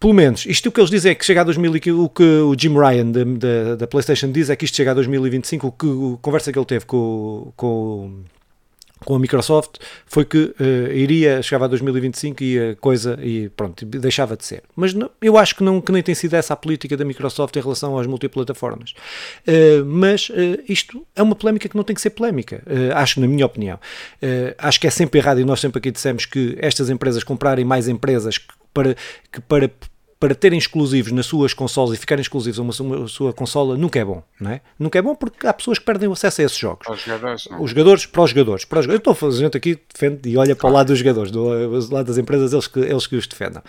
pelo 0.00 0.14
menos, 0.14 0.46
isto 0.46 0.70
o 0.70 0.72
que 0.72 0.80
eles 0.80 0.90
dizem 0.90 1.12
é 1.12 1.14
que 1.14 1.26
chega 1.26 1.42
a 1.42 1.44
2000, 1.44 2.02
o 2.02 2.08
que 2.08 2.22
o 2.22 2.56
Jim 2.58 2.72
Ryan 2.72 3.10
da, 3.10 3.22
da, 3.22 3.74
da 3.76 3.86
PlayStation 3.86 4.32
diz 4.32 4.48
é 4.48 4.56
que 4.56 4.64
isto 4.64 4.74
chega 4.74 4.92
a 4.92 4.94
2025, 4.94 5.66
o 5.66 5.72
que 5.72 5.86
a 5.86 6.18
conversa 6.22 6.50
que 6.50 6.58
ele 6.58 6.64
teve 6.64 6.86
com, 6.86 7.52
com, 7.54 8.22
com 9.04 9.14
a 9.14 9.18
Microsoft 9.18 9.76
foi 10.06 10.24
que 10.24 10.38
uh, 10.58 10.92
iria, 10.94 11.42
chegava 11.42 11.66
a 11.66 11.68
2025 11.68 12.42
e 12.42 12.70
a 12.70 12.76
coisa, 12.76 13.18
e 13.22 13.50
pronto, 13.50 13.84
deixava 13.84 14.38
de 14.38 14.46
ser. 14.46 14.62
Mas 14.74 14.94
não, 14.94 15.10
eu 15.20 15.36
acho 15.36 15.54
que, 15.54 15.62
não, 15.62 15.82
que 15.82 15.92
nem 15.92 16.02
tem 16.02 16.14
sido 16.14 16.32
essa 16.32 16.54
a 16.54 16.56
política 16.56 16.96
da 16.96 17.04
Microsoft 17.04 17.54
em 17.54 17.60
relação 17.60 17.98
às 17.98 18.06
multiplataformas. 18.06 18.94
Uh, 19.46 19.84
mas 19.84 20.30
uh, 20.30 20.62
isto 20.66 21.06
é 21.14 21.22
uma 21.22 21.34
polémica 21.34 21.68
que 21.68 21.76
não 21.76 21.84
tem 21.84 21.94
que 21.94 22.00
ser 22.00 22.10
polémica, 22.10 22.62
acho, 22.94 23.20
na 23.20 23.28
minha 23.28 23.44
opinião. 23.44 23.78
acho 24.56 24.80
que 24.80 24.86
é 24.86 24.90
sempre 24.90 25.20
errado, 25.20 25.40
e 25.40 25.44
nós 25.44 25.60
sempre 25.60 25.78
aqui 25.78 25.90
dissemos 25.90 26.24
que 26.24 26.56
estas 26.58 26.88
empresas 26.88 27.22
comprarem 27.22 27.66
mais 27.66 27.86
empresas 27.86 28.38
para, 28.72 28.96
que 29.30 29.40
para 29.40 29.70
para 30.20 30.34
terem 30.34 30.58
exclusivos 30.58 31.10
nas 31.12 31.24
suas 31.24 31.54
consolas 31.54 31.96
e 31.96 31.98
ficarem 31.98 32.20
exclusivos 32.20 32.60
a 32.60 32.62
uma, 32.62 32.98
uma 32.98 33.08
sua 33.08 33.32
consola 33.32 33.74
nunca 33.78 33.98
é 33.98 34.04
bom, 34.04 34.22
não 34.38 34.50
é? 34.50 34.60
Nunca 34.78 34.98
é 34.98 35.02
bom 35.02 35.14
porque 35.14 35.46
há 35.46 35.52
pessoas 35.52 35.78
que 35.78 35.84
perdem 35.86 36.10
o 36.10 36.12
acesso 36.12 36.42
a 36.42 36.44
esses 36.44 36.58
jogos. 36.58 36.86
Os 36.86 37.00
jogadores, 37.00 37.48
não. 37.50 37.62
Os 37.62 37.70
jogadores, 37.70 38.06
para 38.06 38.22
os 38.22 38.30
jogadores. 38.30 38.64
Para 38.66 38.80
os, 38.80 38.86
eu 38.86 38.96
estou 38.96 39.14
fazendo 39.14 39.56
aqui, 39.56 39.78
defende 39.92 40.28
e 40.28 40.36
olha 40.36 40.54
para 40.54 40.68
o 40.68 40.72
lado 40.72 40.88
dos 40.88 40.98
jogadores, 40.98 41.32
do, 41.32 41.80
do 41.80 41.94
lado 41.94 42.06
das 42.06 42.18
empresas, 42.18 42.52
eles 42.52 42.66
que, 42.66 42.80
eles 42.80 43.06
que 43.06 43.16
os 43.16 43.26
defendam. 43.26 43.62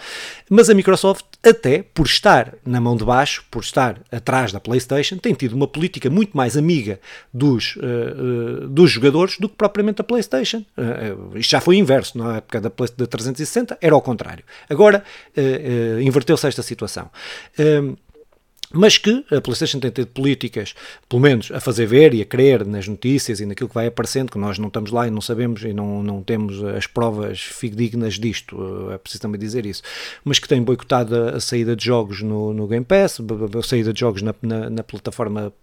Mas 0.50 0.70
a 0.70 0.74
Microsoft, 0.74 1.24
até 1.42 1.84
por 1.84 2.06
estar 2.06 2.54
na 2.66 2.82
mão 2.82 2.98
de 2.98 3.06
baixo, 3.06 3.46
por 3.50 3.64
estar 3.64 4.02
atrás 4.12 4.52
da 4.52 4.60
PlayStation, 4.60 5.18
tem 5.18 5.34
tido 5.34 5.54
uma 5.54 5.68
política 5.68 6.10
muito 6.10 6.36
mais 6.36 6.58
amiga 6.58 7.00
dos, 7.34 7.78
uh, 7.78 7.80
uh, 7.80 8.68
dos 8.68 8.92
jogadores 8.92 9.38
do 9.40 9.48
que 9.48 9.56
propriamente 9.56 10.02
a 10.02 10.04
PlayStation. 10.04 10.66
Uh, 10.78 11.38
isto 11.38 11.52
já 11.52 11.62
foi 11.62 11.78
inverso, 11.78 12.18
na 12.18 12.38
época 12.38 12.60
da, 12.60 12.70
da 12.98 13.08
360 13.08 13.78
era 13.80 13.96
ao 13.96 14.02
contrário. 14.02 14.44
Agora 14.70 15.04
inverteu-se 16.02 16.41
esta 16.48 16.62
situação 16.64 17.10
mas 18.74 18.98
que 18.98 19.26
a 19.32 19.42
PlayStation 19.42 19.80
tem 19.80 19.92
tido 19.92 20.08
políticas, 20.08 20.74
pelo 21.08 21.22
menos 21.22 21.52
a 21.52 21.60
fazer 21.60 21.86
ver 21.86 22.14
e 22.14 22.22
a 22.22 22.26
crer 22.26 22.66
nas 22.66 22.88
notícias 22.88 23.40
e 23.40 23.46
naquilo 23.46 23.70
que 23.70 23.76
vai 23.76 23.88
aparecendo, 23.88 24.32
que 24.32 24.38
nós 24.38 24.58
não 24.58 24.68
estamos 24.68 24.92
lá 24.92 25.08
e 25.08 25.12
não 25.12 25.22
sabemos 25.22 25.64
e 25.64 25.74
não, 25.74 26.04
não 26.04 26.24
temos 26.24 26.64
as 26.64 26.88
provas 26.88 27.42
fidedignas 27.42 28.16
disto, 28.16 28.90
é 28.92 28.98
preciso 28.98 29.22
também 29.22 29.40
dizer 29.40 29.66
isso, 29.66 29.82
mas 30.24 30.40
que 30.40 30.48
tem 30.48 30.62
boicotado 30.62 31.16
a, 31.16 31.40
saída 31.40 31.76
de 31.76 31.86
jogos 31.86 32.22
no, 32.22 32.54
no 32.54 32.68
Game 32.68 32.86
Pass, 32.86 33.20
a 33.20 33.64
saída 33.64 33.94
de 33.94 34.00
jogos 34.00 34.22
na, 34.22 34.34
na, 34.42 34.70
na, 34.70 34.84
plataforma 34.84 35.54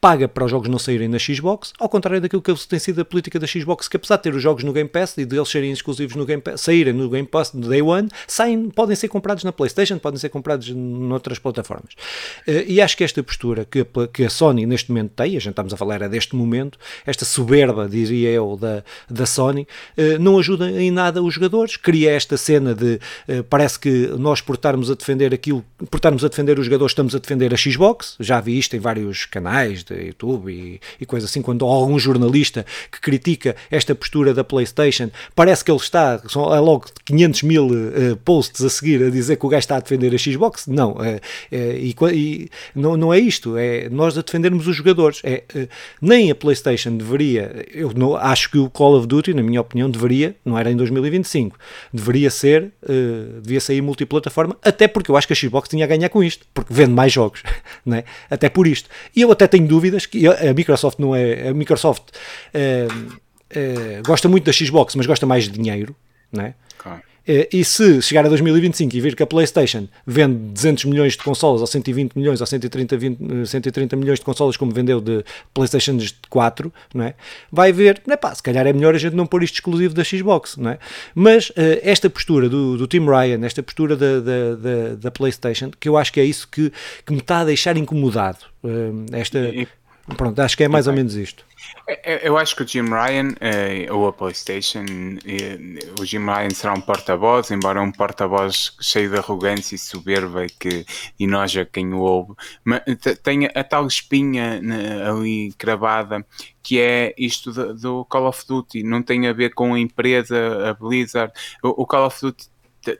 paga 0.00 0.28
para 0.28 0.44
os 0.44 0.50
jogos 0.50 0.68
não 0.68 0.78
saírem 0.78 1.08
na 1.08 1.18
Xbox, 1.18 1.72
ao 1.78 1.88
contrário 1.88 2.20
daquilo 2.20 2.42
que 2.42 2.54
tem 2.66 2.78
sido 2.78 3.00
a 3.00 3.04
política 3.04 3.38
da 3.38 3.46
Xbox, 3.46 3.88
que 3.88 3.96
apesar 3.96 4.16
de 4.16 4.22
ter 4.22 4.34
os 4.34 4.42
jogos 4.42 4.64
no 4.64 4.72
Game 4.72 4.88
Pass 4.88 5.16
e 5.18 5.24
de 5.24 5.36
eles 5.36 5.48
serem 5.48 5.72
exclusivos 5.72 6.16
no 6.16 6.24
Game 6.24 6.42
Pass, 6.42 6.62
saírem 6.62 6.92
no 6.92 7.08
Game 7.08 7.26
Pass 7.26 7.52
no 7.52 7.68
Day 7.68 7.82
One, 7.82 8.08
saem, 8.26 8.70
podem 8.70 8.96
ser 8.96 9.08
comprados 9.08 9.44
na 9.44 9.52
PlayStation, 9.52 9.98
podem 9.98 10.18
ser 10.18 10.28
comprados 10.28 10.68
noutras 10.70 11.38
plataformas. 11.38 11.94
Eh, 12.54 12.64
e 12.68 12.80
acho 12.80 12.96
que 12.96 13.04
esta 13.04 13.22
postura 13.22 13.64
que 13.64 13.84
que 14.12 14.24
a 14.24 14.30
Sony 14.30 14.66
neste 14.66 14.90
momento 14.90 15.12
tem, 15.16 15.36
a 15.36 15.40
gente 15.40 15.50
estamos 15.50 15.72
a 15.72 15.76
falar 15.76 16.02
é 16.02 16.08
deste 16.08 16.36
momento, 16.36 16.78
esta 17.06 17.24
soberba, 17.24 17.88
diria 17.88 18.30
eu, 18.30 18.56
da, 18.56 18.84
da 19.10 19.26
Sony, 19.26 19.66
eh, 19.96 20.18
não 20.18 20.38
ajuda 20.38 20.70
em 20.70 20.90
nada 20.90 21.22
os 21.22 21.34
jogadores, 21.34 21.76
cria 21.76 22.12
esta 22.12 22.36
cena 22.36 22.74
de 22.74 23.00
eh, 23.26 23.42
parece 23.42 23.78
que 23.78 24.08
nós 24.18 24.40
por 24.40 24.54
estarmos 24.54 24.90
a 24.90 24.94
defender 24.94 25.34
aquilo, 25.34 25.64
por 25.90 25.96
estarmos 25.96 26.24
a 26.24 26.28
defender 26.28 26.58
os 26.58 26.66
jogadores, 26.66 26.92
estamos 26.92 27.14
a 27.14 27.18
defender 27.18 27.52
a 27.52 27.56
Xbox, 27.56 28.16
já 28.20 28.40
vi 28.40 28.58
isto 28.58 28.76
em 28.76 28.78
vários 28.78 29.26
canais 29.26 29.82
de 29.82 29.94
YouTube 30.06 30.52
e, 30.52 30.80
e 31.00 31.06
coisas 31.06 31.30
assim, 31.30 31.42
quando 31.42 31.66
há 31.66 31.68
algum 31.68 31.98
jornalista 31.98 32.64
que 32.90 33.00
critica 33.00 33.56
esta 33.70 33.94
postura 33.94 34.32
da 34.32 34.44
Playstation, 34.44 35.10
parece 35.34 35.64
que 35.64 35.70
ele 35.70 35.78
está, 35.78 36.20
são 36.28 36.42
logo 36.62 36.86
500 37.04 37.42
mil 37.42 37.66
uh, 37.66 38.16
posts 38.24 38.62
a 38.62 38.70
seguir 38.70 39.02
a 39.02 39.10
dizer 39.10 39.36
que 39.36 39.46
o 39.46 39.48
gajo 39.48 39.60
está 39.60 39.76
a 39.76 39.80
defender 39.80 40.14
a 40.14 40.18
Xbox, 40.18 40.66
não, 40.66 40.92
uh, 40.92 40.96
uh, 40.96 41.20
e, 41.50 41.94
e 42.12 42.43
não, 42.74 42.96
não 42.96 43.12
é 43.12 43.18
isto, 43.18 43.56
é 43.56 43.88
nós 43.88 44.16
a 44.16 44.22
defendermos 44.22 44.66
os 44.66 44.76
jogadores. 44.76 45.20
É, 45.24 45.42
uh, 45.54 45.68
nem 46.00 46.30
a 46.30 46.34
PlayStation 46.34 46.96
deveria, 46.96 47.66
eu 47.72 47.92
não, 47.94 48.16
acho 48.16 48.50
que 48.50 48.58
o 48.58 48.70
Call 48.70 48.96
of 48.96 49.06
Duty, 49.06 49.34
na 49.34 49.42
minha 49.42 49.60
opinião, 49.60 49.90
deveria, 49.90 50.34
não 50.44 50.58
era 50.58 50.70
em 50.70 50.76
2025, 50.76 51.58
deveria 51.92 52.30
ser, 52.30 52.72
uh, 52.82 53.40
devia 53.40 53.60
sair 53.60 53.80
multiplataforma, 53.80 54.56
até 54.62 54.88
porque 54.88 55.10
eu 55.10 55.16
acho 55.16 55.26
que 55.26 55.32
a 55.32 55.36
Xbox 55.36 55.68
tinha 55.68 55.84
a 55.84 55.88
ganhar 55.88 56.08
com 56.08 56.22
isto, 56.22 56.46
porque 56.52 56.72
vende 56.72 56.92
mais 56.92 57.12
jogos, 57.12 57.42
não 57.84 57.96
é? 57.96 58.04
até 58.30 58.48
por 58.48 58.66
isto. 58.66 58.88
E 59.14 59.22
eu 59.22 59.30
até 59.30 59.46
tenho 59.46 59.66
dúvidas 59.66 60.06
que 60.06 60.26
a 60.26 60.52
Microsoft 60.54 60.98
não 60.98 61.14
é, 61.14 61.48
a 61.48 61.54
Microsoft 61.54 62.10
uh, 62.54 64.02
gosta 64.06 64.28
muito 64.28 64.44
da 64.44 64.52
Xbox, 64.52 64.94
mas 64.94 65.06
gosta 65.06 65.26
mais 65.26 65.44
de 65.44 65.50
dinheiro, 65.50 65.94
não 66.32 66.44
é? 66.44 66.54
Claro. 66.78 67.02
Eh, 67.26 67.48
e 67.52 67.64
se 67.64 68.02
chegar 68.02 68.24
a 68.24 68.28
2025 68.28 68.94
e 68.96 69.00
vir 69.00 69.16
que 69.16 69.22
a 69.22 69.26
PlayStation 69.26 69.88
vende 70.06 70.52
200 70.52 70.84
milhões 70.84 71.12
de 71.14 71.18
consolas, 71.18 71.60
ou 71.60 71.66
120 71.66 72.14
milhões, 72.14 72.40
ou 72.40 72.46
130, 72.46 72.96
20, 72.96 73.46
130 73.46 73.96
milhões 73.96 74.18
de 74.18 74.24
consolas, 74.24 74.56
como 74.56 74.72
vendeu 74.72 75.00
de 75.00 75.24
PlayStation 75.52 75.98
4, 76.28 76.72
não 76.94 77.04
é? 77.04 77.14
vai 77.50 77.72
ver, 77.72 78.02
não 78.06 78.14
é 78.14 78.16
pá, 78.16 78.34
se 78.34 78.42
calhar 78.42 78.66
é 78.66 78.72
melhor 78.72 78.94
a 78.94 78.98
gente 78.98 79.16
não 79.16 79.26
pôr 79.26 79.42
isto 79.42 79.54
exclusivo 79.54 79.94
da 79.94 80.04
Xbox. 80.04 80.56
Não 80.56 80.70
é? 80.70 80.78
Mas 81.14 81.50
uh, 81.50 81.54
esta 81.82 82.10
postura 82.10 82.48
do, 82.48 82.76
do 82.76 82.86
Tim 82.86 83.06
Ryan, 83.06 83.44
esta 83.44 83.62
postura 83.62 83.96
da, 83.96 84.20
da, 84.20 84.54
da, 84.54 84.94
da, 84.96 85.10
PlayStation, 85.10 85.70
que 85.78 85.88
eu 85.88 85.96
acho 85.96 86.12
que 86.12 86.20
é 86.20 86.24
isso 86.24 86.46
que, 86.48 86.72
que 87.06 87.12
me 87.12 87.18
está 87.18 87.40
a 87.40 87.44
deixar 87.44 87.76
incomodado. 87.76 88.38
Uh, 88.62 89.06
esta, 89.12 89.38
pronto, 90.16 90.38
acho 90.40 90.56
que 90.56 90.64
é 90.64 90.68
mais 90.68 90.86
ou 90.86 90.92
menos 90.92 91.14
isto. 91.14 91.44
É, 91.86 92.14
é, 92.14 92.28
eu 92.28 92.36
acho 92.38 92.56
que 92.56 92.62
o 92.62 92.66
Jim 92.66 92.88
Ryan, 92.88 93.34
eh, 93.40 93.86
ou 93.90 94.06
a 94.08 94.12
PlayStation, 94.12 94.84
eh, 95.26 95.58
o 96.00 96.04
Jim 96.04 96.24
Ryan 96.24 96.50
será 96.50 96.72
um 96.72 96.80
porta-voz, 96.80 97.50
embora 97.50 97.82
um 97.82 97.92
porta-voz 97.92 98.76
cheio 98.80 99.10
de 99.10 99.18
arrogância 99.18 99.74
e 99.74 99.78
soberba 99.78 100.46
que 100.58 100.86
enoja 101.18 101.64
quem 101.64 101.92
o 101.92 102.00
ouve, 102.00 102.34
mas 102.64 102.82
tem 103.22 103.46
a 103.54 103.64
tal 103.64 103.86
espinha 103.86 104.60
né, 104.60 105.08
ali 105.08 105.52
cravada 105.58 106.24
que 106.62 106.80
é 106.80 107.14
isto 107.18 107.52
do, 107.74 108.06
Call 108.06 108.26
of 108.26 108.46
Duty, 108.48 108.82
não 108.82 109.02
tem 109.02 109.28
a 109.28 109.34
ver 109.34 109.52
com 109.52 109.74
a 109.74 109.78
empresa, 109.78 110.70
a 110.70 110.72
Blizzard. 110.72 111.30
O 111.62 111.86
Call 111.86 112.06
of 112.06 112.18
Duty 112.22 112.48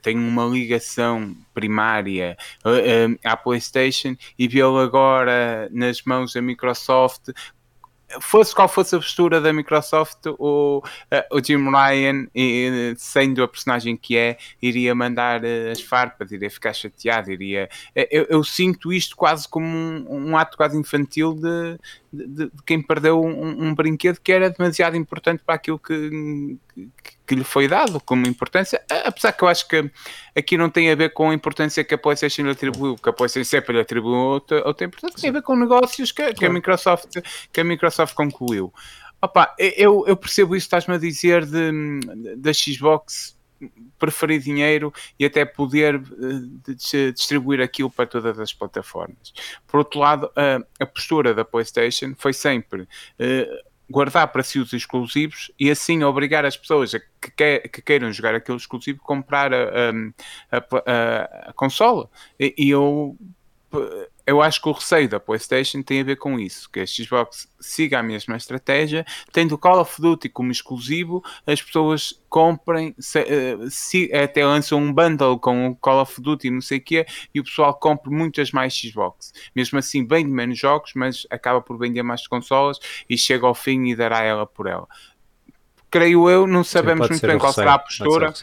tem 0.02 0.16
uma 0.16 0.44
ligação 0.44 1.34
primária 1.52 2.36
uh, 2.64 2.70
uh, 2.70 3.18
à 3.24 3.36
PlayStation 3.36 4.16
e 4.38 4.48
vê-lo 4.48 4.78
agora 4.78 5.68
nas 5.72 6.02
mãos 6.02 6.32
da 6.32 6.42
Microsoft 6.42 7.30
fosse 8.20 8.54
qual 8.54 8.68
fosse 8.68 8.94
a 8.94 8.98
postura 8.98 9.40
da 9.40 9.52
Microsoft, 9.52 10.26
o, 10.38 10.82
eh, 11.10 11.26
o 11.32 11.42
Jim 11.42 11.68
Ryan, 11.70 12.26
sendo 12.96 13.42
a 13.42 13.48
personagem 13.48 13.96
que 13.96 14.16
é, 14.16 14.36
iria 14.60 14.94
mandar 14.94 15.44
eh, 15.44 15.70
as 15.70 15.80
farpas, 15.80 16.30
iria 16.32 16.50
ficar 16.50 16.72
chateado, 16.72 17.30
iria. 17.32 17.68
Eh, 17.94 18.08
eu, 18.10 18.26
eu 18.28 18.44
sinto 18.44 18.92
isto 18.92 19.16
quase 19.16 19.48
como 19.48 19.66
um, 19.66 20.30
um 20.30 20.36
ato 20.36 20.56
quase 20.56 20.78
infantil 20.78 21.34
de, 21.34 21.78
de, 22.12 22.46
de 22.46 22.62
quem 22.66 22.82
perdeu 22.82 23.22
um, 23.22 23.68
um, 23.68 23.74
brinquedo 23.74 24.20
que 24.20 24.32
era 24.32 24.50
demasiado 24.50 24.96
importante 24.96 25.42
para 25.44 25.54
aquilo 25.54 25.78
que, 25.78 26.58
que, 27.02 27.13
que, 27.26 27.34
lhe 27.34 27.44
foi 27.44 27.68
dado 27.68 28.00
como 28.00 28.26
importância, 28.26 28.82
apesar 29.04 29.32
que 29.32 29.42
eu 29.42 29.48
acho 29.48 29.68
que 29.68 29.90
aqui 30.36 30.56
não 30.56 30.70
tem 30.70 30.90
a 30.90 30.94
ver 30.94 31.12
com 31.12 31.30
a 31.30 31.34
importância 31.34 31.84
que 31.84 31.94
a 31.94 31.98
PlayStation 31.98 32.42
lhe 32.42 32.50
atribuiu, 32.50 32.96
que 32.96 33.08
a 33.08 33.12
PlayStation 33.12 33.48
sempre 33.48 33.74
lhe 33.74 33.80
atribuiu 33.80 34.14
outra, 34.14 34.66
outra 34.66 34.86
importância, 34.86 35.20
tem 35.20 35.30
a 35.30 35.32
ver 35.32 35.42
com 35.42 35.56
negócios 35.56 36.12
que, 36.12 36.32
que, 36.34 36.46
a, 36.46 36.50
Microsoft, 36.50 37.16
que 37.52 37.60
a 37.60 37.64
Microsoft 37.64 38.14
concluiu. 38.14 38.72
Opa, 39.20 39.54
eu, 39.58 40.04
eu 40.06 40.16
percebo 40.16 40.54
isso 40.54 40.68
que 40.68 40.76
estás-me 40.76 40.94
a 40.94 40.98
dizer 40.98 41.46
da 42.36 42.52
Xbox 42.52 43.34
preferir 43.98 44.40
dinheiro 44.40 44.92
e 45.18 45.24
até 45.24 45.44
poder 45.44 45.96
uh, 45.96 47.12
distribuir 47.12 47.60
aquilo 47.60 47.90
para 47.90 48.06
todas 48.06 48.38
as 48.38 48.52
plataformas. 48.52 49.32
Por 49.66 49.78
outro 49.78 50.00
lado, 50.00 50.26
uh, 50.26 50.64
a 50.78 50.86
postura 50.86 51.32
da 51.32 51.44
PlayStation 51.44 52.14
foi 52.16 52.32
sempre 52.32 52.82
uh, 52.82 53.73
guardar 53.88 54.28
para 54.28 54.42
si 54.42 54.58
os 54.58 54.72
exclusivos 54.72 55.50
e 55.58 55.70
assim 55.70 56.02
obrigar 56.02 56.44
as 56.44 56.56
pessoas 56.56 56.94
a 56.94 57.00
que, 57.00 57.30
que, 57.36 57.68
que 57.68 57.82
queiram 57.82 58.12
jogar 58.12 58.34
aquele 58.34 58.56
exclusivo 58.56 59.00
a 59.02 59.06
comprar 59.06 59.52
a, 59.52 59.90
a, 60.50 60.56
a, 60.58 61.50
a 61.50 61.52
consola. 61.52 62.08
E, 62.38 62.54
e 62.56 62.70
eu 62.70 63.16
eu 64.26 64.40
acho 64.40 64.60
que 64.60 64.68
o 64.68 64.72
receio 64.72 65.08
da 65.08 65.20
PlayStation 65.20 65.82
tem 65.82 66.00
a 66.00 66.04
ver 66.04 66.16
com 66.16 66.38
isso, 66.38 66.70
que 66.70 66.80
a 66.80 66.86
Xbox 66.86 67.46
siga 67.60 67.98
a 67.98 68.02
mesma 68.02 68.36
estratégia, 68.36 69.04
tendo 69.32 69.54
o 69.54 69.58
Call 69.58 69.80
of 69.80 70.00
Duty 70.00 70.28
como 70.30 70.50
exclusivo, 70.50 71.22
as 71.46 71.60
pessoas 71.60 72.20
comprem, 72.28 72.94
se, 72.98 73.20
uh, 73.20 73.70
se, 73.70 74.10
até 74.14 74.44
lançam 74.44 74.78
um 74.78 74.92
bundle 74.92 75.38
com 75.38 75.68
o 75.68 75.76
Call 75.76 76.00
of 76.00 76.20
Duty 76.20 76.50
não 76.50 76.62
sei 76.62 76.78
o 76.78 76.80
quê, 76.80 77.06
e 77.34 77.40
o 77.40 77.44
pessoal 77.44 77.74
compra 77.74 78.10
muitas 78.10 78.50
mais 78.50 78.74
Xbox. 78.74 79.32
Mesmo 79.54 79.78
assim, 79.78 80.06
vende 80.06 80.30
menos 80.30 80.58
jogos, 80.58 80.92
mas 80.94 81.26
acaba 81.30 81.60
por 81.60 81.78
vender 81.78 82.02
mais 82.02 82.26
consolas 82.26 82.78
e 83.08 83.18
chega 83.18 83.46
ao 83.46 83.54
fim 83.54 83.88
e 83.88 83.96
dará 83.96 84.22
ela 84.22 84.46
por 84.46 84.66
ela 84.66 84.88
creio 85.90 86.28
eu, 86.28 86.44
não 86.44 86.64
sabemos 86.64 87.06
sim, 87.06 87.12
muito 87.12 87.24
bem 87.28 87.38
qual 87.38 87.52
será 87.52 87.74
a 87.74 87.78
postura, 87.78 88.34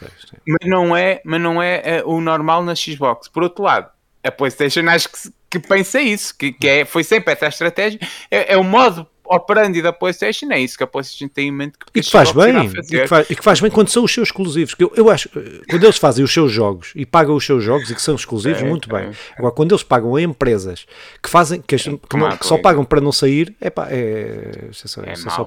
mas 0.48 0.66
não 0.66 0.96
é, 0.96 1.20
mas 1.22 1.38
não 1.38 1.62
é, 1.62 1.82
é 1.84 2.02
o 2.02 2.18
normal 2.18 2.64
na 2.64 2.74
Xbox. 2.74 3.28
Por 3.28 3.42
outro 3.42 3.64
lado, 3.64 3.90
a 4.24 4.30
PlayStation 4.30 4.88
acho 4.88 5.10
que, 5.10 5.18
que 5.52 5.58
pensa 5.58 6.00
isso, 6.00 6.34
que, 6.34 6.50
que 6.50 6.66
é, 6.66 6.84
foi 6.86 7.04
sempre 7.04 7.34
essa 7.34 7.46
estratégia, 7.46 8.00
é, 8.30 8.54
é 8.54 8.56
o 8.56 8.64
modo 8.64 9.06
operandi 9.24 9.80
da 9.80 9.92
PlayStation, 9.92 10.50
é 10.50 10.60
isso 10.60 10.76
que 10.76 10.84
a 10.84 10.86
PlayStation 10.86 11.28
tem 11.28 11.48
em 11.48 11.52
mente. 11.52 11.78
Que 11.78 12.00
e 12.00 12.02
que 12.02 12.10
faz 12.10 12.32
bem, 12.32 12.66
e 12.66 12.82
que 12.82 13.06
faz, 13.06 13.30
e 13.30 13.36
que 13.36 13.44
faz, 13.44 13.60
bem 13.60 13.70
quando 13.70 13.88
são 13.88 14.04
os 14.04 14.12
seus 14.12 14.28
exclusivos. 14.28 14.74
Que 14.74 14.84
eu, 14.84 14.92
eu 14.96 15.10
acho, 15.10 15.28
quando 15.68 15.84
eles 15.84 15.96
fazem 15.96 16.24
os 16.24 16.32
seus 16.32 16.52
jogos 16.52 16.92
e 16.94 17.06
pagam 17.06 17.34
os 17.34 17.44
seus 17.44 17.62
jogos 17.62 17.90
e 17.90 17.94
que 17.94 18.02
são 18.02 18.14
exclusivos, 18.14 18.62
é, 18.62 18.64
muito 18.64 18.94
é, 18.94 19.00
bem. 19.00 19.12
Agora, 19.36 19.54
quando 19.54 19.72
eles 19.72 19.82
pagam 19.82 20.14
a 20.16 20.22
empresas 20.22 20.86
que 21.22 21.28
fazem, 21.30 21.60
que, 21.60 21.76
que, 21.76 22.16
não, 22.16 22.38
só 22.40 22.58
pagam 22.58 22.84
para 22.84 23.00
não 23.00 23.12
sair, 23.12 23.54
é 23.60 23.70
pá, 23.70 23.88
é, 23.90 24.68
isso 24.70 24.86
é 24.86 24.88
só, 24.88 25.02
é, 25.02 25.12
isso 25.12 25.28
é 25.28 25.30
só 25.30 25.44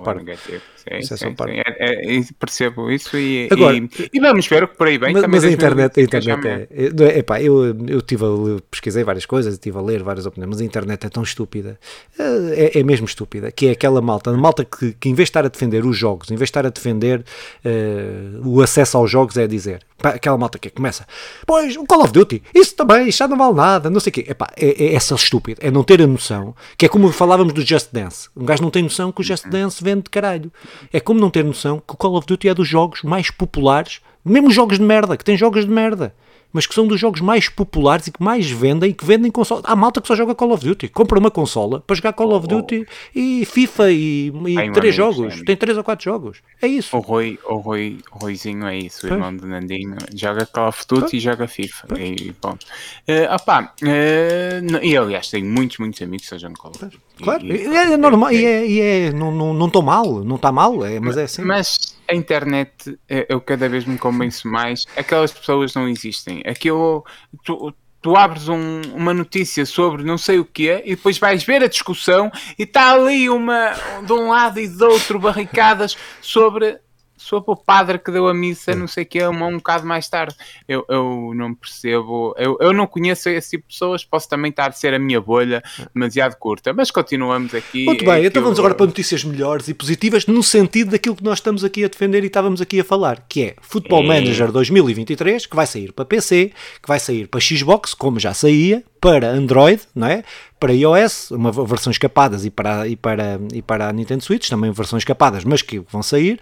isso 1.00 1.14
é. 1.14 1.34
É, 1.80 2.18
é, 2.18 2.22
percebo 2.40 2.92
isso 2.92 3.18
e, 3.18 3.50
Agora, 3.52 3.76
e, 3.76 3.90
e, 4.14 4.20
vamos 4.20 4.46
ver 4.46 4.64
o 4.64 4.68
que 4.68 4.78
por 4.78 4.88
aí 4.88 5.00
vem. 5.00 5.14
Mas, 5.14 5.26
mas 5.28 5.44
a 5.44 5.52
internet, 5.52 6.00
a 6.00 6.04
internet 6.04 6.48
é, 6.48 6.68
é, 6.70 7.20
epá, 7.20 7.42
eu, 7.42 7.76
eu 7.88 8.02
tive 8.02 8.24
a, 8.24 8.62
pesquisei 8.70 9.04
várias 9.04 9.26
coisas, 9.26 9.54
estive 9.54 9.78
a 9.78 9.82
ler 9.82 10.04
várias 10.04 10.28
opiniões, 10.28 10.50
mas 10.50 10.62
a 10.62 10.64
internet 10.66 11.06
é 11.06 11.10
tão 11.10 11.24
estúpida, 11.24 11.80
é, 12.20 12.80
é 12.80 12.84
mesmo 12.84 13.08
estúpida, 13.08 13.52
que 13.52 13.65
que 13.66 13.70
é 13.70 13.72
aquela 13.72 14.02
malta, 14.02 14.30
a 14.30 14.38
malta 14.38 14.64
que, 14.64 14.94
que 14.94 15.10
em 15.10 15.14
vez 15.14 15.28
de 15.28 15.32
estar 15.32 15.44
a 15.44 15.50
defender 15.50 15.84
os 15.86 15.98
jogos, 15.98 16.30
em 16.30 16.36
vez 16.36 16.48
de 16.48 16.52
estar 16.52 16.66
a 16.66 16.70
defender 16.70 17.26
uh, 17.66 18.48
o 18.48 18.62
acesso 18.62 18.98
aos 18.98 19.10
jogos, 19.10 19.38
é 19.38 19.48
dizer, 19.48 19.82
pá, 19.98 20.10
aquela 20.10 20.38
malta 20.38 20.60
que 20.60 20.70
começa, 20.70 21.08
pois, 21.48 21.76
o 21.76 21.84
Call 21.86 22.04
of 22.04 22.12
Duty, 22.12 22.44
isso 22.54 22.76
também, 22.76 23.12
já 23.12 23.28
não 23.28 23.38
vale 23.38 23.56
nada, 23.56 23.90
não 23.90 24.00
sei 24.00 24.12
o 24.12 24.14
quê. 24.14 24.26
Epá, 24.28 24.48
é, 24.56 24.86
é 24.86 24.94
essa 24.94 25.16
estúpido, 25.16 25.60
é 25.64 25.72
não 25.72 25.84
ter 25.84 26.02
a 26.02 26.08
noção, 26.08 26.56
que 26.78 26.86
é 26.86 26.90
como 26.90 27.12
falávamos 27.12 27.54
do 27.54 27.66
Just 27.66 27.90
Dance. 27.92 28.30
Um 28.36 28.46
gajo 28.46 28.62
não 28.62 28.70
tem 28.70 28.84
noção 28.84 29.12
que 29.12 29.22
o 29.22 29.24
Just 29.24 29.48
Dance 29.48 29.84
vende 29.84 30.04
de 30.04 30.10
caralho. 30.12 30.52
É 30.94 31.00
como 31.00 31.20
não 31.20 31.32
ter 31.32 31.44
noção 31.44 31.82
que 31.86 31.94
o 31.94 31.98
Call 31.98 32.16
of 32.16 32.28
Duty 32.28 32.50
é 32.50 32.54
dos 32.54 32.68
jogos 32.68 33.02
mais 33.02 33.32
populares, 33.32 34.02
mesmo 34.24 34.52
jogos 34.52 34.78
de 34.78 34.84
merda, 34.84 35.18
que 35.18 35.24
tem 35.24 35.38
jogos 35.38 35.66
de 35.66 35.72
merda 35.72 36.14
mas 36.56 36.66
que 36.66 36.74
são 36.74 36.88
dos 36.88 36.98
jogos 36.98 37.20
mais 37.20 37.50
populares 37.50 38.08
e 38.08 38.12
que 38.14 38.24
mais 38.24 38.50
vendem 38.50 38.92
e 38.92 38.94
que 38.94 39.04
vendem 39.04 39.30
consola. 39.30 39.62
Há 39.66 39.76
malta 39.76 40.00
que 40.00 40.08
só 40.08 40.16
joga 40.16 40.34
Call 40.34 40.54
of 40.54 40.66
Duty. 40.66 40.88
Compra 40.88 41.20
uma 41.20 41.30
consola 41.30 41.82
para 41.82 41.98
jogar 41.98 42.14
Call 42.14 42.32
of 42.32 42.46
oh. 42.46 42.48
Duty 42.48 42.88
e 43.14 43.44
FIFA 43.44 43.92
e, 43.92 44.28
e 44.30 44.72
três 44.72 44.96
jogos. 44.96 45.42
Tem 45.42 45.58
três 45.58 45.78
ou 45.78 45.84
quatro 45.84 46.06
jogos. 46.06 46.38
É 46.62 46.68
isso. 46.68 46.96
O 46.96 47.02
Rui, 47.02 47.38
o 47.44 47.56
Rui, 47.58 48.00
o 48.10 48.20
Ruizinho 48.20 48.66
é 48.68 48.78
isso, 48.78 49.06
o 49.06 49.10
irmão 49.10 49.36
do 49.36 49.46
Nandinho. 49.46 49.98
Joga 50.16 50.46
Call 50.46 50.70
of 50.70 50.86
Duty 50.88 51.18
e 51.18 51.20
joga 51.20 51.46
FIFA. 51.46 51.88
E 52.00 52.34
bom. 52.42 52.54
Uh, 52.54 53.36
opa, 53.36 53.74
uh, 53.84 54.78
e 54.82 54.96
aliás, 54.96 55.30
tenho 55.30 55.46
muitos, 55.46 55.78
muitos 55.78 56.02
amigos 56.02 56.30
que 56.30 56.38
jogam 56.38 56.56
Call 56.56 56.72
of 56.72 56.86
Duty. 56.86 57.05
Claro, 57.22 57.46
e, 57.46 57.66
é, 57.66 57.94
é 57.94 57.98
normal, 57.98 58.32
e 58.32 58.46
é, 58.46 58.68
e 58.68 58.82
é 58.82 59.12
não 59.12 59.68
estou 59.68 59.82
mal, 59.82 60.24
não 60.24 60.36
está 60.36 60.52
mal, 60.52 60.86
é, 60.86 61.00
mas 61.00 61.18
é 61.18 61.24
assim. 61.24 61.44
Mas 61.44 61.96
a 62.10 62.14
internet, 62.14 62.98
eu 63.08 63.42
cada 63.42 63.68
vez 63.68 63.86
me 63.86 63.98
convenço 63.98 64.48
mais, 64.48 64.86
aquelas 64.96 65.32
pessoas 65.32 65.74
não 65.74 65.88
existem. 65.88 66.44
Aquilo, 66.46 67.04
tu, 67.44 67.74
tu 68.02 68.16
abres 68.16 68.48
um, 68.48 68.82
uma 68.94 69.16
notícia 69.16 69.66
sobre 69.66 70.04
não 70.04 70.16
sei 70.16 70.38
o 70.38 70.46
que 70.46 70.84
e 70.86 70.96
depois 70.96 71.18
vais 71.18 71.44
ver 71.44 71.64
a 71.64 71.68
discussão 71.68 72.32
e 72.60 72.62
está 72.62 72.94
ali 72.94 73.28
uma 73.30 73.74
de 74.06 74.14
um 74.14 74.30
lado 74.30 74.60
e 74.60 74.68
do 74.68 74.86
outro 74.86 75.18
barricadas 75.18 75.98
sobre 76.22 76.80
sobre 77.18 77.52
o 77.52 77.56
padre 77.56 78.00
que 78.00 78.12
deu 78.12 78.28
a 78.28 78.34
missa, 78.34 78.76
não 78.76 78.88
sei 78.88 79.04
o 79.04 79.06
que, 79.06 79.24
um, 79.24 79.44
um 79.46 79.58
bocado 79.58 79.86
mais 79.86 80.08
tarde. 80.08 80.36
Eu, 80.68 80.86
eu 80.90 81.34
não 81.36 81.54
percebo, 81.54 82.36
eu, 82.38 82.58
eu 82.60 82.74
não 82.74 82.88
conheço 82.88 83.30
esse 83.30 83.52
tipo 83.52 83.68
de 83.68 83.74
pessoas, 83.74 84.04
posso 84.04 84.30
também 84.30 84.50
estar 84.50 84.70
a 84.70 84.72
ser 84.72 84.94
a 84.94 85.00
minha 85.00 85.22
bolha 85.22 85.64
demasiado 85.94 86.36
curta, 86.38 86.74
mas 86.74 86.92
continuamos 86.92 87.54
aqui. 87.54 87.86
Muito 87.86 88.06
bem, 88.06 88.26
então 88.26 88.44
vamos 88.44 88.60
agora 88.60 88.76
para 88.76 88.86
notícias 88.86 89.24
melhores 89.24 89.68
e 89.68 89.74
positivas 89.74 90.26
no 90.28 90.44
sentido 90.44 90.92
daquilo 90.92 91.16
que 91.16 91.24
nós 91.24 91.40
estamos 91.40 91.64
aqui 91.64 91.84
a 91.84 91.88
defender 91.88 92.24
e 92.24 92.28
estávamos 92.28 92.62
aqui 92.62 92.80
a 92.80 92.84
falar, 92.84 93.26
que 93.28 93.44
é 93.44 93.56
Football 93.62 94.04
é. 94.04 94.08
Manager 94.08 94.52
2023, 94.52 95.46
que 95.46 95.56
vai 95.56 95.68
sair 95.68 95.92
para 95.92 96.06
PC, 96.06 96.52
que 96.82 96.88
vai 96.88 97.00
sair 97.00 97.28
para 97.28 97.40
Xbox, 97.40 97.94
como 97.94 98.20
já 98.20 98.34
saía, 98.34 98.84
para 99.06 99.30
Android, 99.30 99.82
não 99.94 100.08
é? 100.08 100.24
Para 100.60 100.74
iOS, 100.74 101.30
uma 101.30 101.52
versão 101.52 101.92
escapadas 101.92 102.44
e 102.44 102.50
para, 102.50 102.88
e 102.88 102.96
para, 102.96 103.40
e 103.54 103.62
para 103.62 103.90
a 103.90 103.94
Nintendo 103.94 104.24
Switch, 104.24 104.50
também 104.50 104.72
versões 104.72 105.02
escapadas, 105.02 105.44
mas 105.44 105.62
que 105.62 105.80
vão 105.92 106.02
sair. 106.02 106.40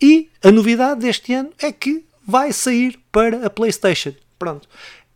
E 0.00 0.28
a 0.42 0.50
novidade 0.50 1.00
deste 1.00 1.32
ano 1.32 1.50
é 1.58 1.72
que 1.72 2.04
vai 2.26 2.52
sair 2.52 2.98
para 3.10 3.46
a 3.46 3.50
PlayStation. 3.50 4.12
Pronto. 4.38 4.68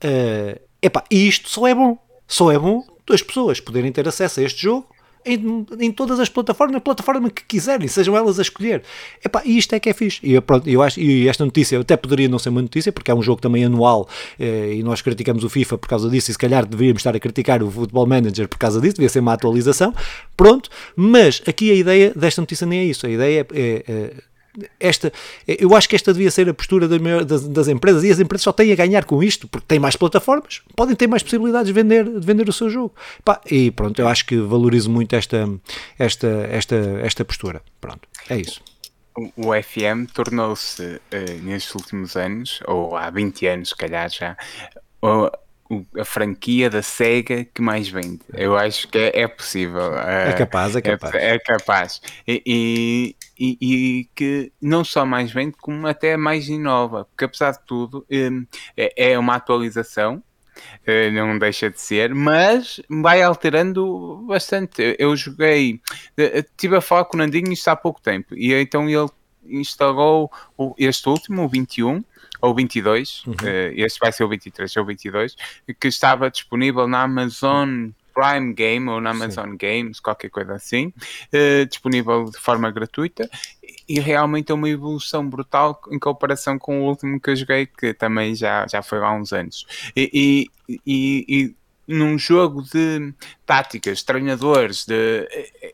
Uh, 0.02 0.58
epá, 0.80 1.04
e 1.10 1.28
isto 1.28 1.48
só 1.48 1.66
é 1.66 1.74
bom. 1.74 1.98
Só 2.26 2.50
é 2.52 2.58
bom 2.58 2.84
as 3.12 3.22
pessoas 3.22 3.60
poderem 3.60 3.90
ter 3.92 4.06
acesso 4.06 4.40
a 4.40 4.42
este 4.44 4.62
jogo 4.62 4.86
em, 5.24 5.66
em, 5.78 5.92
todas 5.92 6.18
as 6.18 6.30
plataformas, 6.30 6.72
na 6.72 6.80
plataforma 6.80 7.28
que 7.28 7.44
quiserem, 7.44 7.86
sejam 7.88 8.16
elas 8.16 8.38
a 8.38 8.42
escolher. 8.42 8.82
Epá, 9.22 9.42
e 9.44 9.58
isto 9.58 9.74
é 9.74 9.80
que 9.80 9.90
é 9.90 9.92
fixe. 9.92 10.18
E, 10.22 10.40
pronto, 10.40 10.66
eu 10.66 10.80
acho, 10.80 10.98
e 10.98 11.28
esta 11.28 11.44
notícia 11.44 11.78
até 11.78 11.94
poderia 11.94 12.26
não 12.26 12.38
ser 12.38 12.48
uma 12.48 12.62
notícia, 12.62 12.90
porque 12.90 13.10
é 13.10 13.14
um 13.14 13.22
jogo 13.22 13.38
também 13.38 13.62
anual 13.62 14.08
eh, 14.38 14.76
e 14.76 14.82
nós 14.82 15.02
criticamos 15.02 15.44
o 15.44 15.50
FIFA 15.50 15.76
por 15.76 15.88
causa 15.88 16.08
disso, 16.08 16.30
e 16.30 16.32
se 16.32 16.38
calhar 16.38 16.64
deveríamos 16.64 17.00
estar 17.00 17.14
a 17.14 17.20
criticar 17.20 17.62
o 17.62 17.70
Football 17.70 18.06
Manager 18.06 18.48
por 18.48 18.58
causa 18.58 18.80
disso, 18.80 18.94
devia 18.94 19.10
ser 19.10 19.20
uma 19.20 19.34
atualização. 19.34 19.94
Pronto, 20.36 20.70
mas 20.96 21.42
aqui 21.46 21.70
a 21.70 21.74
ideia 21.74 22.12
desta 22.16 22.40
notícia 22.40 22.66
nem 22.66 22.78
é 22.78 22.84
isso. 22.84 23.06
A 23.06 23.10
ideia 23.10 23.46
é, 23.52 23.60
é, 23.60 23.84
é 23.86 24.12
esta, 24.78 25.12
eu 25.46 25.74
acho 25.74 25.88
que 25.88 25.94
esta 25.94 26.12
devia 26.12 26.30
ser 26.30 26.48
a 26.48 26.54
postura 26.54 26.88
das, 26.88 27.48
das, 27.48 27.68
empresas 27.68 28.02
e 28.04 28.10
as 28.10 28.18
empresas 28.18 28.42
só 28.42 28.52
têm 28.52 28.72
a 28.72 28.76
ganhar 28.76 29.04
com 29.04 29.22
isto 29.22 29.46
porque 29.46 29.66
têm 29.66 29.78
mais 29.78 29.96
plataformas, 29.96 30.62
podem 30.74 30.96
ter 30.96 31.06
mais 31.06 31.22
possibilidades 31.22 31.68
de 31.68 31.72
vender, 31.72 32.04
de 32.04 32.26
vender 32.26 32.48
o 32.48 32.52
seu 32.52 32.68
jogo. 32.68 32.94
Pá, 33.24 33.40
e 33.50 33.70
pronto, 33.70 34.00
eu 34.00 34.08
acho 34.08 34.26
que 34.26 34.36
valorizo 34.38 34.90
muito 34.90 35.14
esta, 35.14 35.48
esta, 35.98 36.28
esta, 36.50 36.76
esta 37.02 37.24
postura. 37.24 37.62
Pronto, 37.80 38.08
é 38.28 38.38
isso. 38.38 38.60
O 39.36 39.52
FM 39.52 40.10
tornou-se, 40.12 40.82
uh, 40.82 41.42
nestes 41.42 41.74
últimos 41.74 42.16
anos, 42.16 42.60
ou 42.66 42.96
há 42.96 43.10
20 43.10 43.46
anos, 43.46 43.68
se 43.70 43.76
calhar 43.76 44.08
já, 44.08 44.36
uh, 45.02 45.30
a 45.98 46.04
franquia 46.04 46.68
da 46.68 46.82
SEGA 46.82 47.44
que 47.44 47.62
mais 47.62 47.88
vende. 47.88 48.20
Eu 48.32 48.56
acho 48.56 48.88
que 48.88 48.98
é, 48.98 49.22
é 49.22 49.28
possível. 49.28 49.96
É 49.98 50.32
capaz, 50.32 50.74
é, 50.74 50.78
é 50.78 50.82
capaz. 50.82 51.14
É, 51.14 51.34
é 51.34 51.38
capaz. 51.38 52.02
E, 52.26 53.16
e, 53.38 53.58
e, 53.60 54.08
que 54.14 54.52
não 54.60 54.84
só 54.84 55.06
mais 55.06 55.32
vende, 55.32 55.56
como 55.60 55.86
até 55.86 56.16
mais 56.16 56.48
inova. 56.48 57.04
Porque 57.04 57.24
apesar 57.24 57.52
de 57.52 57.60
tudo, 57.66 58.04
hum, 58.10 58.44
é, 58.76 59.12
é 59.12 59.18
uma 59.18 59.36
atualização. 59.36 60.22
Eh, 60.84 61.10
não 61.10 61.38
deixa 61.38 61.70
de 61.70 61.80
ser, 61.80 62.14
mas 62.14 62.82
vai 62.88 63.22
alterando 63.22 64.24
bastante. 64.26 64.94
Eu 64.98 65.16
joguei, 65.16 65.80
eh, 66.18 66.40
estive 66.40 66.76
a 66.76 66.80
falar 66.82 67.04
com 67.06 67.16
o 67.16 67.18
Nandinho 67.18 67.52
isto 67.52 67.68
há 67.68 67.76
pouco 67.76 68.00
tempo, 68.00 68.34
e 68.34 68.52
então 68.52 68.88
ele 68.88 69.08
instalou 69.44 70.30
este 70.78 71.08
último, 71.08 71.44
o 71.44 71.48
21, 71.48 72.04
ou 72.40 72.54
22, 72.54 73.24
uhum. 73.26 73.32
uh, 73.32 73.36
este 73.74 73.98
vai 73.98 74.12
ser 74.12 74.24
o 74.24 74.28
23 74.28 74.76
ou 74.76 74.84
22, 74.84 75.36
que 75.78 75.88
estava 75.88 76.30
disponível 76.30 76.88
na 76.88 77.02
Amazon 77.02 77.88
Prime 78.14 78.52
Game 78.52 78.88
ou 78.88 79.00
na 79.00 79.10
Amazon 79.10 79.50
Sim. 79.50 79.56
Games, 79.56 80.00
qualquer 80.00 80.30
coisa 80.30 80.54
assim, 80.54 80.92
uh, 81.32 81.66
disponível 81.66 82.24
de 82.24 82.38
forma 82.38 82.70
gratuita 82.70 83.28
e 83.88 83.98
realmente 83.98 84.52
é 84.52 84.54
uma 84.54 84.68
evolução 84.68 85.28
brutal 85.28 85.80
em 85.90 85.98
comparação 85.98 86.58
com 86.58 86.82
o 86.82 86.84
último 86.88 87.20
que 87.20 87.30
eu 87.30 87.36
joguei, 87.36 87.66
que 87.66 87.92
também 87.92 88.34
já, 88.36 88.64
já 88.66 88.82
foi 88.82 88.98
há 88.98 89.12
uns 89.12 89.32
anos. 89.32 89.66
E, 89.96 90.48
e, 90.68 90.78
e, 90.86 91.24
e 91.28 91.54
num 91.90 92.16
jogo 92.16 92.62
de 92.62 93.12
táticas, 93.44 94.02
treinadores, 94.02 94.86
de, 94.86 95.28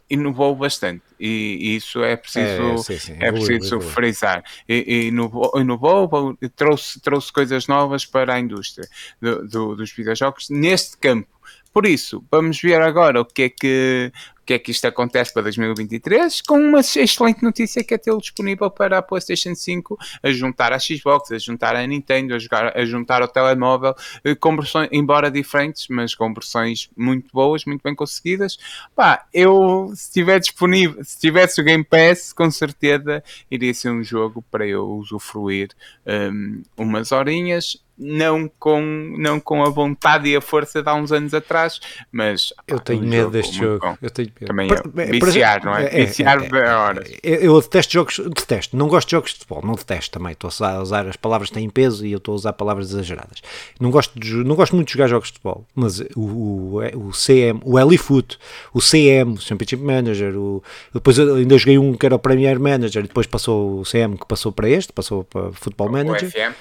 inovou 0.09 0.57
bastante 0.57 1.03
e, 1.21 1.77
isso 1.77 2.03
é 2.03 2.17
preciso, 2.17 2.63
é, 2.63 2.79
sim, 2.79 2.99
sim. 2.99 3.17
É 3.21 3.31
preciso 3.31 3.81
frisar. 3.81 4.43
E, 4.69 5.09
inovou, 5.09 5.53
inovou 5.57 6.37
trouxe, 6.55 7.01
trouxe 7.01 7.33
coisas 7.33 7.67
novas 7.67 8.07
para 8.07 8.35
a 8.35 8.41
indústria 8.41 8.89
do, 9.21 9.47
do, 9.47 9.77
dos 9.77 9.93
videojogos 9.93 10.49
neste 10.49 10.97
campo. 10.97 11.29
Por 11.73 11.85
isso, 11.85 12.25
vamos 12.31 12.61
ver 12.61 12.81
agora 12.81 13.21
o 13.21 13.25
que 13.25 13.43
é 13.43 13.49
que 13.51 14.13
que 14.47 14.55
é 14.55 14.59
que 14.61 14.71
isto 14.71 14.87
acontece 14.87 15.33
para 15.33 15.43
2023, 15.43 16.41
com 16.43 16.59
uma 16.59 16.79
excelente 16.79 17.43
notícia 17.43 17.83
que 17.83 17.93
é 17.93 17.99
tê-lo 17.99 18.21
disponível 18.21 18.71
para 18.71 18.99
a 18.99 19.03
PlayStation 19.03 19.55
5, 19.55 19.99
a 20.23 20.31
juntar 20.31 20.73
à 20.73 20.79
Xbox, 20.79 21.33
a 21.33 21.39
juntar 21.39 21.75
à 21.75 21.85
Nintendo, 21.85 22.33
a, 22.33 22.39
jogar, 22.39 22.79
a 22.79 22.85
juntar 22.85 23.23
ao 23.23 23.29
telemóvel, 23.29 23.95
eh, 24.23 24.37
com 24.37 24.55
versões, 24.55 24.89
embora 24.93 25.31
diferentes, 25.31 25.89
mas 25.89 26.15
com 26.15 26.33
versões 26.33 26.89
muito 26.97 27.29
boas, 27.33 27.65
muito 27.65 27.83
bem 27.83 27.95
conseguidas. 27.95 28.57
Pá, 28.95 29.27
eu, 29.35 29.91
se 29.95 30.05
estiver 30.05 30.39
disponível, 30.39 31.03
se 31.03 31.19
tivesse 31.19 31.61
o 31.61 31.65
Game 31.65 31.83
Pass, 31.83 32.33
com 32.33 32.49
certeza 32.49 33.25
iria 33.51 33.75
ser 33.75 33.91
um 33.91 34.05
jogo 34.05 34.45
para 34.49 34.65
eu 34.65 34.87
usufruir 34.89 35.71
um, 36.07 36.63
umas 36.77 37.11
horinhas 37.11 37.85
não 37.99 38.51
com, 38.59 38.81
não 39.19 39.41
com 39.41 39.65
a 39.65 39.71
vontade 39.71 40.29
e 40.29 40.37
a 40.37 40.41
força 40.41 40.83
de 40.83 40.89
há 40.89 40.95
uns 40.95 41.13
anos 41.13 41.33
atrás, 41.33 41.81
mas 42.13 42.53
eu 42.67 42.79
tenho 42.79 43.03
um 43.03 43.07
medo 43.07 43.23
jogo 43.23 43.31
deste 43.31 43.57
jogo. 43.57 43.79
Bom. 43.81 43.99
Eu 44.03 44.11
tenho 44.11 44.31
medo. 44.31 44.47
Também 44.47 44.71
é, 44.97 45.07
viciar, 45.07 45.65
não 45.65 45.75
é? 45.75 45.85
é, 45.87 46.03
é 46.03 46.05
viciar 46.07 46.43
é, 46.43 46.59
é, 46.59 46.75
horas. 46.75 47.11
Eu 47.23 47.61
detesto 47.61 47.93
jogos, 47.93 48.19
detesto, 48.19 48.77
não 48.77 48.89
gosto 48.89 49.09
de 49.09 49.13
jogos 49.13 49.31
de 49.31 49.39
futebol, 49.39 49.63
não 49.65 49.75
detesto 49.75 50.19
também. 50.19 50.33
Estou 50.33 50.51
a 50.61 50.81
usar 50.81 51.07
as 51.07 51.17
palavras 51.17 51.51
têm 51.51 51.69
peso 51.71 52.05
e 52.05 52.13
eu 52.13 52.19
estou 52.19 52.33
a 52.33 52.37
usar 52.37 52.53
palavras 52.53 52.91
exageradas. 52.91 53.43
Não 53.81 53.91
gosto, 53.91 54.19
de, 54.19 54.35
não 54.45 54.55
gosto 54.55 54.75
muito 54.77 54.89
de 54.89 54.95
jogar 54.95 55.09
jogos 55.09 55.29
de 55.29 55.35
futebol, 55.35 55.67
mas 55.75 56.01
o, 56.15 56.21
o, 56.21 57.09
o 57.09 57.11
CM, 57.13 57.61
o 57.65 57.79
Elifoot, 57.79 58.39
o 58.73 58.81
CM, 58.81 59.35
o 59.35 59.41
Championship 59.41 59.83
Manager, 59.83 60.37
o, 60.37 60.63
depois 60.93 61.19
ainda 61.19 61.57
joguei 61.57 61.79
um 61.79 61.95
que 61.95 62.05
era 62.05 62.15
o 62.15 62.19
Premier 62.19 62.59
Manager 62.59 63.07
depois 63.07 63.27
passou 63.27 63.81
o 63.81 63.83
CM 63.85 64.17
que 64.17 64.27
passou 64.27 64.53
para 64.53 64.69
este, 64.69 64.93
passou 64.93 65.25
para 65.25 65.53
Football 65.53 65.91
Manager. 65.91 66.29
O 66.29 66.31
FM. 66.31 66.55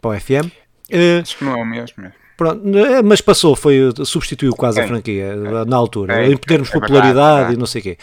Para 0.00 0.10
o 0.10 0.20
FM. 0.20 0.67
Uh, 0.90 1.22
Acho 1.22 1.36
que 1.36 1.44
não 1.44 1.52
é 1.52 1.62
o 1.62 1.66
mesmo. 1.66 2.12
Pronto, 2.36 2.78
é, 2.78 3.02
mas 3.02 3.20
passou, 3.20 3.56
foi, 3.56 3.92
substituiu 4.04 4.54
quase 4.54 4.80
a 4.80 4.86
franquia 4.86 5.34
na 5.66 5.76
altura, 5.76 6.24
em 6.24 6.36
termos 6.36 6.70
de 6.70 6.76
é 6.76 6.80
popularidade 6.80 7.54
e 7.54 7.56
não 7.56 7.66
sei 7.66 7.80
o 7.80 7.82
quê. 7.82 7.98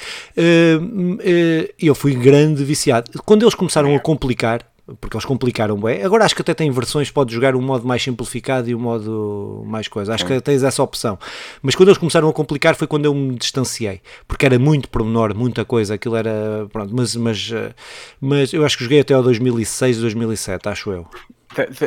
Eu 1.80 1.96
fui 1.96 2.14
grande 2.14 2.62
viciado. 2.66 3.10
Quando 3.24 3.44
eles 3.44 3.56
começaram 3.56 3.96
a 3.96 4.00
complicar, 4.00 4.62
porque 5.00 5.16
eles 5.16 5.26
complicaram 5.26 5.80
bem, 5.80 6.04
agora 6.04 6.26
acho 6.26 6.36
que 6.36 6.42
até 6.42 6.54
tem 6.54 6.70
versões, 6.70 7.10
pode 7.10 7.34
jogar 7.34 7.56
um 7.56 7.62
modo 7.62 7.88
mais 7.88 8.04
simplificado 8.04 8.70
e 8.70 8.76
um 8.76 8.80
modo 8.80 9.64
mais 9.66 9.88
coisa. 9.88 10.14
Acho 10.14 10.26
que 10.26 10.42
tens 10.42 10.64
essa 10.64 10.84
opção. 10.84 11.18
Mas 11.62 11.74
quando 11.74 11.88
eles 11.88 11.98
começaram 11.98 12.28
a 12.28 12.34
complicar 12.34 12.76
foi 12.76 12.88
quando 12.88 13.06
eu 13.06 13.16
me 13.16 13.36
distanciei, 13.36 14.02
porque 14.28 14.46
era 14.46 14.60
muito 14.60 14.90
pormenor, 14.90 15.34
muita 15.34 15.64
coisa, 15.64 15.94
aquilo 15.96 16.18
era. 16.18 16.68
Pronto, 16.74 16.94
mas, 16.94 17.16
mas, 17.16 17.54
mas 18.20 18.54
eu 18.54 18.66
acho 18.66 18.78
que 18.78 18.84
joguei 18.84 19.00
até 19.00 19.14
ao 19.14 19.24
2006, 19.24 20.00
2007, 20.00 20.68
acho 20.68 20.92
eu. 20.92 21.08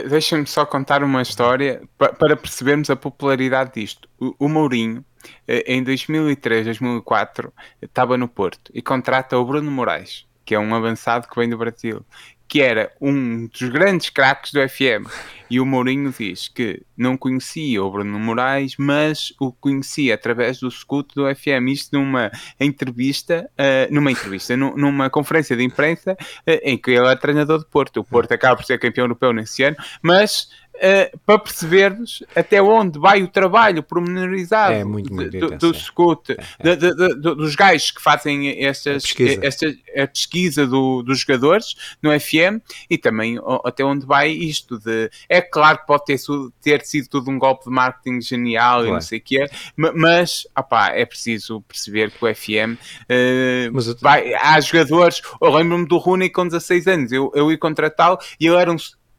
Deixa-me 0.08 0.46
só 0.46 0.64
contar 0.64 1.02
uma 1.02 1.22
história 1.22 1.82
para 1.96 2.36
percebermos 2.36 2.88
a 2.90 2.96
popularidade 2.96 3.72
disto. 3.74 4.08
O, 4.38 4.48
Mourinho 4.48 5.04
em 5.46 5.82
2003, 5.82 6.64
2004, 6.66 7.52
estava 7.82 8.16
no 8.16 8.28
Porto 8.28 8.70
e 8.74 8.80
contrata 8.80 9.36
o 9.36 9.44
Bruno 9.44 9.70
Moraes, 9.70 10.26
que 10.44 10.54
é 10.54 10.58
um 10.58 10.74
avançado 10.74 11.28
que 11.28 11.38
vem 11.38 11.48
do 11.48 11.58
Brasil, 11.58 12.04
que 12.48 12.62
era 12.62 12.90
um 13.00 13.46
dos 13.46 13.68
grandes 13.68 14.08
craques 14.08 14.52
do 14.52 14.66
FM. 14.66 15.06
E 15.50 15.60
o 15.60 15.66
Mourinho 15.66 16.12
diz 16.16 16.48
que 16.48 16.82
não 16.96 17.16
conhecia 17.16 17.82
o 17.82 17.90
Bruno 17.90 18.18
Moraes, 18.18 18.74
mas 18.78 19.32
o 19.40 19.50
conhecia 19.52 20.14
através 20.14 20.60
do 20.60 20.70
scout 20.70 21.14
do 21.14 21.24
FM. 21.34 21.68
Isto 21.68 21.98
numa 21.98 22.30
entrevista, 22.60 23.48
uh, 23.54 23.94
numa 23.94 24.10
entrevista, 24.10 24.56
numa 24.56 25.08
conferência 25.08 25.56
de 25.56 25.64
imprensa 25.64 26.12
uh, 26.12 26.60
em 26.62 26.76
que 26.76 26.90
ele 26.90 27.06
é 27.06 27.16
treinador 27.16 27.58
de 27.60 27.66
Porto. 27.66 28.00
O 28.00 28.04
Porto 28.04 28.32
acaba 28.32 28.56
por 28.56 28.64
ser 28.64 28.78
campeão 28.78 29.04
europeu 29.04 29.32
nesse 29.32 29.62
ano, 29.62 29.76
mas 30.02 30.48
uh, 30.78 31.18
para 31.26 31.38
percebermos 31.38 32.22
até 32.34 32.62
onde 32.62 32.98
vai 32.98 33.22
o 33.22 33.28
trabalho 33.28 33.82
pormenorizado 33.82 34.74
é 34.74 34.84
muito, 34.84 35.12
muito 35.12 35.38
do, 35.38 35.56
do 35.56 35.72
é, 35.72 36.70
é. 36.70 36.76
De, 36.76 36.94
de, 36.94 37.14
de, 37.14 37.34
dos 37.34 37.54
gajos 37.54 37.90
que 37.90 38.02
fazem 38.02 38.64
estas, 38.64 39.04
a 39.04 39.06
pesquisa, 39.06 39.40
esta, 39.42 39.66
a 39.96 40.06
pesquisa 40.06 40.66
do, 40.66 41.02
dos 41.02 41.20
jogadores 41.20 41.74
no 42.02 42.10
FM 42.18 42.62
e 42.88 42.96
também 42.96 43.38
até 43.64 43.84
onde 43.84 44.06
vai 44.06 44.30
isto 44.30 44.78
de 44.78 45.10
é 45.28 45.40
claro 45.40 45.78
que 45.78 45.86
pode 45.86 46.04
ter, 46.04 46.18
ter 46.62 46.84
sido 46.84 47.08
tudo 47.08 47.30
um 47.30 47.38
golpe 47.38 47.64
de 47.64 47.70
marketing 47.70 48.20
genial 48.20 48.78
claro. 48.78 48.88
e 48.88 48.92
não 48.92 49.00
sei 49.00 49.18
o 49.18 49.22
que 49.22 49.42
é, 49.42 49.48
mas 49.76 50.46
opá, 50.56 50.90
é 50.90 51.04
preciso 51.04 51.60
perceber 51.62 52.10
que 52.10 52.24
o 52.24 52.34
FM 52.34 52.74
uh, 52.74 52.78
eh, 53.08 53.70
vai, 54.00 54.34
há 54.34 54.60
jogadores, 54.60 55.20
eu 55.40 55.50
lembro-me 55.52 55.86
do 55.86 55.96
Rooney 55.98 56.30
com 56.30 56.46
16 56.46 56.86
anos, 56.86 57.12
eu, 57.12 57.30
eu 57.34 57.50
ia 57.50 57.58
contratá-lo 57.58 58.18
e 58.40 58.46
ele 58.46 58.56
era 58.56 58.70
um 58.70 58.76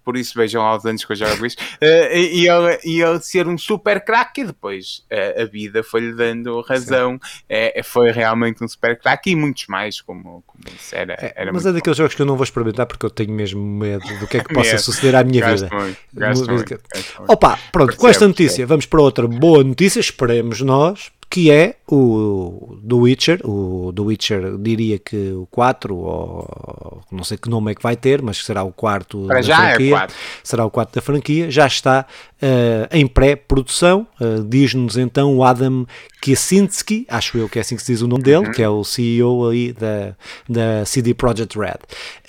por 0.09 0.17
isso 0.17 0.33
vejam 0.35 0.63
aos 0.63 0.87
anos 0.87 1.05
que 1.05 1.11
eu 1.11 1.15
jogo 1.15 1.45
isso, 1.45 1.55
uh, 1.55 1.85
e, 2.17 2.47
ele, 2.47 2.79
e 2.83 2.99
ele 2.99 3.21
ser 3.21 3.47
um 3.47 3.59
super 3.59 4.03
craque 4.03 4.41
e 4.41 4.45
depois 4.45 5.03
uh, 5.11 5.43
a 5.43 5.45
vida 5.45 5.83
foi-lhe 5.83 6.15
dando 6.15 6.59
razão, 6.61 7.19
é, 7.47 7.79
foi 7.83 8.09
realmente 8.11 8.63
um 8.63 8.67
super 8.67 8.99
craque 8.99 9.29
e 9.29 9.35
muitos 9.35 9.67
mais, 9.67 10.01
como, 10.01 10.43
como 10.47 10.63
isso 10.75 10.95
era, 10.95 11.13
é, 11.13 11.33
era 11.35 11.53
Mas 11.53 11.67
é 11.67 11.71
daqueles 11.71 11.95
jogos 11.95 12.15
que 12.15 12.21
eu 12.23 12.25
não 12.25 12.35
vou 12.35 12.43
experimentar 12.43 12.87
porque 12.87 13.05
eu 13.05 13.09
tenho 13.11 13.31
mesmo 13.31 13.63
medo 13.63 14.03
do 14.19 14.25
que 14.25 14.37
é 14.37 14.43
que 14.43 14.49
possa 14.51 14.79
suceder 14.79 15.15
à 15.15 15.23
minha 15.23 15.41
gasto 15.41 15.65
vida. 15.65 15.75
Muito, 15.75 15.99
gasto 16.11 16.51
muito, 16.51 16.81
Opa, 17.27 17.59
pronto, 17.71 17.95
com 17.95 18.07
esta 18.07 18.27
notícia 18.27 18.65
vamos 18.65 18.87
para 18.87 19.01
outra 19.01 19.27
boa 19.27 19.63
notícia, 19.63 19.99
esperemos 19.99 20.59
nós, 20.61 21.11
que 21.29 21.51
é 21.51 21.75
o 21.87 22.77
do 22.81 22.99
Witcher, 22.99 23.39
o 23.47 23.91
do 23.91 24.05
Witcher 24.05 24.57
diria 24.57 24.97
que 24.97 25.31
o 25.33 25.45
4, 25.51 25.95
ou 25.95 27.03
não 27.11 27.23
sei 27.23 27.37
que 27.37 27.47
nome 27.47 27.71
é 27.71 27.75
que 27.75 27.83
vai 27.83 27.95
ter, 27.95 28.19
mas 28.21 28.43
será 28.43 28.63
o 28.63 28.71
quarto 28.71 29.25
Para 29.27 29.35
da 29.35 29.41
já 29.43 29.57
franquia, 29.57 29.97
é 29.97 30.07
será 30.43 30.65
o 30.65 30.71
quarto 30.71 30.95
da 30.95 31.01
franquia, 31.01 31.51
já 31.51 31.67
está 31.67 32.05
uh, 32.41 32.87
em 32.91 33.05
pré-produção, 33.05 34.07
uh, 34.19 34.43
diz-nos 34.43 34.97
então 34.97 35.37
o 35.37 35.43
Adam 35.43 35.85
Kiesinski, 36.19 37.05
acho 37.07 37.37
eu 37.37 37.47
que 37.47 37.59
é 37.59 37.61
assim 37.61 37.75
que 37.75 37.83
se 37.83 37.91
diz 37.91 38.01
o 38.01 38.07
nome 38.07 38.23
dele, 38.23 38.47
uhum. 38.47 38.51
que 38.51 38.63
é 38.63 38.69
o 38.69 38.83
CEO 38.83 39.49
aí 39.49 39.71
da, 39.71 40.15
da 40.47 40.83
CD 40.83 41.13
Projekt 41.13 41.59
Red. 41.59 41.77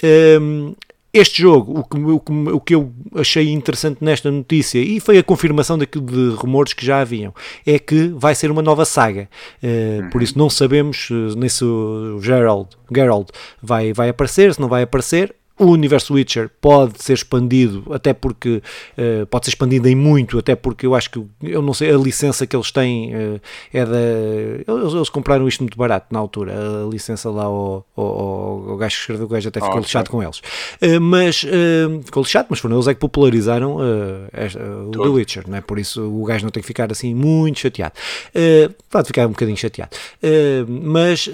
Um, 0.02 0.74
ehm, 0.74 0.74
este 1.12 1.42
jogo, 1.42 1.80
o 1.80 1.84
que, 1.84 1.98
o, 1.98 2.20
que, 2.20 2.32
o 2.32 2.60
que 2.60 2.74
eu 2.74 2.92
achei 3.16 3.50
interessante 3.50 3.98
nesta 4.00 4.30
notícia, 4.30 4.78
e 4.78 5.00
foi 5.00 5.18
a 5.18 5.22
confirmação 5.22 5.76
daquilo 5.76 6.06
de 6.06 6.36
rumores 6.36 6.72
que 6.72 6.86
já 6.86 7.00
haviam, 7.00 7.34
é 7.66 7.78
que 7.78 8.08
vai 8.08 8.34
ser 8.34 8.50
uma 8.50 8.62
nova 8.62 8.84
saga. 8.84 9.28
Uh, 9.62 10.08
por 10.10 10.22
isso 10.22 10.38
não 10.38 10.48
sabemos 10.48 11.10
uh, 11.10 11.36
nem 11.36 11.48
se 11.48 11.64
o 11.64 12.20
Gerald, 12.20 12.68
Gerald 12.94 13.28
vai, 13.60 13.92
vai 13.92 14.08
aparecer, 14.08 14.54
se 14.54 14.60
não 14.60 14.68
vai 14.68 14.82
aparecer 14.82 15.34
o 15.60 15.66
universo 15.72 16.14
Witcher 16.14 16.50
pode 16.60 17.02
ser 17.02 17.12
expandido, 17.12 17.84
até 17.92 18.14
porque 18.14 18.62
uh, 18.96 19.26
pode 19.26 19.44
ser 19.44 19.50
expandido 19.50 19.86
em 19.88 19.94
muito, 19.94 20.38
até 20.38 20.56
porque 20.56 20.86
eu 20.86 20.94
acho 20.94 21.10
que 21.10 21.22
eu 21.42 21.60
não 21.60 21.74
sei, 21.74 21.92
a 21.92 21.98
licença 21.98 22.46
que 22.46 22.56
eles 22.56 22.72
têm 22.72 23.14
uh, 23.14 23.40
é 23.72 23.84
da. 23.84 23.98
Eles, 24.66 24.94
eles, 24.94 25.10
compraram 25.10 25.46
isto 25.46 25.60
muito 25.60 25.76
barato 25.76 26.06
na 26.10 26.18
altura, 26.18 26.54
a 26.54 26.88
licença 26.90 27.28
lá 27.30 27.44
ao, 27.44 27.86
ao, 27.94 28.70
ao, 28.70 28.76
gajo 28.78 28.96
que 28.96 29.00
escreveu, 29.02 29.26
o 29.26 29.28
gajo 29.28 29.48
até 29.48 29.60
ficou 29.60 29.76
oh, 29.76 29.80
lixado 29.80 30.08
com 30.08 30.22
eles. 30.22 30.38
Uh, 30.38 31.00
mas 31.00 31.44
ficou 32.04 32.22
lixado, 32.22 32.46
mas 32.48 32.58
foram 32.58 32.76
eles 32.76 32.88
é 32.88 32.94
que 32.94 33.00
popularizaram 33.00 33.78
esta, 34.32 34.58
o 34.58 34.90
The 34.90 35.08
Witcher, 35.08 35.44
não 35.46 35.58
é? 35.58 35.60
por 35.60 35.78
isso 35.78 36.02
o 36.02 36.24
gajo 36.24 36.44
não 36.44 36.50
tem 36.50 36.62
que 36.62 36.66
ficar 36.66 36.90
assim 36.90 37.14
muito 37.14 37.60
chateado. 37.60 37.92
pode 38.88 39.08
ficar 39.08 39.26
um 39.26 39.30
bocadinho 39.30 39.56
chateado. 39.56 39.90
mas 40.68 41.28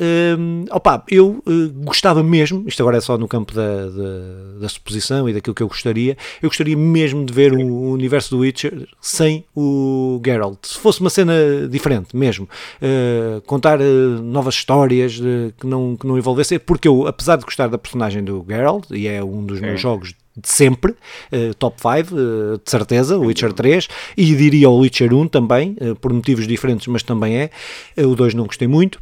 opa, 0.71 1.05
eu 1.09 1.43
gostava 1.85 2.23
mesmo, 2.23 2.65
isto 2.67 2.83
agora 2.83 2.97
é 2.97 3.01
só 3.01 3.17
no 3.17 3.29
campo 3.29 3.55
da, 3.55 3.87
da 3.89 4.16
da, 4.61 4.69
suposição 4.69 5.29
e 5.29 5.33
daquilo 5.33 5.55
que 5.55 5.63
eu 5.63 5.69
gostaria, 5.69 6.17
eu 6.43 6.49
gostaria 6.49 6.77
mesmo 6.77 7.25
de 7.25 7.33
ver 7.33 7.53
o 7.53 7.91
universo 7.91 8.31
do 8.31 8.39
Witcher 8.41 8.89
sem 9.01 9.45
o 9.55 10.21
Geralt. 10.25 10.59
Se 10.63 10.79
fosse 10.79 11.01
uma 11.01 11.11
cena 11.11 11.35
diferente 11.71 12.17
mesmo, 12.17 12.49
uh, 12.81 13.41
contar 13.43 13.81
uh, 13.81 14.23
novas 14.23 14.55
histórias 14.55 15.19
uh, 15.19 15.53
que, 15.59 15.67
não, 15.67 15.97
que 15.97 16.07
não 16.07 16.19
envolvessem, 16.19 16.59
porque 16.59 16.89
eu, 16.89 17.07
apesar 17.07 17.37
de 17.37 17.45
gostar 17.45 17.69
da 17.69 17.79
personagem 17.79 18.23
do 18.23 18.45
Geralt, 18.49 18.91
e 18.91 19.07
é 19.07 19.23
um 19.23 19.45
dos 19.45 19.61
meus 19.61 19.81
jogos 19.81 20.15
de 20.37 20.49
sempre, 20.49 20.93
uh, 20.93 21.55
top 21.59 21.81
5, 21.81 22.15
uh, 22.15 22.59
de 22.63 22.71
certeza, 22.71 23.17
o 23.17 23.27
Witcher 23.27 23.53
3, 23.53 23.89
e 24.17 24.35
diria 24.35 24.69
o 24.69 24.79
Witcher 24.79 25.13
1 25.13 25.29
também, 25.29 25.77
uh, 25.81 25.97
por 25.97 26.13
motivos 26.13 26.47
diferentes, 26.47 26.87
mas 26.89 27.03
também 27.03 27.39
é. 27.39 27.51
o 27.97 28.15
2 28.15 28.35
não 28.35 28.45
gostei 28.45 28.69
muito. 28.69 29.01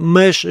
mas 0.00 0.44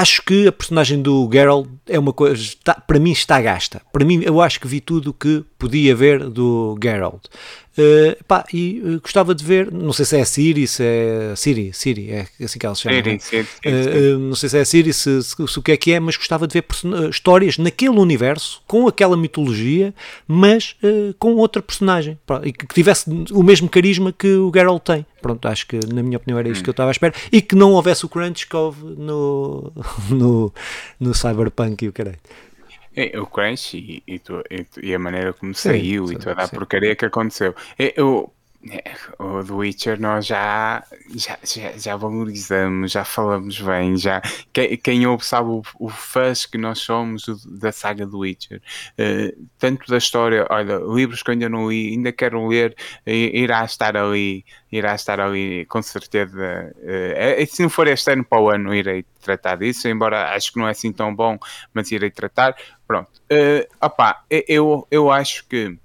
acho 0.00 0.22
que 0.22 0.46
a 0.46 0.52
personagem 0.52 1.00
do 1.00 1.28
Geralt 1.32 1.68
é 1.86 1.98
uma 1.98 2.12
coisa, 2.12 2.34
está, 2.34 2.74
para 2.74 2.98
mim 2.98 3.12
está 3.12 3.40
gasta. 3.40 3.80
Para 3.92 4.04
mim, 4.04 4.22
eu 4.24 4.40
acho 4.40 4.60
que 4.60 4.66
vi 4.66 4.80
tudo 4.80 5.10
o 5.10 5.14
que 5.14 5.44
podia 5.58 5.94
ver 5.94 6.28
do 6.28 6.76
Geralt. 6.82 7.26
Uh, 7.76 8.22
pá, 8.28 8.44
e 8.52 8.80
uh, 8.84 9.00
gostava 9.00 9.34
de 9.34 9.44
ver, 9.44 9.72
não 9.72 9.92
sei 9.92 10.04
se 10.04 10.16
é 10.16 10.24
Siri, 10.24 10.66
se 10.68 10.84
é 10.84 11.34
Siri, 11.34 11.72
Siri, 11.72 12.08
é 12.08 12.28
assim 12.44 12.56
que 12.56 12.64
ela 12.64 12.74
se 12.76 12.82
chama. 12.82 12.94
Siri, 13.02 13.20
Siri, 13.20 13.48
uh, 13.66 14.18
não 14.20 14.36
sei 14.36 14.48
se 14.48 14.58
é 14.58 14.64
Siri, 14.64 14.92
se, 14.92 15.22
se, 15.24 15.34
se, 15.34 15.58
o 15.58 15.62
que 15.62 15.72
é 15.72 15.76
que 15.76 15.92
é, 15.92 15.98
mas 15.98 16.16
gostava 16.16 16.46
de 16.46 16.52
ver 16.52 16.64
histórias 17.10 17.58
naquele 17.58 17.98
universo, 17.98 18.62
com 18.68 18.86
aquela 18.86 19.16
mitologia, 19.16 19.92
mas 20.26 20.76
com 21.18 21.34
outra 21.34 21.60
personagem, 21.60 22.16
e 22.44 22.52
que, 22.52 22.64
que, 22.64 22.74
tivesse 22.74 23.10
o 23.32 23.42
mesmo 23.42 23.68
carisma 23.68 24.12
que 24.12 24.28
o 24.28 24.52
Geralt 24.54 24.82
tem. 24.84 25.04
Pronto, 25.20 25.46
acho 25.48 25.66
que 25.66 25.80
na 25.92 26.02
minha 26.02 26.18
opinião 26.18 26.38
era 26.38 26.48
isto 26.48 26.60
hum. 26.60 26.64
que 26.64 26.70
eu 26.70 26.72
estava 26.72 26.90
à 26.90 26.92
espera, 26.92 27.14
e 27.32 27.42
que 27.42 27.56
não 27.56 27.72
houvesse 27.72 28.04
o 28.04 28.08
crunch 28.08 28.46
que 28.46 28.54
houve 28.54 28.84
no, 28.84 29.72
no, 30.10 30.52
no 31.00 31.14
Cyberpunk 31.14 31.84
e 31.84 31.88
o 31.88 31.92
caralho. 31.92 32.18
É, 32.96 33.18
o 33.18 33.26
Crunch 33.26 33.76
e, 33.76 34.02
e, 34.06 34.18
tu, 34.18 34.42
e, 34.50 34.66
e, 34.82 34.94
a 34.94 34.98
maneira 34.98 35.32
como 35.32 35.54
saiu 35.54 36.06
sim, 36.06 36.14
e 36.14 36.18
toda 36.18 36.42
a 36.42 36.46
sim. 36.46 36.54
porcaria 36.54 36.94
que 36.94 37.04
aconteceu. 37.04 37.54
Eu, 37.78 38.30
é, 38.30 38.33
o 39.18 39.44
The 39.44 39.52
Witcher 39.52 40.00
nós 40.00 40.26
já, 40.26 40.82
já, 41.14 41.38
já, 41.44 41.72
já, 41.72 41.96
valorizamos, 41.96 42.92
já 42.92 43.04
falamos 43.04 43.60
bem, 43.60 43.96
já 43.96 44.22
quem, 44.52 44.76
quem 44.78 45.06
ouve 45.06 45.24
sabe 45.24 45.48
o, 45.50 45.62
o 45.78 45.88
fãs 45.88 46.46
que 46.46 46.56
nós 46.56 46.78
somos 46.78 47.24
da 47.46 47.72
saga 47.72 48.06
do 48.06 48.20
Witcher. 48.20 48.62
Uh, 48.98 49.46
tanto 49.58 49.90
da 49.90 49.98
história, 49.98 50.46
olha, 50.48 50.76
livros 50.76 51.22
que 51.22 51.30
eu 51.30 51.32
ainda 51.32 51.48
não 51.48 51.70
li, 51.70 51.92
ainda 51.92 52.12
quero 52.12 52.46
ler, 52.46 52.74
irá 53.06 53.64
estar 53.64 53.96
ali, 53.96 54.44
irá 54.72 54.94
estar 54.94 55.20
ali 55.20 55.66
com 55.66 55.82
certeza. 55.82 56.74
Uh, 56.78 57.46
se 57.46 57.62
não 57.62 57.70
for 57.70 57.86
este 57.86 58.12
ano 58.12 58.24
para 58.24 58.40
o 58.40 58.50
ano, 58.50 58.74
irei 58.74 59.04
tratar 59.20 59.56
disso, 59.56 59.88
embora 59.88 60.34
acho 60.34 60.52
que 60.52 60.58
não 60.58 60.68
é 60.68 60.70
assim 60.70 60.92
tão 60.92 61.14
bom, 61.14 61.38
mas 61.72 61.92
irei 61.92 62.10
tratar. 62.10 62.56
Pronto. 62.86 63.10
Uh, 63.30 63.66
opá, 63.84 64.24
eu, 64.30 64.86
eu 64.90 65.10
acho 65.10 65.46
que 65.48 65.78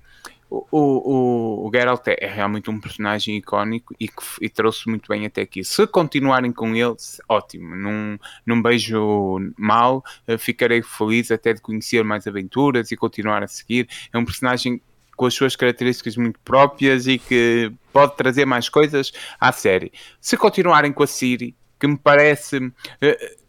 o, 0.50 0.66
o, 0.72 1.68
o 1.68 1.72
Geralt 1.72 2.08
é, 2.08 2.28
realmente 2.28 2.70
um 2.70 2.80
personagem 2.80 3.38
icónico 3.38 3.93
e 4.00 4.08
que 4.08 4.24
e 4.41 4.50
trouxe 4.50 4.89
muito 4.89 5.08
bem 5.08 5.26
até 5.26 5.41
aqui. 5.41 5.64
Se 5.64 5.86
continuarem 5.86 6.52
com 6.52 6.76
ele, 6.76 6.95
ótimo, 7.28 7.76
não, 7.76 8.20
não 8.45 8.62
beijo 8.62 9.38
mal, 9.58 10.04
eh, 10.28 10.38
ficarei 10.38 10.82
feliz 10.82 11.30
até 11.30 11.54
de 11.54 11.62
conhecer 11.62 12.04
mais 12.04 12.26
aventuras 12.26 12.91
e 12.91 12.97
continuar 12.97 13.43
a 13.43 13.47
seguir. 13.47 13.88
É 14.12 14.18
um 14.18 14.26
personagem 14.26 14.82
com 15.16 15.26
as 15.26 15.34
suas 15.34 15.56
características 15.56 16.16
muito 16.18 16.39
próprias 16.39 17.06
e 17.06 17.20
que 17.20 17.72
pode 17.91 18.16
trazer 18.16 18.45
mais 18.45 18.70
coisas 18.70 19.12
à 19.39 19.52
série. 19.52 19.91
Se 20.20 20.38
continuarem 20.38 20.91
com 20.93 21.04
a 21.04 21.08
Siri, 21.08 21.56
que 21.80 21.88
me 21.88 21.97
parece. 21.97 22.58
Uh, 22.58 23.39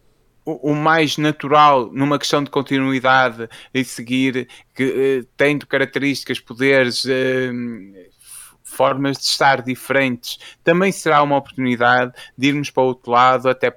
o, 0.45 0.73
mais 0.73 1.17
natural 1.17 1.89
numa 1.91 2.17
questão 2.17 2.43
de 2.43 2.49
continuidade 2.49 3.47
e 3.73 3.83
seguir, 3.83 4.47
que 4.75 4.83
uh, 5.23 5.27
tendo 5.37 5.67
características, 5.67 6.39
poderes, 6.39 7.05
uh, 7.05 8.11
formas 8.63 9.17
de 9.17 9.23
estar 9.23 9.61
diferentes, 9.61 10.39
também 10.63 10.91
será 10.91 11.21
uma 11.21 11.37
oportunidade 11.37 12.13
de 12.37 12.47
irmos 12.47 12.69
para 12.69 12.83
o 12.83 12.87
outro 12.87 13.11
lado, 13.11 13.49
até 13.49 13.75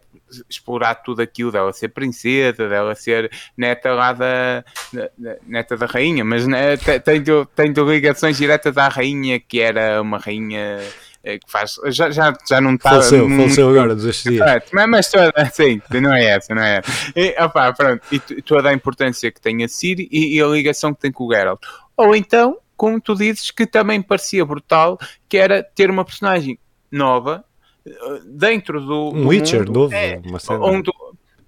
explorar 0.49 0.97
tudo 0.97 1.23
aquilo 1.23 1.53
dela 1.53 1.73
ser 1.73 1.89
princesa, 1.89 2.69
dela 2.69 2.95
ser 2.95 3.31
neta 3.57 3.93
lá 3.93 4.12
da, 4.12 4.65
da 4.93 5.37
neta 5.47 5.77
da 5.77 5.87
rainha, 5.87 6.25
mas 6.25 6.47
né, 6.47 6.77
tendo, 7.05 7.47
tendo 7.55 7.89
ligações 7.91 8.37
diretas 8.37 8.77
à 8.77 8.89
rainha, 8.89 9.39
que 9.39 9.61
era 9.61 10.01
uma 10.01 10.19
rainha 10.19 10.81
que 11.25 11.51
faz. 11.51 11.77
Já, 11.87 12.11
já, 12.11 12.33
já 12.49 12.61
não 12.61 12.75
está. 12.75 12.91
Faleceu, 12.91 13.29
muito, 13.29 13.41
faleceu 13.43 13.70
agora, 13.70 13.95
dos 13.95 14.05
estes 14.05 14.31
dias. 14.31 14.62
Mas, 14.72 14.89
mas 14.89 15.11
toda, 15.11 15.33
sim, 15.53 15.81
não 16.01 16.12
é 16.12 16.25
essa, 16.25 16.55
não 16.55 16.62
é 16.62 16.79
essa. 16.79 17.12
E, 17.16 17.35
opa, 17.43 17.72
pronto, 17.72 18.03
e 18.12 18.18
toda 18.43 18.68
a 18.68 18.72
importância 18.72 19.31
que 19.33 19.41
tem 19.41 19.64
a 19.64 19.68
Siri 19.68 20.09
e, 20.11 20.37
e, 20.37 20.43
a 20.43 20.47
ligação 20.47 20.93
que 20.95 21.01
tem 21.01 21.11
com 21.11 21.25
o 21.25 21.33
Geralt. 21.33 21.61
Ou 21.97 22.14
então, 22.14 22.59
como 22.77 23.01
tu 23.01 23.14
dizes, 23.14 23.51
que 23.51 23.66
também 23.66 24.03
parecia 24.03 24.45
brutal, 24.45 24.99
que 25.29 25.37
era 25.39 25.62
ter 25.62 25.91
uma 25.91 26.05
personagem 26.05 26.59
nova 26.91 27.45
eh, 27.87 27.93
dentro 28.27 28.81
do. 28.81 29.09
Um 29.09 29.22
do 29.22 29.29
Witcher 29.29 29.61
mundo, 29.61 29.72
novo, 29.72 29.95
é, 29.95 30.20
uma 30.25 30.39
cena. 30.39 30.59
onde, 30.64 30.91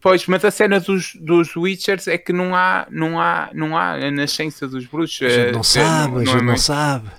Pois, 0.01 0.25
mas 0.29 0.45
a 0.45 0.53
cena 0.53 0.79
dos, 0.79 1.17
dos 1.17 1.57
Witchers 1.57 2.07
é 2.07 2.17
que 2.17 2.33
não 2.33 2.55
há, 2.55 2.87
não 2.91 3.21
há, 3.21 3.51
não 3.53 3.77
há 3.77 3.95
a 3.95 4.11
nascença 4.13 4.69
dos 4.69 4.87
bruxos. 4.87 5.21
A 5.27 5.29
gente 5.29 5.49
eh, 5.49 5.53
não 5.53 5.65
sabe, 5.65 6.19
a 6.19 6.23
é 6.23 6.27
gente 6.27 6.37
não 6.37 6.45
muito- 6.45 6.61
sabe. 6.61 7.11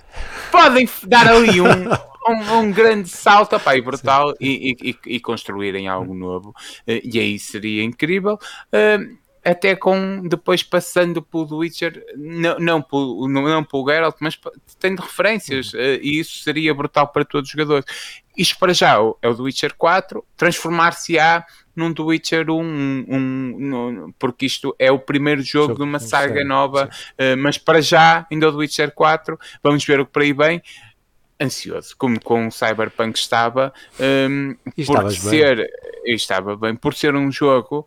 Podem 0.50 0.88
dar 1.06 1.28
ali 1.28 1.60
um, 1.60 1.66
um, 2.28 2.58
um 2.60 2.70
grande 2.72 3.08
salto 3.08 3.56
opá, 3.56 3.76
e 3.76 3.80
brutal 3.80 4.34
e, 4.40 4.74
e, 4.82 4.96
e- 5.16 5.20
construírem 5.20 5.88
algo 5.88 6.14
novo. 6.14 6.54
Eh, 6.86 7.00
E 7.04 7.18
aí 7.18 7.38
seria 7.38 7.82
incrível. 7.82 8.38
Até 9.44 9.74
com 9.76 10.26
depois 10.28 10.62
passando 10.62 11.22
pelo 11.22 11.58
Witcher, 11.58 12.04
não, 12.16 12.58
não, 12.58 12.82
pelo, 12.82 13.26
não, 13.28 13.42
não 13.44 13.64
pelo 13.64 13.86
Geralt, 13.88 14.16
mas 14.20 14.38
tendo 14.78 15.00
referências, 15.00 15.72
eh, 15.74 15.98
e 16.02 16.18
isso 16.18 16.42
seria 16.42 16.74
brutal 16.74 17.08
para 17.08 17.24
todos 17.24 17.48
os 17.48 17.52
jogadores. 17.52 17.86
Isto 18.36 18.58
para 18.58 18.74
já 18.74 18.94
é 19.22 19.28
o 19.28 19.34
The 19.34 19.42
Witcher 19.42 19.74
4, 19.78 20.22
transformar-se-á 20.36 21.46
num 21.74 21.94
The 21.94 22.02
Witcher 22.02 22.50
1, 22.50 22.60
um, 22.60 23.04
um, 23.08 23.56
no- 23.58 24.14
porque 24.18 24.44
isto 24.44 24.74
é 24.78 24.90
o 24.92 24.98
primeiro 24.98 25.40
jogo 25.40 25.74
de 25.76 25.82
uma 25.82 25.98
saga 26.00 26.44
nova, 26.44 26.90
eh, 27.16 27.36
mas 27.36 27.56
para 27.56 27.80
já, 27.80 28.26
ainda 28.30 28.48
o 28.48 28.52
The 28.52 28.58
Witcher 28.58 28.90
4, 28.92 29.38
vamos 29.62 29.82
ver 29.84 30.00
o 30.00 30.04
que 30.06 30.12
por 30.12 30.22
aí 30.22 30.32
vem. 30.32 30.60
Ansioso, 31.40 31.96
como 31.96 32.20
com 32.20 32.48
o 32.48 32.50
Cyberpunk 32.50 33.16
estava, 33.16 33.72
um, 34.00 34.56
por 34.84 35.04
bem. 35.04 35.10
ser, 35.12 35.70
eu 36.04 36.14
estava 36.16 36.56
bem, 36.56 36.74
por 36.74 36.94
ser 36.94 37.14
um 37.14 37.30
jogo 37.30 37.86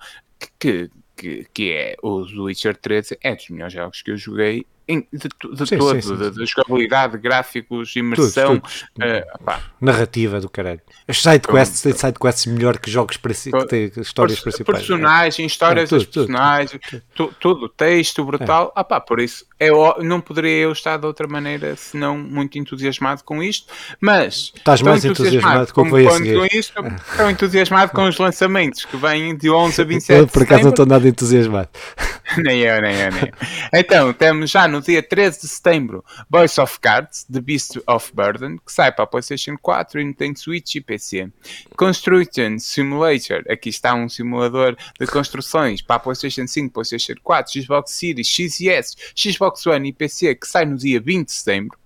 que, 0.57 0.89
que, 1.15 1.47
que 1.53 1.71
é 1.71 1.95
o 2.01 2.25
The 2.25 2.39
Witcher 2.39 2.77
3, 2.77 3.13
é 3.21 3.35
dos 3.35 3.49
melhores 3.49 3.73
jogos 3.73 4.01
que 4.01 4.11
eu 4.11 4.17
joguei 4.17 4.65
em- 4.93 5.07
de, 5.11 5.19
de 5.19 5.67
Sim, 5.67 5.77
todo, 5.77 6.01
sim, 6.01 6.15
sim, 6.17 6.29
de, 6.31 6.45
jogabilidade, 6.45 7.17
gráficos, 7.17 7.93
Tudo, 7.93 7.99
imersão, 7.99 8.59
tudo. 8.59 8.71
eh, 9.05 9.25
pá, 9.45 9.59
Narrativa 9.79 10.39
do 10.39 10.49
caralho. 10.49 10.81
As 11.07 11.21
sidequests 11.21 11.81
têm 11.81 11.93
sidequests 11.93 12.45
melhor 12.45 12.77
que 12.77 12.89
jogos 12.91 13.17
que 13.17 13.65
têm 13.67 13.91
histórias 13.97 14.39
Perso- 14.39 14.43
principais. 14.63 14.77
personagens, 14.79 15.51
histórias 15.51 15.85
É, 15.85 15.87
tudo, 15.89 15.97
dos 15.99 16.07
tudo, 16.07 16.27
personagens, 16.27 16.81
tu- 17.15 17.33
tudo, 17.39 17.69
texto 17.69 18.23
brutal. 18.23 18.71
Ah 18.75 18.83
pá, 18.83 18.99
por 18.99 19.19
isso 19.19 19.45
é, 19.59 19.69
não 20.03 20.19
poderia 20.21 20.57
eu 20.63 20.71
estar 20.71 20.97
de 20.97 21.05
outra 21.05 21.27
maneira 21.27 21.75
senão 21.75 22.17
muito 22.17 22.57
entusiasmado 22.57 23.23
com 23.23 23.41
isto, 23.41 23.71
mas 23.99 24.51
Estás 24.55 24.81
mais 24.81 25.03
entusiasmado 25.05 25.73
com 25.73 25.81
o 25.81 25.85
que 25.93 26.07
a 26.07 26.11
seguir. 26.11 26.37
com 26.37 26.45
isto, 26.57 26.73
tão 27.17 27.29
entusiasmado 27.29 27.91
com 27.91 28.07
os 28.07 28.17
lançamentos 28.17 28.85
que 28.85 28.97
vêm 28.97 29.35
de 29.35 29.49
11 29.49 29.81
a 29.81 29.85
27 29.85 30.19
Eu 30.19 30.27
por 30.27 30.43
acaso 30.43 30.63
não 30.63 30.69
estou 30.71 30.85
nada 30.85 31.07
entusiasmado. 31.07 31.69
nem 32.37 32.59
eu, 32.61 32.81
nem 32.81 32.95
eu, 32.95 33.11
nem 33.11 33.21
eu. 33.23 33.79
Então, 33.79 34.13
temos 34.13 34.49
já 34.49 34.67
no 34.67 34.80
dia 34.81 35.01
13 35.03 35.41
de 35.41 35.47
setembro 35.47 36.03
Boys 36.29 36.57
of 36.57 36.79
Cards, 36.79 37.25
The 37.31 37.41
Beast 37.41 37.79
of 37.87 38.11
Burden, 38.13 38.57
que 38.57 38.71
sai 38.71 38.91
para 38.91 39.03
a 39.03 39.07
PlayStation 39.07 39.55
4 39.61 39.99
e 39.99 40.03
Nintendo 40.03 40.39
Switch 40.39 40.75
e 40.75 40.81
PC. 40.81 41.29
Construction 41.75 42.57
Simulator, 42.59 43.43
aqui 43.49 43.69
está 43.69 43.93
um 43.93 44.09
simulador 44.09 44.75
de 44.99 45.07
construções 45.07 45.81
para 45.81 45.97
a 45.97 45.99
PlayStation 45.99 46.47
5, 46.47 46.73
PlayStation 46.73 47.15
4, 47.23 47.61
Xbox 47.61 47.91
Series, 47.91 48.27
X 48.27 48.59
e 48.59 48.69
S, 48.69 48.95
Xbox 49.15 49.65
One 49.65 49.89
e 49.89 49.93
PC, 49.93 50.35
que 50.35 50.47
sai 50.47 50.65
no 50.65 50.77
dia 50.77 50.99
20 50.99 51.27
de 51.27 51.33
setembro. 51.33 51.80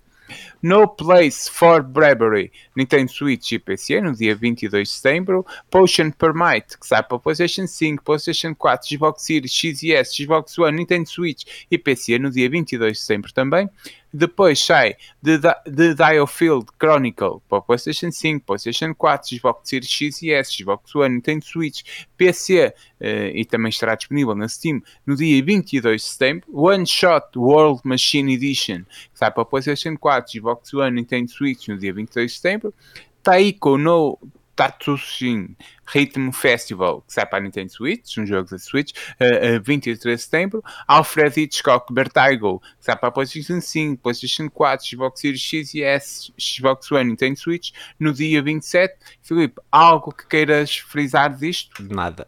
No 0.61 0.87
Place 0.87 1.49
for 1.49 1.83
Bravery, 1.83 2.51
Nintendo 2.75 3.09
Switch 3.11 3.51
e 3.51 3.59
PC, 3.59 4.01
no 4.01 4.13
dia 4.13 4.35
22 4.35 4.87
de 4.87 4.93
setembro. 4.95 5.45
Potion 5.69 6.11
Permite, 6.11 6.77
que 6.79 6.87
sai 6.87 7.03
para 7.03 7.19
PlayStation 7.19 7.67
5, 7.67 8.03
PlayStation 8.03 8.55
4, 8.55 8.87
Xbox 8.89 9.23
Series, 9.23 9.51
X 9.51 9.83
e 9.83 9.93
S, 9.93 10.15
Xbox 10.15 10.57
One, 10.57 10.77
Nintendo 10.77 11.07
Switch 11.07 11.65
e 11.69 11.77
PC, 11.77 12.17
no 12.17 12.31
dia 12.31 12.49
22 12.49 12.93
de 12.93 12.99
setembro 12.99 13.33
também. 13.33 13.69
Depois 14.15 14.55
sai 14.55 14.95
The, 15.21 15.39
The 15.65 15.93
Diofield 15.93 16.67
Chronicle 16.79 17.41
para 17.49 17.61
PlayStation 17.61 18.11
5, 18.11 18.45
PlayStation 18.45 18.93
4, 18.95 19.37
Xbox 19.37 19.69
Series 19.69 20.01
X 20.01 20.21
e 20.21 20.31
S, 20.31 20.51
Xbox 20.51 20.95
One, 20.95 21.15
Nintendo 21.15 21.43
Switch, 21.43 22.07
PC 22.17 22.73
eh, 23.01 23.31
e 23.35 23.43
também 23.43 23.69
estará 23.69 23.93
disponível 23.93 24.33
na 24.33 24.47
Steam 24.47 24.81
no 25.05 25.17
dia 25.17 25.43
22 25.43 26.01
de 26.01 26.07
setembro. 26.07 26.47
One 26.53 26.85
Shot 26.85 27.37
World 27.37 27.81
Machine 27.83 28.33
Edition, 28.33 28.85
sai 29.13 29.31
para 29.31 29.43
PlayStation 29.43 29.97
4, 29.97 30.31
Xbox 30.31 30.73
One, 30.73 31.01
Nintendo 31.01 31.29
Switch 31.29 31.67
no 31.67 31.77
dia 31.77 31.93
22 31.93 32.31
de 32.31 32.37
setembro. 32.37 32.73
Taiko 33.21 33.77
no 33.77 34.17
Tatsushin 34.55 35.55
Rhythm 35.93 36.31
Festival, 36.31 37.01
que 37.01 37.13
sai 37.13 37.25
para 37.25 37.39
a 37.39 37.41
Nintendo 37.41 37.71
Switch, 37.71 38.17
um 38.17 38.25
jogo 38.25 38.49
da 38.49 38.57
Switch, 38.57 38.93
a 39.19 39.59
23 39.59 39.99
de 40.17 40.17
setembro. 40.23 40.63
Alfred 40.87 41.39
Hitchcock 41.41 41.93
Vertigo, 41.93 42.59
que 42.79 42.85
sai 42.85 42.95
para 42.95 43.09
a 43.09 43.11
PlayStation 43.11 43.59
5, 43.61 44.01
PlayStation 44.01 44.49
4, 44.49 44.87
Xbox 44.87 45.19
Series 45.21 45.41
X 45.41 45.73
e 45.75 45.83
S, 45.83 46.33
Xbox 46.39 46.91
One, 46.91 47.09
Nintendo 47.11 47.37
Switch, 47.39 47.71
no 47.99 48.13
dia 48.13 48.41
27. 48.41 48.95
Filipe, 49.21 49.61
algo 49.71 50.11
que 50.11 50.25
queiras 50.27 50.77
frisar 50.77 51.35
disto? 51.35 51.83
Nada. 51.83 52.27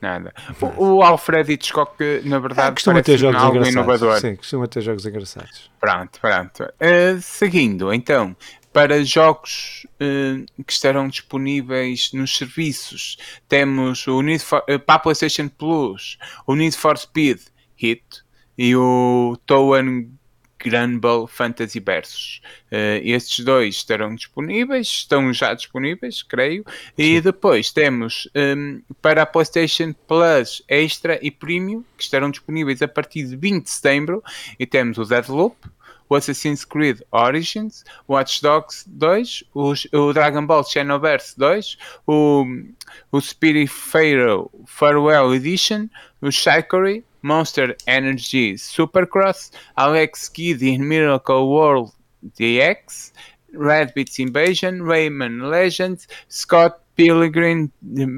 Nada. 0.00 0.34
O, 0.76 0.96
o 0.96 1.02
Alfred 1.04 1.52
Hitchcock, 1.52 1.94
na 2.24 2.40
verdade, 2.40 2.68
Ah, 2.70 2.72
costuma 2.72 3.00
ter 3.04 3.16
jogos 3.16 3.40
algo 3.40 3.58
engraçados. 3.58 3.72
inovador. 3.76 4.20
Sim, 4.20 4.34
costuma 4.34 4.66
ter 4.66 4.80
jogos 4.80 5.06
engraçados. 5.06 5.70
Pronto, 5.78 6.18
pronto. 6.20 6.64
Eh, 6.80 7.18
seguindo, 7.20 7.94
então, 7.94 8.36
para 8.72 9.04
jogos 9.04 9.86
eh, 10.00 10.44
que 10.66 10.72
estarão 10.72 11.08
disponíveis 11.08 12.12
nos 12.12 12.36
serviços, 12.36 13.18
temos 13.48 14.06
o 14.06 14.22
Need 14.22 14.42
for, 14.42 14.64
eh, 14.66 14.78
para 14.78 14.94
a 14.94 14.98
PlayStation 14.98 15.48
Plus, 15.48 16.18
o 16.46 16.54
Need 16.54 16.76
for 16.76 16.96
Speed 16.96 17.40
Hit 17.76 18.22
e 18.56 18.74
o 18.74 19.38
Toan 19.46 20.06
Granble 20.58 21.26
Fantasy 21.28 21.80
Versus. 21.80 22.40
Eh, 22.70 23.02
estes 23.04 23.44
dois 23.44 23.74
estarão 23.76 24.14
disponíveis, 24.14 24.86
estão 24.86 25.32
já 25.32 25.52
disponíveis, 25.54 26.22
creio. 26.22 26.64
E 26.96 27.20
depois 27.20 27.70
temos 27.70 28.28
ehm, 28.34 28.80
para 29.02 29.22
a 29.22 29.26
PlayStation 29.26 29.92
Plus 30.06 30.62
Extra 30.68 31.18
e 31.20 31.30
Premium, 31.30 31.84
que 31.96 32.04
estarão 32.04 32.30
disponíveis 32.30 32.80
a 32.80 32.88
partir 32.88 33.24
de 33.26 33.36
20 33.36 33.64
de 33.64 33.70
setembro. 33.70 34.22
E 34.58 34.64
temos 34.64 34.98
o 34.98 35.04
Deadloop, 35.04 35.56
o 36.12 36.14
Assassin's 36.14 36.64
Creed 36.64 37.02
Origins, 37.10 37.84
o 38.06 38.12
Watch 38.14 38.40
Dogs 38.42 38.84
2, 38.98 39.44
os- 39.54 39.86
o, 39.92 40.12
Dragon 40.12 40.44
Ball 40.46 40.62
Xenoverse 40.64 41.34
2, 41.36 41.76
o, 42.06 42.44
o 43.10 43.20
Spirit 43.20 43.68
Pharaoh 43.68 44.50
Farewell 44.66 45.34
Edition, 45.34 45.88
o 46.20 46.30
Chicory, 46.30 47.04
Monster 47.22 47.76
Energy 47.86 48.54
Supercross, 48.58 49.52
Alex 49.76 50.28
Kidd 50.28 50.62
in 50.62 50.86
Miracle 50.86 51.48
World 51.48 51.92
DX, 52.38 53.12
Red 53.54 53.92
Beats 53.94 54.18
Invasion, 54.18 54.80
Rayman 54.82 55.48
Legends, 55.48 56.08
Scott 56.28 56.81
Pilgrim 56.94 57.70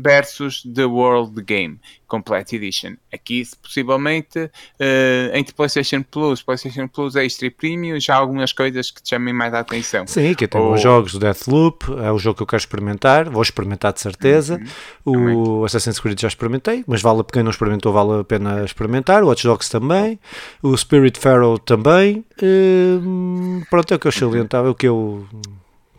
versus 0.03 0.63
The 0.75 0.85
World 0.85 1.41
Game 1.43 1.79
Complete 2.09 2.57
Edition. 2.57 2.95
Aqui, 3.13 3.43
possivelmente, 3.63 4.51
eh, 4.79 5.31
entre 5.35 5.55
PlayStation 5.55 6.03
Plus, 6.03 6.43
PlayStation 6.43 6.87
Plus 6.89 7.17
Extra 7.17 7.47
e 7.47 7.51
Premium, 7.51 7.99
já 7.99 8.15
há 8.15 8.19
algumas 8.19 8.53
coisas 8.53 8.91
que 8.91 9.03
te 9.03 9.11
chamem 9.11 9.33
mais 9.35 9.53
a 9.55 9.61
atenção. 9.61 10.07
Sim, 10.07 10.35
que 10.35 10.47
tem 10.47 10.61
Ou- 10.61 10.75
os 10.75 10.81
jogos 10.81 11.13
do 11.13 11.19
Deathloop, 11.19 11.85
é 12.03 12.11
o 12.13 12.19
jogo 12.19 12.37
que 12.37 12.43
eu 12.43 12.47
quero 12.47 12.61
experimentar, 12.61 13.29
vou 13.31 13.43
experimentar 13.43 13.93
de 13.93 14.01
certeza. 14.01 14.61
Uhum. 15.05 15.61
O 15.61 15.65
Assassin's 15.65 15.99
Creed 15.99 16.21
já 16.21 16.29
experimentei, 16.29 16.85
mas 16.87 17.03
vale, 17.03 17.23
quem 17.33 17.43
não 17.43 17.51
experimentou 17.51 17.93
vale 17.93 18.21
a 18.21 18.25
pena 18.25 18.65
experimentar. 18.65 19.23
O 19.25 19.29
Watch 19.29 19.45
Dogs 19.45 19.71
também, 19.71 20.19
o 20.63 20.77
Spirit 20.77 21.19
Pharaoh 21.19 21.59
também. 21.59 22.25
Hum, 22.43 23.63
pronto, 23.71 23.93
é 23.93 23.97
o 23.97 23.99
que 23.99 24.07
eu 24.07 24.13
salientava, 24.13 24.69
é 24.69 24.71
o 24.71 24.75
que 24.75 24.87
eu 24.87 25.27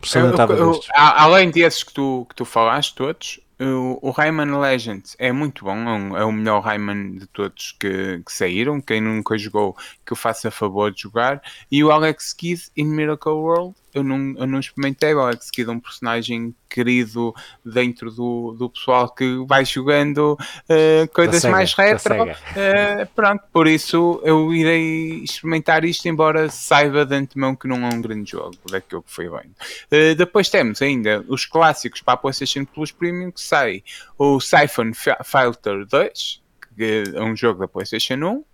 salientava 0.02 0.52
Eu- 0.54 0.58
eu- 0.58 0.70
destes. 0.72 0.90
a- 0.94 1.22
além 1.22 1.50
desses 1.50 1.82
que 1.82 1.92
tu, 1.92 2.26
que 2.28 2.34
tu 2.34 2.44
falaste 2.44 2.94
todos, 2.94 3.40
o, 3.58 3.98
o 4.02 4.10
Rayman 4.10 4.58
Legends 4.60 5.16
é 5.18 5.32
muito 5.32 5.64
bom, 5.64 5.76
é, 5.76 5.92
um- 5.92 6.16
é 6.16 6.24
o 6.24 6.30
melhor 6.32 6.60
Rayman 6.60 7.16
de 7.18 7.26
todos 7.26 7.74
que, 7.80 8.20
que 8.24 8.32
saíram. 8.32 8.80
Quem 8.80 9.00
nunca 9.00 9.38
jogou, 9.38 9.74
que 10.04 10.12
eu 10.12 10.16
faça 10.16 10.50
favor 10.50 10.90
de 10.92 11.02
jogar. 11.02 11.40
E 11.70 11.82
o 11.82 11.90
Alex 11.90 12.32
Kidd 12.34 12.64
in 12.76 12.84
Miracle 12.86 13.32
World, 13.32 13.74
eu 13.96 14.04
não, 14.04 14.34
eu 14.38 14.46
não 14.46 14.60
experimentei. 14.60 15.14
O 15.14 15.20
Alex 15.20 15.50
Kidd 15.50 15.70
é 15.70 15.72
um 15.72 15.80
personagem 15.80 16.54
querido 16.68 17.34
dentro 17.64 18.10
do, 18.10 18.54
do 18.58 18.68
pessoal 18.68 19.08
que 19.08 19.44
vai 19.46 19.64
jogando 19.64 20.36
eh, 20.68 21.08
coisas 21.14 21.40
Sega, 21.40 21.52
mais 21.52 21.72
retro. 21.74 22.14
Eh, 22.54 23.04
pronto, 23.14 23.42
por 23.52 23.66
isso 23.66 24.20
eu 24.22 24.52
irei 24.52 25.22
experimentar 25.24 25.84
isto, 25.84 26.06
embora 26.06 26.50
saiba 26.50 27.06
de 27.06 27.14
antemão 27.14 27.56
que 27.56 27.66
não 27.66 27.76
é 27.86 27.94
um 27.94 28.00
grande 28.02 28.30
jogo 28.32 28.56
daquilo 28.70 29.02
que 29.02 29.10
foi 29.12 29.28
vendo. 29.28 29.54
Eh, 29.90 30.14
depois 30.14 30.48
temos 30.50 30.82
ainda 30.82 31.24
os 31.28 31.46
clássicos 31.46 32.02
para 32.02 32.14
a 32.14 32.16
PlayStation 32.18 32.64
Plus 32.66 32.92
Premium 32.92 33.30
que 33.30 33.40
sai 33.40 33.82
o 34.18 34.38
Siphon 34.40 34.92
Fi- 34.92 35.16
Filter 35.24 35.86
2, 35.86 36.42
que 36.76 37.04
é 37.14 37.22
um 37.22 37.34
jogo 37.34 37.60
da 37.60 37.68
PlayStation 37.68 38.14
1, 38.14 38.44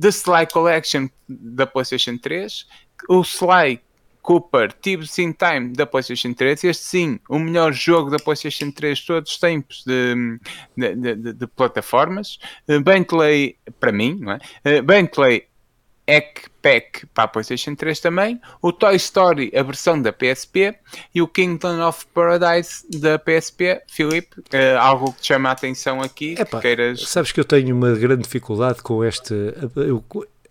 The 0.00 0.08
Sly 0.08 0.46
Collection 0.52 1.08
da 1.28 1.66
PlayStation 1.66 2.16
3, 2.16 2.66
o 3.08 3.22
Sly 3.22 3.80
Cooper 4.22 4.72
Thieves 4.72 5.18
in 5.18 5.32
Time 5.32 5.72
da 5.72 5.86
PlayStation 5.86 6.32
3. 6.32 6.64
Este 6.64 6.84
sim, 6.84 7.20
o 7.28 7.38
melhor 7.38 7.72
jogo 7.72 8.10
da 8.10 8.18
PlayStation 8.18 8.70
3 8.70 8.98
de 8.98 9.06
todos 9.06 9.32
os 9.32 9.38
tempos 9.38 9.82
de, 9.86 10.38
de, 10.76 10.94
de- 11.14 11.32
de- 11.32 11.46
plataformas. 11.46 12.38
Uh, 12.68 12.80
Bentley, 12.80 13.56
para 13.78 13.92
mim, 13.92 14.18
não 14.20 14.32
é? 14.32 14.38
Uh, 14.78 14.82
Bentley 14.82 15.44
Egg 16.06 16.42
Pack 16.60 17.06
para 17.14 17.24
a 17.24 17.28
PlayStation 17.28 17.74
3 17.74 18.00
também, 18.00 18.40
o 18.60 18.72
Toy 18.72 18.96
Story, 18.96 19.52
a 19.54 19.62
versão 19.62 20.00
da 20.00 20.12
PSP, 20.12 20.74
e 21.14 21.22
o 21.22 21.28
Kingdom 21.28 21.80
of 21.86 22.04
Paradise 22.12 22.84
da 23.00 23.18
PSP. 23.18 23.80
Filipe, 23.88 24.40
uh, 24.40 24.78
algo 24.80 25.12
que 25.12 25.20
te 25.20 25.28
chama 25.28 25.48
a 25.50 25.52
atenção 25.52 26.02
aqui? 26.02 26.34
Epá, 26.38 26.58
que 26.58 26.62
queiras... 26.62 27.08
Sabes 27.08 27.30
que 27.32 27.38
eu 27.38 27.44
tenho 27.44 27.74
uma 27.76 27.92
grande 27.94 28.22
dificuldade 28.24 28.82
com 28.82 29.04
este. 29.04 29.32
Eu, 29.76 30.04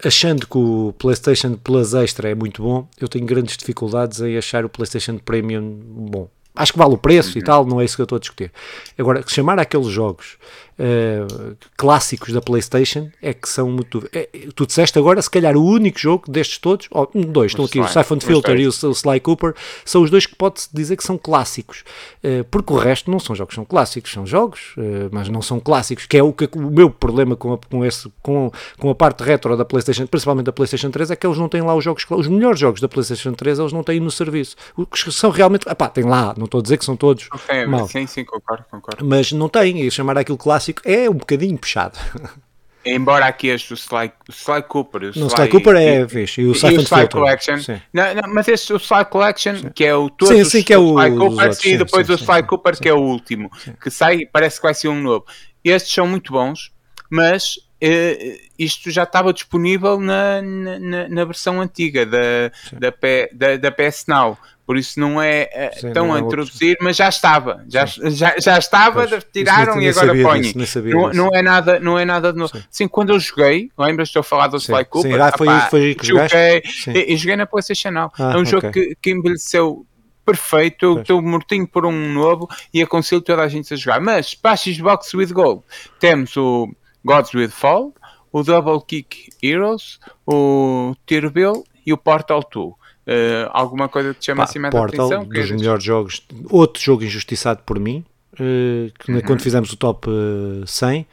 achando 0.03 0.47
que 0.47 0.57
o 0.57 0.93
PlayStation 0.97 1.55
Plus 1.55 1.93
Extra 1.93 2.29
é 2.29 2.35
muito 2.35 2.61
bom, 2.63 2.87
eu 2.99 3.07
tenho 3.07 3.25
grandes 3.25 3.57
dificuldades 3.57 4.21
em 4.21 4.37
achar 4.37 4.65
o 4.65 4.69
PlayStation 4.69 5.17
Premium 5.17 5.79
bom. 5.81 6.29
Acho 6.55 6.73
que 6.73 6.79
vale 6.79 6.93
o 6.93 6.97
preço 6.97 7.35
uhum. 7.35 7.41
e 7.41 7.43
tal, 7.43 7.65
não 7.65 7.79
é 7.79 7.85
isso 7.85 7.95
que 7.95 8.01
eu 8.01 8.05
estou 8.05 8.17
a 8.17 8.19
discutir. 8.19 8.51
Agora, 8.97 9.23
chamar 9.27 9.59
aqueles 9.59 9.87
jogos 9.87 10.37
uh, 10.79 11.57
clássicos 11.77 12.33
da 12.33 12.41
PlayStation 12.41 13.09
é 13.21 13.33
que 13.33 13.47
são 13.47 13.69
muito. 13.69 14.07
É, 14.13 14.29
tu 14.55 14.65
disseste 14.65 14.97
agora, 14.97 15.21
se 15.21 15.29
calhar, 15.29 15.55
o 15.55 15.63
único 15.63 15.99
jogo 15.99 16.31
destes 16.31 16.57
todos, 16.57 16.87
oh, 16.91 17.07
dois, 17.13 17.51
estão 17.51 17.65
aqui, 17.65 17.79
o 17.79 17.87
Siphon 17.87 18.19
Filter 18.19 18.59
e 18.59 18.67
o, 18.67 18.69
o, 18.69 18.91
Sly 18.91 19.19
Cooper, 19.19 19.53
são 19.83 20.01
os 20.01 20.09
dois 20.09 20.25
que 20.25 20.35
pode-se 20.35 20.69
dizer 20.73 20.95
que 20.95 21.03
são 21.03 21.17
clássicos. 21.17 21.83
Uh, 22.23 22.43
porque 22.45 22.73
o 22.73 22.77
resto 22.77 23.11
não 23.11 23.19
são 23.19 23.35
jogos, 23.35 23.55
são 23.55 23.65
clássicos, 23.65 24.11
são 24.11 24.25
jogos, 24.25 24.73
uh, 24.77 25.09
mas 25.11 25.27
não 25.29 25.41
são 25.41 25.59
clássicos, 25.59 26.05
que 26.05 26.17
é 26.17 26.23
o, 26.23 26.31
que, 26.31 26.49
o 26.57 26.71
meu 26.71 26.89
problema 26.89 27.35
com 27.35 27.53
a, 27.53 27.57
com, 27.57 27.85
esse, 27.85 28.11
com, 28.21 28.51
com 28.77 28.89
a 28.89 28.95
parte 28.95 29.23
retro 29.23 29.57
da 29.57 29.65
PlayStation, 29.65 30.07
principalmente 30.07 30.45
da 30.45 30.53
PlayStation 30.53 30.89
3, 30.89 31.11
é 31.11 31.15
que 31.15 31.27
eles 31.27 31.37
não 31.37 31.49
têm 31.49 31.61
lá 31.61 31.75
os 31.75 31.83
jogos, 31.83 32.05
os 32.09 32.27
melhores 32.27 32.59
jogos 32.59 32.81
da 32.81 32.87
PlayStation 32.87 33.33
3, 33.33 33.59
eles 33.59 33.73
não 33.73 33.83
têm 33.83 33.99
no 33.99 34.11
serviço. 34.11 34.55
Os 34.77 35.03
que 35.03 35.11
são 35.11 35.29
realmente. 35.29 35.67
Epá, 35.67 35.89
tem 35.89 36.03
lá, 36.03 36.33
não 36.37 36.45
estou 36.45 36.59
a 36.59 36.63
dizer 36.63 36.77
que 36.77 36.85
são 36.85 36.95
todos. 36.95 37.27
Okay, 37.33 37.65
mal. 37.65 37.87
Sim, 37.87 38.07
sim, 38.07 38.23
concordo, 38.23 38.65
concordo. 38.69 39.05
Mas 39.05 39.31
não 39.31 39.49
tem, 39.49 39.81
e 39.81 39.91
chamar 39.91 40.17
aquilo 40.17 40.37
clássico 40.37 40.68
é 40.83 41.09
um 41.09 41.13
bocadinho 41.13 41.57
puxado. 41.57 41.97
Embora 42.85 43.25
aqui 43.25 43.47
este, 43.47 43.73
o 43.73 43.75
Sly, 43.75 44.11
o 44.27 44.31
Sly 44.31 44.63
Cooper. 44.63 45.03
O 45.03 45.09
Sly, 45.09 45.27
Sly 45.27 45.49
Cooper 45.49 45.75
é 45.75 46.07
fixe. 46.07 46.41
E 46.41 46.45
o, 46.45 46.53
Sly, 46.53 46.75
Sly 46.75 47.09
Collection. 47.09 47.57
Não, 47.93 48.15
não, 48.15 48.33
mas 48.33 48.47
este, 48.47 48.73
o 48.73 48.77
Sly 48.77 49.05
Collection, 49.05 49.57
sim. 49.57 49.69
que 49.75 49.83
é 49.83 49.93
o 49.93 50.09
todo 50.09 50.29
sim, 50.29 50.43
sim, 50.45 50.63
que 50.63 50.73
é 50.73 50.77
o 50.77 50.97
Sly 50.97 51.17
Cooper, 51.17 51.45
outros, 51.45 51.65
e 51.65 51.77
depois 51.77 52.07
sim, 52.07 52.13
o 52.13 52.15
Sly 52.15 52.43
Cooper, 52.43 52.79
que 52.79 52.87
é 52.87 52.93
o 52.93 53.01
último, 53.01 53.51
que 53.81 53.91
sai, 53.91 54.25
parece 54.31 54.57
que 54.57 54.63
vai 54.63 54.73
ser 54.73 54.87
um 54.87 55.01
novo. 55.01 55.25
Estes 55.63 55.93
são 55.93 56.07
muito 56.07 56.31
bons, 56.31 56.71
mas 57.09 57.57
uh, 57.57 58.39
isto 58.57 58.89
já 58.89 59.03
estava 59.03 59.33
disponível 59.33 59.99
na, 59.99 60.41
na, 60.41 61.09
na 61.09 61.25
versão 61.25 61.59
antiga 61.59 62.05
da, 62.05 62.49
da, 62.71 62.93
da, 63.33 63.57
da 63.57 63.71
PS 63.71 64.05
Now 64.07 64.37
por 64.69 64.77
isso 64.77 64.99
não 64.99 65.19
é, 65.19 65.49
é 65.51 65.71
Sim, 65.71 65.93
tão 65.93 66.09
não 66.09 66.15
é 66.15 66.19
a 66.19 66.21
introduzir, 66.21 66.69
outro... 66.69 66.83
mas 66.85 66.95
já 66.95 67.09
estava, 67.09 67.65
já, 67.67 67.87
já, 67.87 68.35
já 68.37 68.55
estava, 68.55 69.07
pois, 69.07 69.25
tiraram 69.33 69.81
e 69.81 69.89
agora 69.89 70.13
põem. 70.21 70.53
Não, 70.93 71.09
não, 71.11 71.29
é 71.33 71.41
nada, 71.41 71.79
não 71.79 71.97
é 71.97 72.05
nada 72.05 72.31
de 72.31 72.37
novo. 72.37 72.55
Sim, 72.55 72.63
Sim 72.69 72.87
quando 72.87 73.09
eu 73.09 73.19
joguei, 73.19 73.71
lembras-te 73.75 74.15
eu 74.15 74.21
falar 74.21 74.45
do 74.45 74.57
Sly 74.57 74.85
Cooper? 74.85 75.11
Sim, 75.11 75.19
ah, 75.19 75.33
foi, 75.35 75.47
apá, 75.47 75.69
foi 75.71 75.95
que 75.95 76.05
joguei, 76.05 76.61
e, 76.93 77.13
e, 77.13 77.17
joguei 77.17 77.35
na 77.35 77.47
PlayStation 77.47 77.89
Now. 77.89 78.11
Ah, 78.19 78.33
é 78.33 78.37
um 78.37 78.41
okay. 78.41 78.45
jogo 78.45 78.71
que, 78.71 78.95
que 79.01 79.09
envelheceu 79.09 79.87
perfeito, 80.23 80.85
eu 80.85 81.01
estou 81.01 81.19
mortinho 81.19 81.67
por 81.67 81.87
um 81.87 82.13
novo 82.13 82.47
e 82.71 82.79
aconselho 82.79 83.21
toda 83.21 83.41
a 83.41 83.47
gente 83.47 83.73
a 83.73 83.75
jogar. 83.75 83.99
Mas 83.99 84.35
para 84.35 84.51
a 84.51 84.55
Xbox 84.55 85.11
with 85.15 85.33
Gold 85.33 85.63
temos 85.99 86.37
o 86.37 86.69
Gods 87.03 87.33
with 87.33 87.49
Fall, 87.49 87.91
o 88.31 88.43
Double 88.43 88.81
Kick 88.85 89.29
Heroes, 89.41 89.99
o 90.27 90.93
Tirbill 91.07 91.63
e 91.83 91.91
o 91.91 91.97
Portal 91.97 92.47
2. 92.53 92.78
Uh, 93.09 93.49
alguma 93.51 93.89
coisa 93.89 94.13
que 94.13 94.19
te 94.19 94.27
chama 94.27 94.43
Pá, 94.43 94.49
assim 94.49 94.59
mais 94.59 94.71
Portal, 94.71 95.07
atenção? 95.07 95.23
dos 95.23 95.33
queres? 95.33 95.51
melhores 95.51 95.83
jogos. 95.83 96.21
Outro 96.47 96.79
jogo 96.79 97.03
injustiçado 97.03 97.61
por 97.65 97.79
mim, 97.79 98.05
uh, 98.33 98.91
que 98.99 99.11
uhum. 99.11 99.21
quando 99.21 99.41
fizemos 99.41 99.73
o 99.73 99.77
top 99.77 100.07
uh, 100.07 100.67
100, 100.67 101.07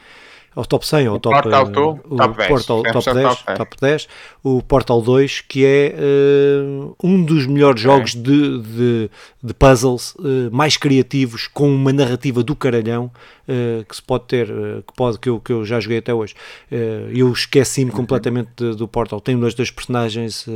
ou 0.54 0.66
top 0.66 0.86
100 0.86 1.08
ou 1.08 1.20
top, 1.20 1.42
Portal, 1.42 1.64
uh, 1.64 2.14
o 2.14 2.16
top 2.16 2.36
10, 2.36 2.48
Portal, 2.48 2.82
top, 2.82 3.14
10, 3.14 3.42
top 3.56 3.76
10, 3.80 4.08
o 4.42 4.62
Portal 4.62 5.00
2, 5.00 5.40
que 5.40 5.64
é 5.64 5.94
uh, 5.98 6.96
um 7.02 7.22
dos 7.24 7.46
melhores 7.46 7.80
jogos 7.80 8.14
de, 8.14 8.58
de, 8.60 9.10
de 9.46 9.54
puzzles 9.54 10.14
uh, 10.16 10.50
mais 10.50 10.76
criativos, 10.76 11.46
com 11.46 11.70
uma 11.70 11.92
narrativa 11.92 12.42
do 12.42 12.56
caralhão 12.56 13.10
que 13.88 13.94
se 13.94 14.02
pode 14.02 14.24
ter, 14.24 14.48
que, 14.48 14.92
pode, 14.96 15.20
que, 15.20 15.28
eu, 15.28 15.38
que 15.38 15.52
eu 15.52 15.64
já 15.64 15.78
joguei 15.78 15.98
até 15.98 16.12
hoje. 16.12 16.34
eu 17.14 17.30
esqueci-me 17.30 17.92
completamente 17.92 18.50
de, 18.56 18.74
do 18.74 18.88
Portal. 18.88 19.20
Tem 19.20 19.36
umas 19.36 19.54
das 19.54 19.70
personagens 19.70 20.48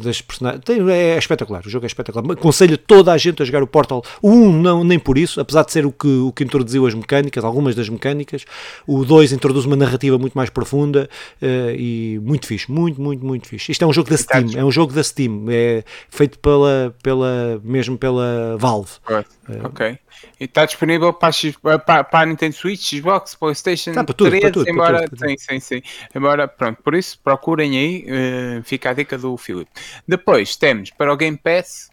das 0.00 0.20
personagens. 0.20 0.62
É 0.90 1.18
espetacular, 1.18 1.62
o 1.66 1.68
jogo 1.68 1.84
é 1.84 1.88
espetacular. 1.88 2.24
Aconselho 2.32 2.78
toda 2.78 3.12
a 3.12 3.18
gente 3.18 3.42
a 3.42 3.44
jogar 3.44 3.62
o 3.62 3.66
Portal. 3.66 4.02
O 4.20 4.30
1 4.30 4.62
não, 4.62 4.84
nem 4.84 4.98
por 4.98 5.18
isso, 5.18 5.40
apesar 5.40 5.64
de 5.64 5.72
ser 5.72 5.84
o 5.84 5.92
que, 5.92 6.08
o 6.08 6.32
que 6.32 6.44
introduziu 6.44 6.86
as 6.86 6.94
mecânicas, 6.94 7.44
algumas 7.44 7.74
das 7.74 7.88
mecânicas. 7.88 8.44
O 8.86 9.04
2 9.04 9.32
introduz 9.32 9.64
uma 9.64 9.76
narrativa 9.76 10.16
muito 10.18 10.34
mais 10.34 10.48
profunda 10.48 11.08
uh, 11.40 11.46
e 11.76 12.20
muito 12.22 12.46
fixe, 12.46 12.70
muito, 12.70 13.00
muito, 13.00 13.24
muito 13.24 13.46
fixe. 13.46 13.72
Isto 13.72 13.84
é 13.84 13.86
um 13.86 13.92
jogo 13.92 14.08
da 14.08 14.16
Steam, 14.16 14.46
é 14.56 14.64
um 14.64 14.70
jogo 14.70 14.92
da 14.92 15.02
Steam, 15.02 15.44
é 15.48 15.84
feito 16.08 16.38
pela, 16.38 16.94
pela 17.02 17.60
mesmo 17.62 17.98
pela 17.98 18.11
Valve. 18.58 18.92
Uh, 19.08 19.66
ok. 19.66 19.98
E 20.38 20.44
está 20.44 20.64
disponível 20.64 21.12
para, 21.12 21.34
a, 21.74 21.78
para, 21.78 22.04
para 22.04 22.20
a 22.20 22.26
Nintendo 22.26 22.54
Switch, 22.54 22.94
Xbox, 22.94 23.34
PlayStation 23.34 23.92
tá, 23.92 24.04
para 24.04 24.14
tudo, 24.14 24.30
3, 24.30 24.42
para 24.42 24.50
tudo, 24.52 24.68
embora, 24.68 24.98
para 24.98 25.08
tudo, 25.08 25.28
sim, 25.28 25.36
sim, 25.38 25.60
sim. 25.60 25.82
Embora, 26.14 26.46
pronto, 26.46 26.82
por 26.82 26.94
isso 26.94 27.18
procurem 27.22 27.76
aí, 27.76 28.06
uh, 28.06 28.62
fica 28.62 28.90
a 28.90 28.92
dica 28.92 29.18
do 29.18 29.36
Philip. 29.36 29.70
Depois 30.06 30.56
temos 30.56 30.90
para 30.90 31.12
o 31.12 31.16
Game 31.16 31.36
Pass, 31.36 31.90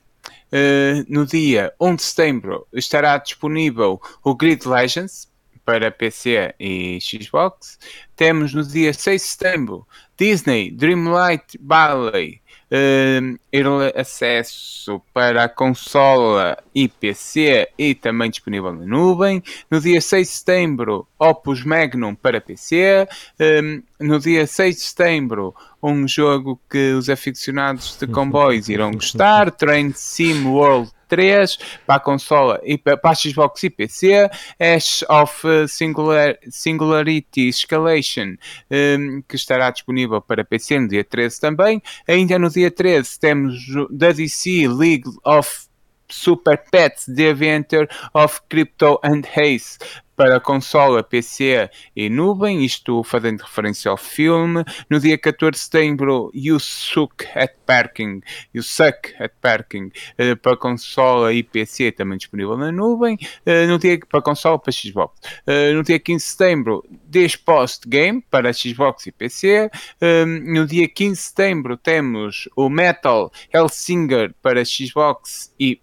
uh, 0.51 1.05
no 1.07 1.25
dia 1.25 1.73
1 1.79 1.95
de 1.95 2.01
setembro 2.03 2.67
estará 2.73 3.17
disponível 3.17 4.01
o 4.23 4.35
Grid 4.35 4.67
Legends 4.67 5.29
para 5.69 5.91
PC 5.91 6.55
e 6.59 6.99
Xbox. 6.99 7.77
Temos 8.15 8.53
no 8.53 8.63
dia 8.63 8.91
6 8.91 9.21
de 9.21 9.27
setembro 9.27 9.87
Disney 10.17 10.71
Dreamlight 10.71 11.59
Valley 11.61 12.41
uh, 12.71 13.99
acesso 13.99 15.01
para 15.13 15.43
a 15.43 15.49
consola 15.49 16.57
e 16.73 16.87
PC 16.87 17.69
e 17.77 17.95
também 17.95 18.29
disponível 18.29 18.73
na 18.73 18.85
nuvem. 18.85 19.43
No 19.69 19.79
dia 19.79 20.01
6 20.01 20.27
de 20.27 20.33
setembro, 20.33 21.07
Opus 21.17 21.63
Magnum 21.63 22.15
para 22.15 22.41
PC. 22.41 23.07
Um, 23.39 23.83
no 23.99 24.19
dia 24.19 24.47
6 24.47 24.75
de 24.75 24.81
setembro, 24.81 25.53
um 25.81 26.07
jogo 26.07 26.59
que 26.69 26.93
os 26.93 27.09
aficionados 27.09 27.97
de 27.97 28.07
comboios 28.07 28.69
irão 28.69 28.91
gostar, 28.91 29.51
Train 29.51 29.91
Sim 29.93 30.45
World 30.45 30.91
3 31.09 31.57
para 31.85 31.95
a 31.95 31.99
consola 31.99 32.61
e 32.63 32.77
para 32.77 32.99
a 33.03 33.15
Xbox 33.15 33.63
e 33.63 33.69
PC, 33.69 34.29
Ash 34.59 35.03
of 35.09 35.67
Singular, 35.67 36.37
Singularity 36.49 37.49
Escalation, 37.49 38.35
um, 38.71 39.21
que 39.27 39.35
estará 39.35 39.69
disponível 39.71 40.21
para 40.21 40.45
PC 40.45 40.79
no 40.79 40.87
dia 40.87 41.03
13 41.03 41.41
também. 41.41 41.81
Ainda 42.07 42.39
no 42.39 42.49
dia 42.49 42.71
13 42.71 43.19
temos 43.19 43.55
da 43.89 44.11
DC 44.11 44.67
League 44.67 45.09
of 45.25 45.67
Super 46.11 46.57
Pets 46.71 47.05
The 47.05 47.29
Adventure 47.29 47.87
of 48.13 48.41
Crypto 48.49 48.99
and 49.03 49.23
Haze 49.35 49.77
para 50.19 50.37
consola, 50.37 51.01
PC 51.01 51.69
e 51.95 52.09
nuvem, 52.09 52.65
isto 52.65 53.01
fazendo 53.05 53.39
referência 53.39 53.89
ao 53.89 53.95
filme. 53.95 54.65
No 54.89 54.99
dia 54.99 55.17
14 55.17 55.51
de 55.51 55.57
setembro, 55.59 56.29
You 56.35 56.59
Suck 56.59 57.25
at 57.35 57.53
Parking, 57.65 58.19
You 58.53 58.61
Suck 58.61 59.13
at 59.17 59.31
Parking 59.41 59.85
uh, 60.19 60.35
para 60.41 60.57
consola 60.57 61.31
e 61.31 61.41
PC 61.41 61.93
também 61.93 62.17
disponível 62.17 62.57
na 62.57 62.69
nuvem. 62.69 63.17
Uh, 63.47 63.65
no 63.69 63.79
dia 63.79 63.97
para 64.09 64.21
consola 64.21 64.59
para 64.59 64.73
Xbox. 64.73 65.21
Uh, 65.47 65.73
no 65.73 65.83
dia 65.83 65.97
15 65.97 66.25
de 66.25 66.29
setembro, 66.29 66.85
This 67.09 67.37
Post 67.37 67.87
Game 67.87 68.21
para 68.29 68.51
Xbox 68.51 69.07
e 69.07 69.13
PC. 69.13 69.71
no 70.45 70.67
dia 70.67 70.89
15 70.89 71.11
de 71.11 71.17
setembro 71.17 71.77
temos 71.77 72.49
o 72.57 72.67
Metal 72.67 73.31
Hellsinger 73.53 74.33
para 74.41 74.65
Xbox 74.65 75.53
e 75.57 75.79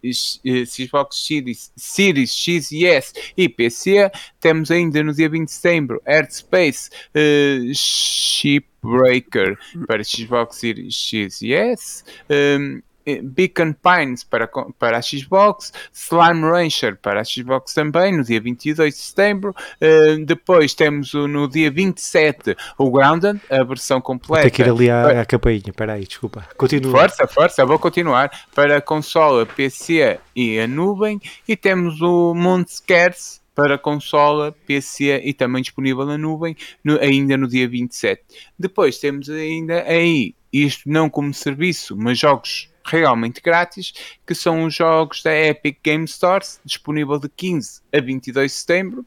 Xbox 0.66 1.24
Series, 1.26 1.72
Series 1.74 2.32
X 2.32 2.70
e 2.70 2.84
S 2.84 3.14
e 3.34 3.48
PC. 3.48 4.10
Temos 4.40 4.70
ainda 4.70 5.02
no 5.02 5.12
dia 5.12 5.28
20 5.28 5.46
de 5.46 5.52
setembro 5.52 6.02
Earth 6.06 6.32
Space 6.32 6.90
uh, 7.14 7.74
Shipbreaker 7.74 9.58
para 9.86 10.02
Xbox 10.04 10.56
Series 10.56 10.94
X 10.94 11.42
e 11.42 11.52
S. 11.52 12.04
Um, 12.30 12.82
eh, 13.06 13.20
Beacon 13.22 13.72
Pines 13.72 14.24
para, 14.24 14.48
para 14.78 14.98
a 14.98 15.02
Xbox, 15.02 15.72
Slime 15.92 16.42
Rancher 16.42 16.96
para 16.96 17.20
a 17.20 17.24
Xbox 17.24 17.72
também, 17.72 18.16
no 18.16 18.24
dia 18.24 18.40
22 18.40 18.94
de 18.94 19.00
setembro. 19.00 19.54
Uh, 19.80 20.24
depois 20.24 20.74
temos 20.74 21.14
o, 21.14 21.28
no 21.28 21.48
dia 21.48 21.70
27 21.70 22.56
o 22.76 22.90
Grounded, 22.90 23.40
a 23.48 23.62
versão 23.62 24.00
completa. 24.00 24.42
Tem 24.42 24.50
que 24.50 24.62
ir 24.62 24.68
ali 24.68 24.90
à, 24.90 25.02
para... 25.02 25.20
à 25.20 25.24
campainha, 25.24 25.62
espera 25.68 25.92
aí, 25.92 26.04
desculpa. 26.04 26.44
Continua. 26.56 26.90
Força, 26.90 27.26
força, 27.28 27.64
vou 27.64 27.78
continuar. 27.78 28.30
Para 28.52 28.78
a 28.78 28.80
consola, 28.80 29.46
PC 29.46 30.18
e 30.34 30.58
a 30.58 30.66
nuvem. 30.66 31.20
E 31.46 31.56
temos 31.56 32.00
o 32.02 32.34
Montscares 32.34 33.40
para 33.56 33.78
consola, 33.78 34.54
PC 34.66 35.22
e 35.24 35.32
também 35.32 35.62
disponível 35.62 36.04
na 36.04 36.18
nuvem, 36.18 36.54
no, 36.84 37.00
ainda 37.00 37.38
no 37.38 37.48
dia 37.48 37.66
27. 37.66 38.22
Depois 38.58 38.98
temos 38.98 39.30
ainda 39.30 39.82
aí, 39.84 40.34
isto 40.52 40.82
não 40.84 41.08
como 41.08 41.32
serviço, 41.32 41.96
mas 41.96 42.18
jogos 42.18 42.70
realmente 42.84 43.40
grátis, 43.42 43.94
que 44.24 44.34
são 44.34 44.64
os 44.64 44.74
jogos 44.74 45.22
da 45.22 45.34
Epic 45.34 45.78
Game 45.82 46.04
Store, 46.04 46.44
disponível 46.64 47.18
de 47.18 47.28
15 47.30 47.80
a 47.92 48.00
22 48.00 48.52
de 48.52 48.58
setembro, 48.58 49.06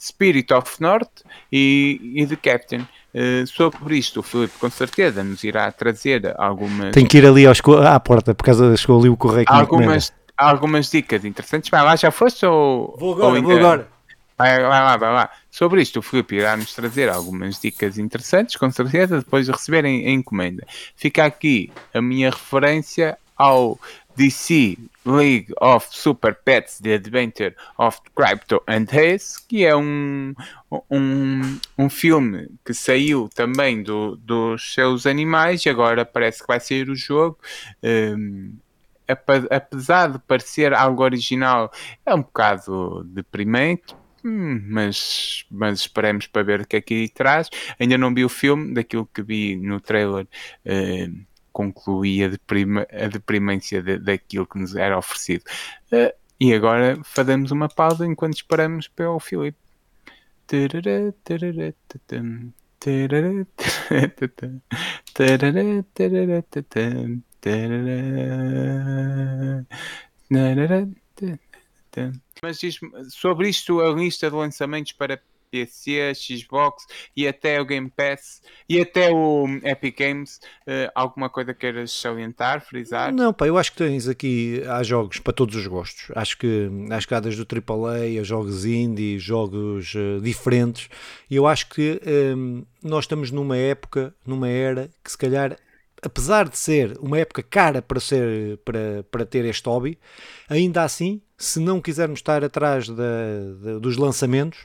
Spirit 0.00 0.52
of 0.52 0.80
North 0.80 1.22
e, 1.52 2.00
e 2.16 2.26
The 2.26 2.36
Captain. 2.36 2.88
Uh, 3.12 3.44
sobre 3.44 3.98
isto, 3.98 4.20
o 4.20 4.22
Filipe 4.22 4.54
com 4.60 4.70
certeza 4.70 5.24
nos 5.24 5.42
irá 5.42 5.70
trazer 5.72 6.32
algumas. 6.38 6.92
Tenho 6.92 7.08
que 7.08 7.18
ir 7.18 7.26
ali 7.26 7.44
aos, 7.44 7.60
à 7.84 7.98
porta, 7.98 8.34
por 8.34 8.44
causa 8.44 8.76
chegou 8.76 9.00
ali 9.00 9.08
o 9.08 9.16
correio 9.16 9.46
que 9.46 9.52
algumas, 9.52 10.12
algumas 10.40 10.90
dicas 10.90 11.24
interessantes. 11.24 11.70
Vai 11.70 11.82
lá, 11.82 11.96
já 11.96 12.10
foste 12.10 12.46
ou. 12.46 12.96
Vou 12.98 13.14
agora, 13.14 13.36
ou 13.36 13.42
vou 13.42 13.56
agora. 13.56 13.88
Vai, 14.36 14.58
vai 14.58 14.68
lá, 14.68 14.96
vai 14.96 15.12
lá. 15.12 15.30
Sobre 15.50 15.82
isto, 15.82 15.98
o 15.98 16.02
Filipe 16.02 16.36
irá 16.36 16.56
nos 16.56 16.72
trazer 16.72 17.10
algumas 17.10 17.60
dicas 17.60 17.98
interessantes, 17.98 18.56
com 18.56 18.70
certeza, 18.70 19.18
depois 19.18 19.44
de 19.44 19.52
receberem 19.52 20.06
a 20.06 20.10
encomenda. 20.10 20.66
Fica 20.96 21.26
aqui 21.26 21.70
a 21.92 22.00
minha 22.00 22.30
referência 22.30 23.18
ao 23.36 23.78
DC 24.16 24.78
League 25.04 25.52
of 25.60 25.86
Super 25.90 26.34
Pets 26.34 26.78
The 26.80 26.94
Adventure 26.94 27.54
of 27.78 27.98
Crypto 28.14 28.62
and 28.66 28.86
Haze, 28.90 29.42
que 29.46 29.64
é 29.64 29.74
um, 29.74 30.34
um, 30.90 31.58
um 31.78 31.90
filme 31.90 32.48
que 32.64 32.74
saiu 32.74 33.28
também 33.34 33.82
do, 33.82 34.16
dos 34.16 34.74
seus 34.74 35.06
animais 35.06 35.64
e 35.64 35.68
agora 35.68 36.04
parece 36.04 36.40
que 36.40 36.46
vai 36.46 36.60
sair 36.60 36.88
o 36.88 36.96
jogo. 36.96 37.38
Um, 37.82 38.52
apesar 39.10 40.12
de 40.12 40.18
parecer 40.18 40.74
algo 40.74 41.02
original, 41.02 41.70
é 42.04 42.14
um 42.14 42.22
bocado 42.22 43.04
deprimente, 43.04 43.94
hum, 44.24 44.62
mas, 44.68 45.44
mas 45.50 45.80
esperemos 45.80 46.26
para 46.26 46.42
ver 46.42 46.60
o 46.60 46.66
que 46.66 46.76
é 46.76 46.80
que 46.80 47.08
traz. 47.08 47.48
Ainda 47.78 47.98
não 47.98 48.14
vi 48.14 48.24
o 48.24 48.28
filme, 48.28 48.74
daquilo 48.74 49.06
que 49.06 49.22
vi 49.22 49.56
no 49.56 49.80
trailer. 49.80 50.26
Uh, 50.64 51.30
concluía 51.52 52.26
a, 52.26 52.28
deprima, 52.28 52.86
a 52.92 53.08
deprimência 53.08 53.82
de, 53.82 53.98
daquilo 53.98 54.46
que 54.46 54.58
nos 54.58 54.74
era 54.76 54.96
oferecido. 54.96 55.44
Uh, 55.92 56.12
e 56.40 56.54
agora 56.54 56.98
fazemos 57.04 57.50
uma 57.50 57.68
pausa 57.68 58.06
enquanto 58.06 58.34
esperamos 58.34 58.88
pelo 58.88 59.20
Filipe. 59.20 59.58
Mas 72.42 72.58
diz 72.60 72.78
sobre 73.10 73.48
isto 73.48 73.80
a 73.80 73.92
lista 73.92 74.30
de 74.30 74.36
lançamentos 74.36 74.92
para 74.92 75.20
PC, 75.50 76.14
Xbox 76.14 76.86
e 77.16 77.26
até 77.26 77.60
o 77.60 77.64
Game 77.64 77.90
Pass 77.90 78.40
e 78.68 78.80
até 78.80 79.10
o 79.10 79.46
Epic 79.64 79.98
Games, 79.98 80.40
uh, 80.66 80.90
alguma 80.94 81.28
coisa 81.28 81.52
queiras 81.52 81.90
salientar, 81.92 82.64
frisar? 82.64 83.12
Não, 83.12 83.32
pá, 83.32 83.46
eu 83.46 83.58
acho 83.58 83.72
que 83.72 83.78
tens 83.78 84.08
aqui, 84.08 84.62
há 84.66 84.82
jogos 84.82 85.18
para 85.18 85.32
todos 85.32 85.56
os 85.56 85.66
gostos. 85.66 86.10
Acho 86.14 86.38
que, 86.38 86.70
acho 86.90 87.08
que 87.08 87.14
há 87.14 87.20
desde 87.20 87.42
o 87.42 87.46
AAA 87.46 88.22
jogos 88.24 88.64
indie, 88.64 89.18
jogos 89.18 89.94
uh, 89.94 90.20
diferentes, 90.20 90.88
e 91.28 91.36
eu 91.36 91.46
acho 91.46 91.68
que 91.68 92.00
um, 92.36 92.64
nós 92.82 93.04
estamos 93.04 93.30
numa 93.30 93.56
época, 93.56 94.14
numa 94.24 94.48
era 94.48 94.88
que 95.02 95.10
se 95.10 95.18
calhar 95.18 95.56
apesar 96.02 96.48
de 96.48 96.58
ser 96.58 96.96
uma 96.98 97.18
época 97.18 97.42
cara 97.42 97.82
para, 97.82 98.00
ser, 98.00 98.58
para, 98.58 99.04
para 99.10 99.24
ter 99.24 99.44
este 99.44 99.68
hobby, 99.68 99.98
ainda 100.48 100.82
assim, 100.82 101.20
se 101.36 101.60
não 101.60 101.80
quisermos 101.80 102.18
estar 102.18 102.44
atrás 102.44 102.88
da, 102.88 102.94
da, 103.62 103.78
dos 103.78 103.96
lançamentos, 103.96 104.60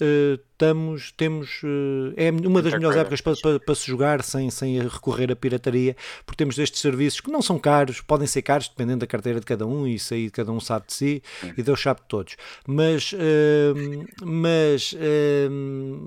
uh, 0.00 0.40
estamos, 0.62 1.12
temos, 1.12 1.60
uh, 1.64 2.14
é 2.16 2.30
uma 2.30 2.62
das 2.62 2.72
melhores 2.72 2.96
épocas 2.96 3.20
para, 3.20 3.34
para, 3.36 3.60
para, 3.60 3.74
se 3.74 3.84
jogar 3.84 4.22
sem, 4.22 4.48
sem 4.48 4.80
recorrer 4.80 5.32
à 5.32 5.36
pirataria, 5.36 5.96
porque 6.24 6.36
temos 6.38 6.56
estes 6.56 6.80
serviços 6.80 7.20
que 7.20 7.30
não 7.30 7.42
são 7.42 7.58
caros, 7.58 8.00
podem 8.00 8.28
ser 8.28 8.42
caros 8.42 8.68
dependendo 8.68 9.00
da 9.00 9.06
carteira 9.06 9.40
de 9.40 9.46
cada 9.46 9.66
um, 9.66 9.86
e 9.86 9.96
isso 9.96 10.14
aí 10.14 10.30
cada 10.30 10.52
um 10.52 10.60
sabe 10.60 10.86
de 10.86 10.92
si 10.94 11.22
Sim. 11.40 11.52
e 11.56 11.62
Deus 11.62 11.82
sabe 11.82 12.00
de 12.00 12.06
todos. 12.06 12.36
Mas, 12.66 13.12
uh, 13.12 14.06
mas, 14.24 14.94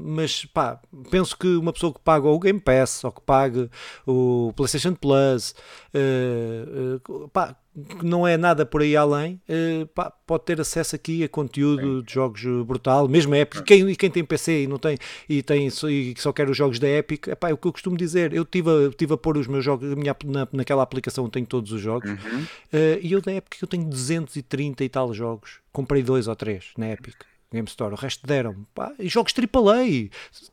mas 0.06 0.46
pá, 0.46 0.80
penso 1.12 1.38
que 1.38 1.48
uma 1.48 1.74
pessoa 1.74 1.94
que 1.94 2.00
paga 2.00 2.28
o 2.28 2.40
Game 2.40 2.60
Pass 2.60 3.04
ou 3.04 3.12
que 3.12 3.22
pague 3.22 3.70
o 4.08 4.54
PlayStation 4.56 4.94
Plus, 4.94 5.54
pá, 7.34 7.56
não 8.02 8.26
é 8.26 8.38
nada 8.38 8.66
por 8.66 8.82
aí 8.82 8.96
além, 8.96 9.42
pá, 9.94 10.12
pode 10.26 10.46
ter 10.46 10.62
acesso 10.62 10.96
aqui 10.96 11.24
a 11.24 11.30
conteúdo 11.30 12.00
Sim. 12.00 12.06
de 12.06 12.14
jogos 12.14 12.42
brutal, 12.66 13.08
mesmo 13.08 13.34
a 13.34 13.40
Epic. 13.40 13.64
Quem, 13.64 13.94
quem 13.96 14.10
tem 14.10 14.24
PC 14.24 14.45
e 14.52 14.68
não 14.68 14.78
tem 14.78 14.98
e 15.28 15.42
tem 15.42 15.68
e 15.68 16.14
só 16.18 16.32
quer 16.32 16.50
os 16.50 16.58
jogos 16.58 16.80
da 16.80 16.88
Epic, 16.88 17.28
é 17.28 17.54
o 17.54 17.58
que 17.58 17.68
eu 17.68 17.72
costumo 17.72 17.98
dizer. 17.98 18.34
Eu 18.34 18.46
tive 18.46 18.70
a, 18.70 18.90
tive 18.92 19.14
a 19.14 19.18
pôr 19.18 19.38
os 19.38 19.48
meus 19.48 19.64
jogos 19.64 19.94
minha, 19.96 20.16
na, 20.26 20.48
naquela 20.52 20.84
aplicação, 20.84 21.30
tenho 21.30 21.46
todos 21.46 21.72
os 21.72 21.82
jogos. 21.82 22.10
Uhum. 22.10 22.42
Uh, 22.42 23.00
e 23.02 23.12
eu 23.12 23.22
da 23.22 23.34
Epic 23.34 23.62
eu 23.62 23.68
tenho 23.68 23.86
230 23.86 24.84
e 24.84 24.90
tal 24.90 25.14
jogos. 25.14 25.60
Comprei 25.72 26.02
dois 26.04 26.28
ou 26.28 26.36
três 26.36 26.72
na 26.78 26.92
Epic. 26.92 27.16
Game 27.52 27.68
Store, 27.68 27.94
o 27.94 27.98
resto 27.98 28.26
deram 28.28 28.66
e 29.00 29.08
jogos 29.08 29.34
AAA, 29.34 30.10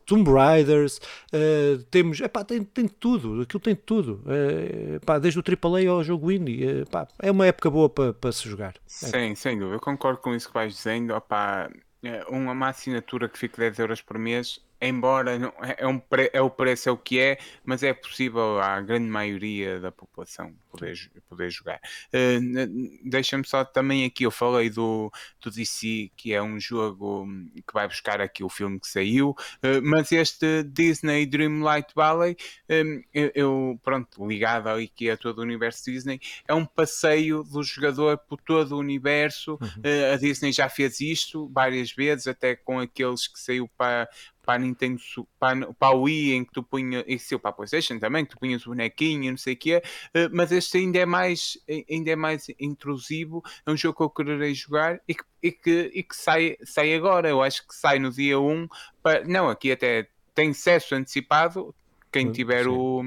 Tomb 0.06 0.30
Raiders, 0.30 0.98
uh, 1.32 1.82
temos, 1.90 2.20
epá, 2.20 2.44
tem, 2.44 2.62
tem 2.62 2.86
tudo, 2.86 3.42
aquilo 3.42 3.60
tem 3.60 3.74
tudo, 3.74 4.22
uh, 4.26 4.96
epá, 4.96 5.18
desde 5.18 5.40
o 5.40 5.42
AAA 5.42 5.90
ao 5.90 6.04
jogo 6.04 6.30
indie, 6.30 6.64
epá, 6.82 7.08
é 7.18 7.30
uma 7.30 7.46
época 7.46 7.70
boa 7.70 7.88
para 7.88 8.12
pa 8.12 8.30
se 8.30 8.48
jogar. 8.48 8.74
Sim, 8.86 9.32
é. 9.32 9.34
sem 9.34 9.58
dúvida, 9.58 9.76
eu 9.76 9.80
concordo 9.80 10.20
com 10.20 10.34
isso 10.34 10.48
que 10.48 10.54
vais 10.54 10.74
dizendo, 10.74 11.14
epá, 11.14 11.68
é, 11.68 11.91
uma 12.28 12.68
assinatura 12.68 13.28
que 13.28 13.38
fica 13.38 13.58
10 13.58 13.78
euros 13.78 14.00
por 14.00 14.18
mês 14.18 14.60
embora 14.88 15.38
não, 15.38 15.52
é, 15.62 15.76
é, 15.78 15.86
um 15.86 16.00
é 16.32 16.40
o 16.40 16.50
preço 16.50 16.88
é 16.88 16.92
o 16.92 16.96
que 16.96 17.18
é, 17.18 17.38
mas 17.64 17.82
é 17.82 17.92
possível 17.92 18.60
à 18.60 18.80
grande 18.80 19.06
maioria 19.06 19.80
da 19.80 19.92
população 19.92 20.54
poder, 20.70 20.96
poder 21.28 21.50
jogar. 21.50 21.80
Uh, 22.08 23.00
Deixa-me 23.04 23.46
só 23.46 23.64
também 23.64 24.04
aqui, 24.04 24.24
eu 24.24 24.30
falei 24.30 24.70
do, 24.70 25.12
do 25.40 25.50
DC, 25.50 26.10
que 26.16 26.32
é 26.32 26.42
um 26.42 26.58
jogo 26.58 27.26
que 27.66 27.72
vai 27.72 27.86
buscar 27.86 28.20
aqui 28.20 28.42
o 28.42 28.48
filme 28.48 28.80
que 28.80 28.88
saiu, 28.88 29.30
uh, 29.30 29.82
mas 29.82 30.10
este 30.10 30.62
Disney 30.64 31.26
Dreamlight 31.26 31.92
Valley, 31.94 32.36
um, 32.68 33.02
eu, 33.12 33.80
pronto, 33.82 34.26
ligado 34.26 34.68
aqui 34.68 35.10
a 35.10 35.16
todo 35.16 35.38
o 35.38 35.42
universo 35.42 35.84
Disney, 35.84 36.20
é 36.48 36.54
um 36.54 36.64
passeio 36.64 37.42
do 37.44 37.62
jogador 37.62 38.18
por 38.18 38.40
todo 38.40 38.72
o 38.72 38.78
universo. 38.78 39.58
Uhum. 39.60 39.68
Uh, 39.68 40.14
a 40.14 40.16
Disney 40.16 40.52
já 40.52 40.68
fez 40.68 41.00
isto 41.00 41.48
várias 41.52 41.92
vezes, 41.92 42.26
até 42.26 42.56
com 42.56 42.80
aqueles 42.80 43.28
que 43.28 43.38
saiu 43.38 43.68
para 43.76 44.08
para 44.42 44.54
a 44.54 44.58
Nintendo, 44.58 45.00
para, 45.38 45.72
para 45.72 45.88
a 45.88 45.96
Wii, 45.96 46.34
em 46.34 46.44
que 46.44 46.52
tu 46.52 46.62
punhas, 46.62 47.04
e 47.06 47.18
seu 47.18 47.38
para 47.38 47.50
a 47.50 47.54
PlayStation 47.54 47.98
também, 47.98 48.24
que 48.24 48.32
tu 48.32 48.38
punhas 48.38 48.66
o 48.66 48.70
bonequinho, 48.70 49.30
não 49.30 49.38
sei 49.38 49.54
o 49.54 49.56
quê, 49.56 49.82
uh, 50.14 50.28
mas 50.32 50.52
este 50.52 50.78
ainda 50.78 50.98
é 50.98 51.06
mais, 51.06 51.58
ainda 51.88 52.10
é 52.10 52.16
mais 52.16 52.46
intrusivo. 52.58 53.42
É 53.64 53.70
um 53.70 53.76
jogo 53.76 53.96
que 53.96 54.02
eu 54.02 54.10
quererei 54.10 54.54
jogar 54.54 55.00
e 55.06 55.14
que, 55.14 55.24
e 55.42 55.52
que, 55.52 55.90
e 55.94 56.02
que 56.02 56.16
sai, 56.16 56.56
sai 56.64 56.94
agora. 56.94 57.28
Eu 57.28 57.42
acho 57.42 57.66
que 57.66 57.74
sai 57.74 57.98
no 57.98 58.10
dia 58.10 58.38
1. 58.38 58.68
Para, 59.02 59.24
não, 59.24 59.48
aqui 59.48 59.72
até 59.72 60.08
tem 60.34 60.50
acesso 60.50 60.94
antecipado, 60.94 61.74
quem 62.12 62.30
tiver 62.30 62.68
o, 62.68 63.00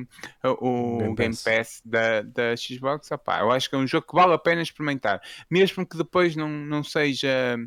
o 0.43 0.97
Game, 0.97 1.15
Game 1.15 1.35
Pass, 1.35 1.43
Pass 1.43 1.81
da, 1.85 2.21
da 2.23 2.57
Xbox, 2.57 3.11
opá, 3.11 3.39
eu 3.39 3.51
acho 3.51 3.69
que 3.69 3.75
é 3.75 3.77
um 3.77 3.85
jogo 3.85 4.07
que 4.07 4.15
vale 4.15 4.33
a 4.33 4.37
pena 4.37 4.61
experimentar, 4.61 5.21
mesmo 5.49 5.85
que 5.85 5.95
depois 5.95 6.35
não, 6.35 6.49
não, 6.49 6.83
seja, 6.83 7.57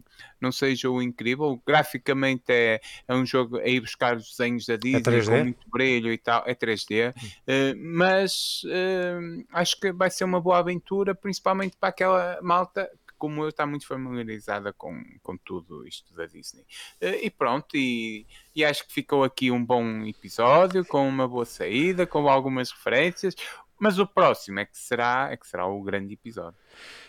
não 0.41 0.51
seja 0.51 0.91
o 0.91 1.01
incrível. 1.01 1.63
Graficamente 1.65 2.45
é, 2.49 2.81
é 3.07 3.15
um 3.15 3.25
jogo 3.25 3.59
a 3.59 3.69
ir 3.69 3.81
buscar 3.81 4.17
os 4.17 4.31
desenhos 4.31 4.67
da 4.67 4.77
Disney 4.77 5.19
é 5.19 5.25
com 5.25 5.45
muito 5.45 5.71
brilho 5.71 6.13
e 6.13 6.19
tal, 6.19 6.43
é 6.45 6.55
3D, 6.55 7.11
uh, 7.11 7.15
eh, 7.47 7.75
mas 7.75 8.63
uh, 8.65 9.47
acho 9.53 9.79
que 9.81 9.93
vai 9.93 10.11
ser 10.11 10.25
uma 10.25 10.41
boa 10.41 10.59
aventura, 10.59 11.15
principalmente 11.15 11.77
para 11.79 11.91
aquela 11.91 12.39
malta 12.43 12.91
como 13.19 13.43
eu, 13.43 13.49
está 13.49 13.67
muito 13.67 13.87
familiarizada 13.87 14.73
com, 14.73 15.03
com 15.23 15.37
tudo 15.37 15.87
isto 15.87 16.15
da 16.15 16.27
Disney. 16.27 16.63
Uh, 17.03 17.19
e 17.23 17.31
pronto, 17.31 17.77
e, 17.77 18.27
e 18.55 18.65
acho 18.65 18.87
que 18.87 18.93
ficou 18.93 19.25
aqui 19.25 19.51
um 19.51 19.65
bom 19.65 20.07
episódio, 20.07 20.85
com 20.85 21.07
uma 21.07 21.27
boa 21.27 21.45
saída, 21.45 22.07
com 22.07 22.29
algumas 22.29 22.71
referências. 22.71 23.35
Mas 23.79 23.99
o 23.99 24.07
próximo 24.07 24.59
é 24.59 24.65
que 24.65 24.77
será, 24.77 25.29
é 25.31 25.37
que 25.37 25.47
será 25.47 25.67
o 25.67 25.83
grande 25.83 26.15
episódio. 26.15 26.59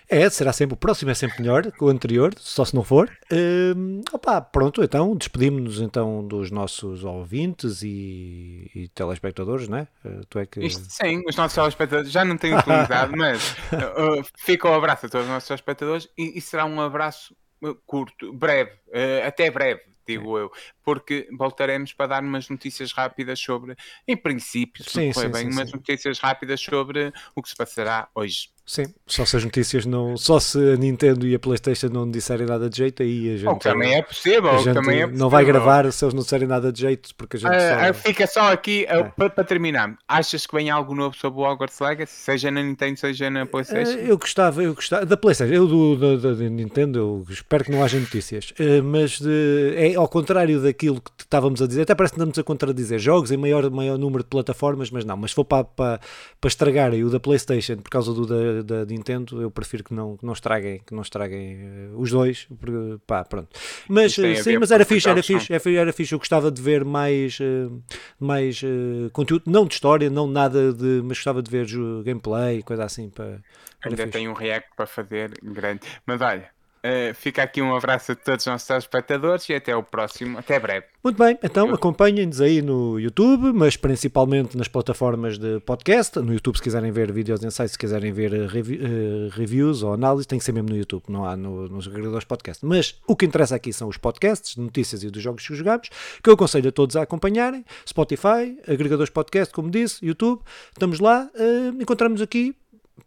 É, 0.07 0.29
será 0.29 0.51
sempre 0.53 0.73
o 0.73 0.77
próximo, 0.77 1.11
é 1.11 1.13
sempre 1.13 1.41
melhor 1.41 1.71
que 1.71 1.83
o 1.83 1.87
anterior, 1.87 2.33
só 2.37 2.65
se 2.65 2.75
não 2.75 2.83
for. 2.83 3.09
Uh, 3.31 4.01
opa, 4.11 4.41
pronto, 4.41 4.83
então 4.83 5.15
despedimos-nos 5.15 5.81
então 5.81 6.27
dos 6.27 6.49
nossos 6.49 7.03
ouvintes 7.03 7.81
e, 7.83 8.69
e 8.73 8.87
telespectadores, 8.89 9.67
não 9.67 9.79
é? 9.79 9.87
Uh, 10.05 10.25
tu 10.27 10.39
é 10.39 10.45
que... 10.45 10.59
Isto, 10.61 10.85
sim, 10.89 11.23
os 11.27 11.35
nossos 11.35 11.55
telespectadores 11.55 12.11
já 12.11 12.25
não 12.25 12.37
têm 12.37 12.57
utilidade, 12.57 13.13
mas 13.17 13.51
uh, 13.51 14.25
fica 14.37 14.67
o 14.67 14.71
um 14.71 14.75
abraço 14.75 15.05
a 15.05 15.09
todos 15.09 15.27
os 15.27 15.31
nossos 15.31 15.47
telespectadores 15.47 16.09
e, 16.17 16.37
e 16.37 16.41
será 16.41 16.65
um 16.65 16.81
abraço 16.81 17.35
curto, 17.85 18.31
breve, 18.31 18.71
até 19.25 19.51
breve 19.51 19.88
digo 20.09 20.37
eu, 20.37 20.51
porque 20.83 21.27
voltaremos 21.31 21.93
para 21.93 22.07
dar 22.07 22.23
umas 22.23 22.49
notícias 22.49 22.91
rápidas 22.91 23.39
sobre, 23.39 23.75
em 24.07 24.17
princípio, 24.17 24.83
se 24.83 24.89
sim, 24.91 25.13
foi 25.13 25.25
sim, 25.25 25.31
bem, 25.31 25.45
sim, 25.45 25.51
umas 25.51 25.71
notícias 25.71 26.19
rápidas 26.19 26.59
sobre 26.59 27.13
o 27.35 27.41
que 27.41 27.49
se 27.49 27.55
passará 27.55 28.09
hoje. 28.15 28.49
Sim, 28.71 28.85
só 29.07 29.25
se 29.25 29.35
as 29.35 29.43
notícias 29.43 29.83
não. 29.87 30.15
Só 30.15 30.39
se 30.39 30.59
a 30.73 30.75
Nintendo 30.75 31.25
e 31.25 31.33
a 31.33 31.39
PlayStation 31.39 31.87
não 31.87 32.07
disserem 32.07 32.45
nada 32.45 32.69
de 32.69 32.77
jeito, 32.77 33.01
aí 33.01 33.33
a 33.33 33.37
gente. 33.37 33.47
Ou 33.47 33.55
também 33.55 33.95
é 33.95 34.03
possível, 34.03 34.47
a 34.47 34.57
gente 34.57 34.73
também 34.75 34.97
é 34.99 35.01
possível. 35.01 35.17
não 35.17 35.27
vai 35.27 35.43
gravar 35.43 35.91
se 35.91 36.05
eles 36.05 36.13
não 36.13 36.21
disserem 36.21 36.47
nada 36.47 36.71
de 36.71 36.81
jeito, 36.81 37.09
porque 37.15 37.37
a 37.37 37.39
gente. 37.39 37.51
Ah, 37.51 37.59
só- 37.59 37.89
ah, 37.89 37.93
fica 37.93 38.27
só 38.27 38.53
aqui 38.53 38.85
É. 38.87 39.01
para 39.05 39.43
terminar. 39.43 39.97
Achas 40.07 40.45
que 40.45 40.55
vem 40.55 40.69
algo 40.69 40.93
novo 40.93 41.15
sobre 41.17 41.39
o 41.39 41.43
Hogwarts 41.51 41.79
Legacy? 41.79 42.13
Seja 42.13 42.51
na 42.51 42.61
Nintendo, 42.61 42.99
seja 42.99 43.27
na 43.31 43.43
PlayStation? 43.47 43.97
Eh, 43.97 44.11
Eu 44.11 44.19
gostava, 44.19 44.61
eu 44.61 44.75
gostava 44.75 45.03
da 45.03 45.17
PlayStation, 45.17 45.51
eu 45.55 45.65
do, 45.65 45.95
da, 45.95 46.29
da- 46.29 46.35
da 46.35 46.43
Nintendo, 46.47 46.99
eu 46.99 47.25
espero 47.27 47.63
que 47.63 47.71
não 47.71 47.83
haja 47.83 47.99
notícias, 47.99 48.53
mas 48.83 49.19
de- 49.19 49.73
é 49.77 49.95
ao 49.95 50.07
contrário 50.07 50.61
daquilo 50.61 51.01
que 51.01 51.09
estávamos 51.17 51.59
a 51.59 51.65
dizer, 51.65 51.81
até 51.81 51.95
parece 51.95 52.13
que 52.13 52.19
andamos 52.21 52.37
a 52.37 52.43
contradizer 52.43 52.99
jogos 52.99 53.31
em 53.31 53.37
maior, 53.37 53.67
maior 53.71 53.97
número 53.97 54.21
de 54.23 54.29
plataformas, 54.29 54.91
mas 54.91 55.03
não, 55.03 55.17
mas 55.17 55.31
se 55.31 55.35
for 55.35 55.43
para, 55.45 55.63
para, 55.63 55.99
para 56.39 56.47
estragarem 56.47 57.03
o 57.03 57.09
da 57.09 57.19
PlayStation 57.19 57.77
por 57.77 57.89
causa 57.89 58.13
do 58.13 58.27
da, 58.27 58.58
da 58.63 58.85
Nintendo, 58.85 59.41
eu 59.41 59.51
prefiro 59.51 59.83
que 59.83 59.93
não, 59.93 60.17
que 60.17 60.25
não 60.25 60.33
estraguem, 60.33 60.81
que 60.85 60.93
não 60.93 61.01
estraguem 61.01 61.57
eh, 61.59 61.89
os 61.95 62.11
dois, 62.11 62.47
porque, 62.59 62.99
pá, 63.05 63.23
pronto. 63.23 63.49
Mas 63.87 64.17
eh, 64.17 64.35
sim, 64.35 64.57
mas 64.57 64.71
era 64.71 64.85
fixe, 64.85 65.09
era 65.09 65.21
fixe, 65.21 65.51
era 65.51 65.59
fixe, 65.59 65.77
era 65.77 65.93
fixe, 65.93 66.13
eu 66.13 66.19
gostava 66.19 66.51
de 66.51 66.61
ver 66.61 66.85
mais, 66.85 67.39
eh, 67.41 67.69
mais 68.19 68.61
conteúdo, 69.13 69.43
não 69.45 69.65
de 69.65 69.73
história, 69.73 70.09
não 70.09 70.27
nada 70.27 70.73
de, 70.73 71.01
mas 71.03 71.17
gostava 71.17 71.41
de 71.41 71.49
ver 71.49 71.67
gameplay, 72.03 72.61
coisa 72.63 72.83
assim 72.83 73.09
para. 73.09 73.41
Ainda 73.83 74.07
tenho 74.07 74.31
um 74.31 74.33
react 74.33 74.69
para 74.75 74.85
fazer 74.85 75.31
grande. 75.41 75.81
Mas 76.05 76.19
olha, 76.21 76.49
eh, 76.83 77.13
fica 77.13 77.43
aqui 77.43 77.61
um 77.61 77.75
abraço 77.75 78.11
a 78.11 78.15
todos 78.15 78.45
os 78.45 78.51
nossos 78.51 78.67
telespectadores 78.67 79.47
e 79.49 79.53
até 79.53 79.75
o 79.75 79.83
próximo. 79.83 80.37
Até 80.37 80.59
breve. 80.59 80.85
Muito 81.03 81.17
bem, 81.17 81.37
então 81.41 81.73
acompanhem-nos 81.73 82.41
aí 82.41 82.61
no 82.61 82.99
YouTube, 82.99 83.51
mas 83.53 83.77
principalmente 83.77 84.57
nas 84.57 84.67
plataformas 84.67 85.37
de 85.37 85.59
podcast. 85.61 86.19
No 86.19 86.33
YouTube, 86.33 86.57
se 86.57 86.61
quiserem 86.63 86.91
ver 86.91 87.11
vídeos 87.11 87.43
em 87.43 87.49
site, 87.49 87.71
se 87.71 87.77
quiserem 87.77 88.11
ver 88.11 88.33
eh, 88.33 88.47
revi- 88.47 88.79
eh, 88.81 89.29
reviews 89.31 89.81
ou 89.83 89.93
análise, 89.93 90.27
tem 90.27 90.37
que 90.39 90.43
ser 90.45 90.51
mesmo 90.51 90.69
no 90.69 90.77
YouTube, 90.77 91.03
não 91.07 91.25
há 91.25 91.37
no- 91.37 91.67
nos 91.69 91.87
agregadores 91.87 92.25
podcast. 92.25 92.65
Mas 92.65 92.99
o 93.07 93.15
que 93.15 93.25
interessa 93.25 93.55
aqui 93.55 93.71
são 93.71 93.87
os 93.87 93.97
podcasts, 93.97 94.55
de 94.55 94.61
notícias 94.61 95.03
e 95.03 95.09
dos 95.09 95.21
jogos 95.23 95.47
que 95.47 95.55
jogamos, 95.55 95.89
que 96.23 96.29
eu 96.29 96.33
aconselho 96.33 96.69
a 96.69 96.71
todos 96.71 96.95
a 96.95 97.01
acompanharem. 97.03 97.63
Spotify, 97.87 98.57
agregadores 98.67 99.09
podcast, 99.09 99.53
como 99.53 99.69
disse, 99.69 100.05
YouTube, 100.05 100.41
estamos 100.73 100.99
lá, 100.99 101.29
eh, 101.35 101.69
encontramos 101.81 102.21
aqui 102.21 102.55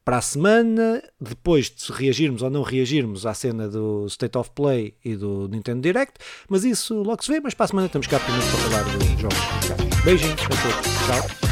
para 0.05 0.19
a 0.19 0.23
semana, 0.23 1.03
depois 1.21 1.71
de 1.71 1.93
reagirmos 1.93 2.43
ou 2.43 2.51
não 2.51 2.63
reagirmos 2.63 3.25
à 3.25 3.35
cena 3.35 3.69
do 3.69 4.07
State 4.07 4.37
of 4.37 4.51
Play 4.55 4.95
e 5.05 5.15
do 5.15 5.49
Nintendo 5.49 5.81
Direct, 5.81 6.15
mas 6.49 6.65
isso 6.65 7.03
logo 7.03 7.23
se 7.23 7.31
vê, 7.31 7.41
mas 7.41 7.55
para 7.55 7.65
a 7.65 7.69
semana 7.69 7.87
estamos 7.87 8.07
cá 8.07 8.19
primeiro 8.19 8.47
para 8.47 8.59
falar 8.59 8.99
dos 8.99 9.21
jogos. 9.21 10.03
Beijinhos 10.05 10.43
a 10.43 10.49
todos, 10.49 11.41
tchau. 11.41 11.52